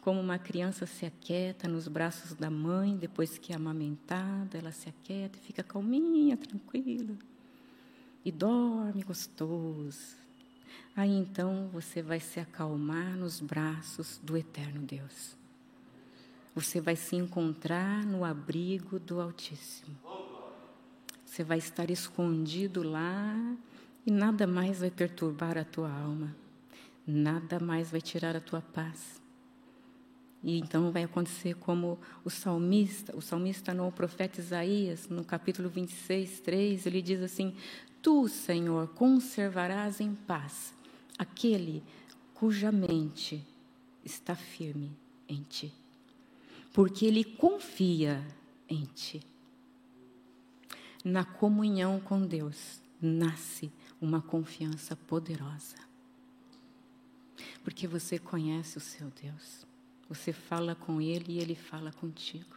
como 0.01 0.21
uma 0.21 0.41
criança 0.41 0.85
se 0.85 1.07
aquieta 1.07 1.69
nos 1.69 1.87
braços 1.87 2.35
da 2.35 2.51
mãe, 2.51 2.97
depois 2.97 3.39
que 3.39 3.53
é 3.53 3.55
amamentada, 3.55 4.59
ela 4.59 4.73
se 4.73 4.89
aquieta 4.89 5.39
e 5.39 5.41
fica 5.41 5.63
calminha, 5.63 6.37
tranquila. 6.37 7.17
E 8.25 8.33
dorme 8.33 9.05
gostoso. 9.05 10.17
Aí 10.97 11.13
então 11.13 11.69
você 11.73 12.03
vai 12.03 12.19
se 12.19 12.41
acalmar 12.41 13.17
nos 13.17 13.39
braços 13.39 14.19
do 14.21 14.37
eterno 14.37 14.83
Deus. 14.83 15.37
Você 16.57 16.81
vai 16.81 16.97
se 16.97 17.15
encontrar 17.15 18.07
no 18.07 18.25
abrigo 18.25 18.99
do 18.99 19.21
Altíssimo. 19.21 19.95
Você 21.23 21.45
vai 21.45 21.59
estar 21.59 21.91
escondido 21.91 22.83
lá 22.83 23.37
e 24.07 24.11
nada 24.11 24.47
mais 24.47 24.81
vai 24.81 24.91
perturbar 24.91 25.59
a 25.59 25.65
tua 25.65 25.93
alma, 25.93 26.35
nada 27.07 27.61
mais 27.61 27.91
vai 27.91 28.01
tirar 28.01 28.35
a 28.35 28.41
tua 28.41 28.63
paz. 28.63 29.21
E 30.43 30.59
então 30.59 30.91
vai 30.91 31.03
acontecer 31.03 31.55
como 31.57 31.99
o 32.25 32.31
salmista, 32.31 33.15
o 33.15 33.21
salmista 33.21 33.75
não, 33.75 33.89
o 33.89 33.93
profeta 33.93 34.41
Isaías, 34.41 35.11
no 35.11 35.25
capítulo 35.25 35.69
26, 35.69 36.41
3, 36.41 36.87
ele 36.87 37.03
diz 37.03 37.21
assim: 37.21 37.55
Tu, 38.01 38.29
Senhor, 38.29 38.89
conservarás 38.95 40.01
em 40.01 40.15
paz 40.15 40.73
aquele 41.19 41.83
cuja 42.33 42.73
mente 42.73 43.47
está 44.03 44.35
firme 44.35 44.91
em 45.29 45.43
ti, 45.43 45.71
porque 46.77 47.07
ele 47.07 47.25
confia 47.25 48.23
em 48.69 48.85
ti. 48.85 49.23
Na 51.03 51.25
comunhão 51.25 51.99
com 51.99 52.21
Deus 52.27 52.83
nasce 53.01 53.73
uma 53.99 54.21
confiança 54.21 54.95
poderosa. 54.95 55.79
Porque 57.65 57.87
você 57.87 58.19
conhece 58.19 58.77
o 58.77 58.81
seu 58.83 59.11
Deus. 59.23 59.67
Você 60.07 60.35
fala 60.35 60.75
com 60.75 61.01
Ele 61.01 61.37
e 61.37 61.39
Ele 61.39 61.55
fala 61.55 61.91
contigo. 61.93 62.55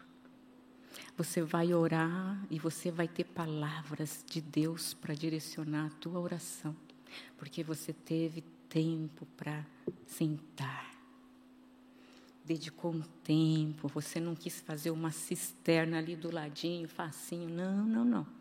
Você 1.15 1.41
vai 1.41 1.73
orar 1.73 2.45
e 2.51 2.59
você 2.59 2.91
vai 2.91 3.07
ter 3.07 3.23
palavras 3.23 4.25
de 4.29 4.41
Deus 4.41 4.93
para 4.93 5.13
direcionar 5.13 5.85
a 5.85 5.95
tua 6.01 6.19
oração. 6.19 6.75
Porque 7.37 7.63
você 7.63 7.93
teve 7.93 8.43
tempo 8.67 9.25
para 9.37 9.65
sentar. 10.05 10.88
Dedicou 12.49 12.91
um 12.91 13.01
tempo, 13.23 13.87
você 13.87 14.19
não 14.19 14.33
quis 14.33 14.59
fazer 14.59 14.89
uma 14.89 15.11
cisterna 15.11 15.99
ali 15.99 16.15
do 16.15 16.33
ladinho, 16.33 16.87
facinho. 16.87 17.47
Não, 17.47 17.85
não, 17.85 18.03
não 18.03 18.39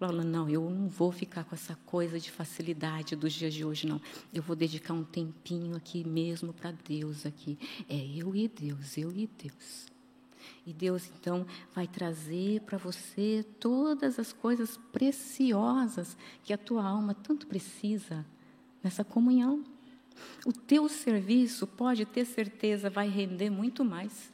falando, 0.00 0.28
não, 0.28 0.48
eu 0.48 0.68
não 0.70 0.88
vou 0.88 1.12
ficar 1.12 1.44
com 1.44 1.54
essa 1.54 1.76
coisa 1.84 2.18
de 2.18 2.30
facilidade 2.30 3.14
dos 3.14 3.34
dias 3.34 3.52
de 3.52 3.66
hoje, 3.66 3.86
não. 3.86 4.00
Eu 4.32 4.42
vou 4.42 4.56
dedicar 4.56 4.94
um 4.94 5.04
tempinho 5.04 5.76
aqui 5.76 6.02
mesmo 6.02 6.54
para 6.54 6.70
Deus 6.70 7.26
aqui. 7.26 7.58
É 7.86 7.96
eu 7.96 8.34
e 8.34 8.46
Deus, 8.46 8.96
eu 8.96 9.10
e 9.10 9.26
Deus. 9.26 9.86
E 10.66 10.72
Deus 10.72 11.06
então 11.06 11.46
vai 11.74 11.86
trazer 11.86 12.60
para 12.62 12.78
você 12.78 13.44
todas 13.58 14.18
as 14.18 14.32
coisas 14.32 14.78
preciosas 14.90 16.16
que 16.42 16.52
a 16.52 16.58
tua 16.58 16.82
alma 16.82 17.14
tanto 17.14 17.46
precisa 17.46 18.24
nessa 18.82 19.02
comunhão. 19.02 19.62
O 20.44 20.52
teu 20.52 20.88
serviço, 20.88 21.66
pode 21.66 22.04
ter 22.04 22.24
certeza, 22.24 22.90
vai 22.90 23.08
render 23.08 23.50
muito 23.50 23.84
mais. 23.84 24.32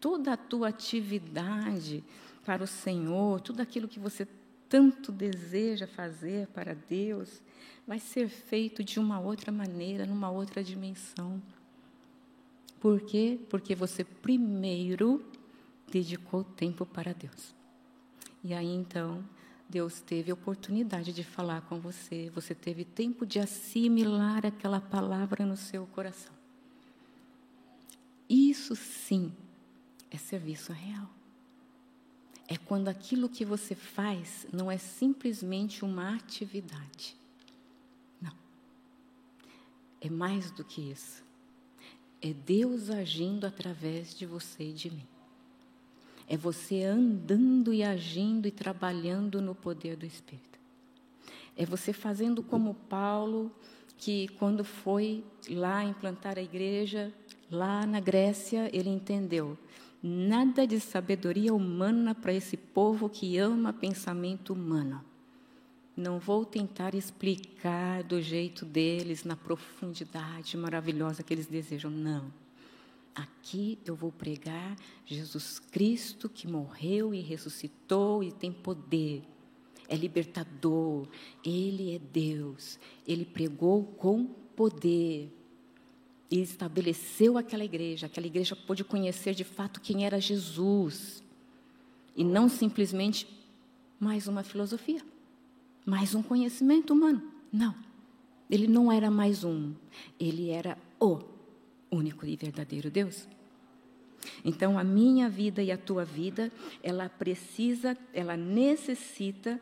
Toda 0.00 0.32
a 0.32 0.36
tua 0.36 0.68
atividade 0.68 2.04
para 2.44 2.62
o 2.62 2.66
Senhor, 2.66 3.40
tudo 3.40 3.60
aquilo 3.60 3.88
que 3.88 3.98
você 3.98 4.26
tanto 4.68 5.10
deseja 5.10 5.86
fazer 5.86 6.46
para 6.48 6.74
Deus, 6.74 7.42
vai 7.86 7.98
ser 7.98 8.28
feito 8.28 8.84
de 8.84 9.00
uma 9.00 9.18
outra 9.18 9.50
maneira, 9.50 10.04
numa 10.04 10.30
outra 10.30 10.62
dimensão. 10.62 11.42
Por 12.80 13.00
quê? 13.00 13.40
Porque 13.48 13.74
você 13.74 14.04
primeiro 14.04 15.24
dedicou 15.90 16.44
tempo 16.44 16.84
para 16.84 17.12
Deus. 17.12 17.54
E 18.44 18.54
aí 18.54 18.68
então, 18.68 19.24
Deus 19.68 20.00
teve 20.00 20.32
oportunidade 20.32 21.12
de 21.12 21.22
falar 21.22 21.62
com 21.62 21.78
você, 21.78 22.30
você 22.34 22.54
teve 22.54 22.84
tempo 22.84 23.26
de 23.26 23.38
assimilar 23.38 24.46
aquela 24.46 24.80
palavra 24.80 25.44
no 25.44 25.56
seu 25.56 25.86
coração. 25.86 26.32
Isso 28.28 28.74
sim 28.74 29.32
é 30.10 30.16
serviço 30.16 30.72
real 30.72 31.10
é 32.48 32.56
quando 32.56 32.88
aquilo 32.88 33.28
que 33.28 33.44
você 33.44 33.74
faz 33.74 34.46
não 34.50 34.70
é 34.70 34.78
simplesmente 34.78 35.84
uma 35.84 36.16
atividade. 36.16 37.14
Não. 38.20 38.32
É 40.00 40.08
mais 40.08 40.50
do 40.50 40.64
que 40.64 40.80
isso. 40.90 41.22
É 42.22 42.32
Deus 42.32 42.88
agindo 42.88 43.46
através 43.46 44.14
de 44.14 44.24
você 44.24 44.70
e 44.70 44.72
de 44.72 44.90
mim. 44.90 45.06
É 46.28 46.36
você 46.36 46.84
andando 46.84 47.72
e 47.72 47.82
agindo 47.82 48.46
e 48.46 48.50
trabalhando 48.50 49.40
no 49.40 49.54
poder 49.54 49.96
do 49.96 50.04
Espírito. 50.04 50.58
É 51.56 51.64
você 51.64 51.92
fazendo 51.92 52.42
como 52.42 52.74
Paulo, 52.74 53.50
que 53.96 54.28
quando 54.38 54.62
foi 54.62 55.24
lá 55.48 55.82
implantar 55.82 56.38
a 56.38 56.42
igreja, 56.42 57.12
lá 57.50 57.86
na 57.86 57.98
Grécia, 57.98 58.70
ele 58.72 58.90
entendeu 58.90 59.56
Nada 60.02 60.64
de 60.64 60.78
sabedoria 60.78 61.52
humana 61.52 62.14
para 62.14 62.32
esse 62.32 62.56
povo 62.56 63.08
que 63.08 63.36
ama 63.36 63.72
pensamento 63.72 64.52
humano. 64.52 65.04
Não 65.96 66.20
vou 66.20 66.44
tentar 66.44 66.94
explicar 66.94 68.04
do 68.04 68.22
jeito 68.22 68.64
deles, 68.64 69.24
na 69.24 69.34
profundidade 69.34 70.56
maravilhosa 70.56 71.24
que 71.24 71.34
eles 71.34 71.48
desejam. 71.48 71.90
Não. 71.90 72.32
Aqui 73.18 73.80
eu 73.84 73.96
vou 73.96 74.12
pregar 74.12 74.76
Jesus 75.04 75.58
Cristo 75.58 76.28
que 76.28 76.46
morreu 76.46 77.12
e 77.12 77.20
ressuscitou 77.20 78.22
e 78.22 78.30
tem 78.30 78.52
poder. 78.52 79.24
É 79.88 79.96
libertador. 79.96 81.08
Ele 81.44 81.96
é 81.96 81.98
Deus. 81.98 82.78
Ele 83.04 83.24
pregou 83.24 83.82
com 83.82 84.24
poder 84.54 85.32
e 86.30 86.40
estabeleceu 86.40 87.36
aquela 87.36 87.64
igreja. 87.64 88.06
Aquela 88.06 88.28
igreja 88.28 88.54
pôde 88.54 88.84
conhecer 88.84 89.34
de 89.34 89.42
fato 89.42 89.80
quem 89.80 90.06
era 90.06 90.20
Jesus. 90.20 91.20
E 92.14 92.22
não 92.22 92.48
simplesmente 92.48 93.26
mais 93.98 94.28
uma 94.28 94.44
filosofia, 94.44 95.02
mais 95.84 96.14
um 96.14 96.22
conhecimento 96.22 96.92
humano. 96.92 97.32
Não. 97.52 97.74
Ele 98.48 98.68
não 98.68 98.92
era 98.92 99.10
mais 99.10 99.42
um, 99.42 99.74
ele 100.20 100.50
era 100.50 100.78
o 101.00 101.37
único 101.90 102.26
e 102.26 102.36
verdadeiro 102.36 102.90
Deus. 102.90 103.28
Então 104.44 104.78
a 104.78 104.84
minha 104.84 105.28
vida 105.28 105.62
e 105.62 105.70
a 105.70 105.78
tua 105.78 106.04
vida, 106.04 106.50
ela 106.82 107.08
precisa, 107.08 107.96
ela 108.12 108.36
necessita 108.36 109.60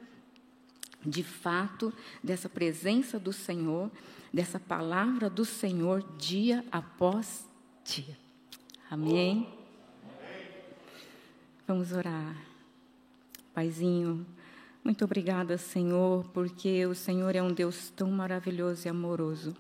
de 1.05 1.23
fato 1.23 1.93
dessa 2.23 2.49
presença 2.49 3.19
do 3.19 3.33
Senhor 3.33 3.91
dessa 4.37 4.61
palavra 4.61 5.31
do 5.31 5.47
Senhor 5.47 6.05
dia 6.19 6.63
após 6.71 7.49
dia. 7.83 8.19
Amém? 8.91 9.49
Vamos 11.67 11.91
orar. 11.93 12.37
Paizinho, 13.55 14.27
muito 14.85 15.07
obrigada, 15.07 15.57
Senhor, 15.57 16.23
porque 16.35 16.85
o 16.85 16.95
Senhor 16.95 17.35
é 17.35 17.43
um 17.43 17.51
Deus 17.51 17.89
tão 17.89 18.11
maravilhoso 18.11 18.87
e 18.87 18.91
amoroso, 18.91 19.57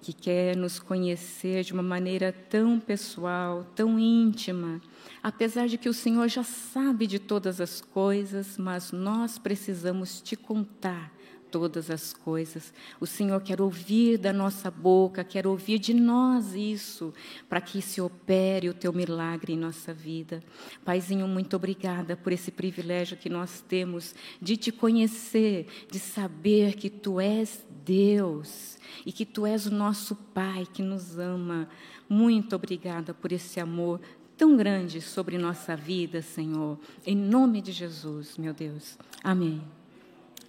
que 0.00 0.12
quer 0.12 0.56
nos 0.56 0.78
conhecer 0.78 1.64
de 1.64 1.72
uma 1.72 1.82
maneira 1.82 2.32
tão 2.32 2.78
pessoal, 2.78 3.66
tão 3.74 3.98
íntima, 3.98 4.80
apesar 5.22 5.66
de 5.66 5.76
que 5.76 5.88
o 5.88 5.94
Senhor 5.94 6.28
já 6.28 6.42
sabe 6.42 7.06
de 7.06 7.18
todas 7.18 7.60
as 7.60 7.80
coisas, 7.80 8.56
mas 8.56 8.92
nós 8.92 9.38
precisamos 9.38 10.20
te 10.20 10.36
contar 10.36 11.17
todas 11.50 11.90
as 11.90 12.12
coisas. 12.12 12.72
O 13.00 13.06
Senhor 13.06 13.40
quer 13.40 13.60
ouvir 13.60 14.18
da 14.18 14.32
nossa 14.32 14.70
boca, 14.70 15.24
quer 15.24 15.46
ouvir 15.46 15.78
de 15.78 15.94
nós 15.94 16.54
isso, 16.54 17.12
para 17.48 17.60
que 17.60 17.80
se 17.82 18.00
opere 18.00 18.68
o 18.68 18.74
teu 18.74 18.92
milagre 18.92 19.52
em 19.52 19.58
nossa 19.58 19.92
vida. 19.92 20.42
Paizinho, 20.84 21.26
muito 21.26 21.56
obrigada 21.56 22.16
por 22.16 22.32
esse 22.32 22.50
privilégio 22.50 23.16
que 23.16 23.28
nós 23.28 23.60
temos 23.66 24.14
de 24.40 24.56
te 24.56 24.70
conhecer, 24.70 25.66
de 25.90 25.98
saber 25.98 26.74
que 26.74 26.90
tu 26.90 27.20
és 27.20 27.66
Deus 27.84 28.78
e 29.06 29.12
que 29.12 29.24
tu 29.24 29.46
és 29.46 29.66
o 29.66 29.70
nosso 29.70 30.14
Pai 30.14 30.66
que 30.72 30.82
nos 30.82 31.18
ama. 31.18 31.68
Muito 32.08 32.54
obrigada 32.54 33.14
por 33.14 33.32
esse 33.32 33.58
amor 33.58 34.00
tão 34.38 34.56
grande 34.56 35.00
sobre 35.00 35.36
nossa 35.36 35.74
vida, 35.74 36.22
Senhor. 36.22 36.78
Em 37.04 37.16
nome 37.16 37.60
de 37.60 37.72
Jesus, 37.72 38.38
meu 38.38 38.54
Deus. 38.54 38.96
Amém. 39.22 39.77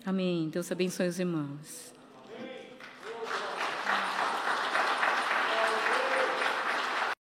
Amém. 0.05 0.49
Deus 0.49 0.71
abençoe 0.71 1.07
os 1.07 1.19
irmãos. 1.19 1.98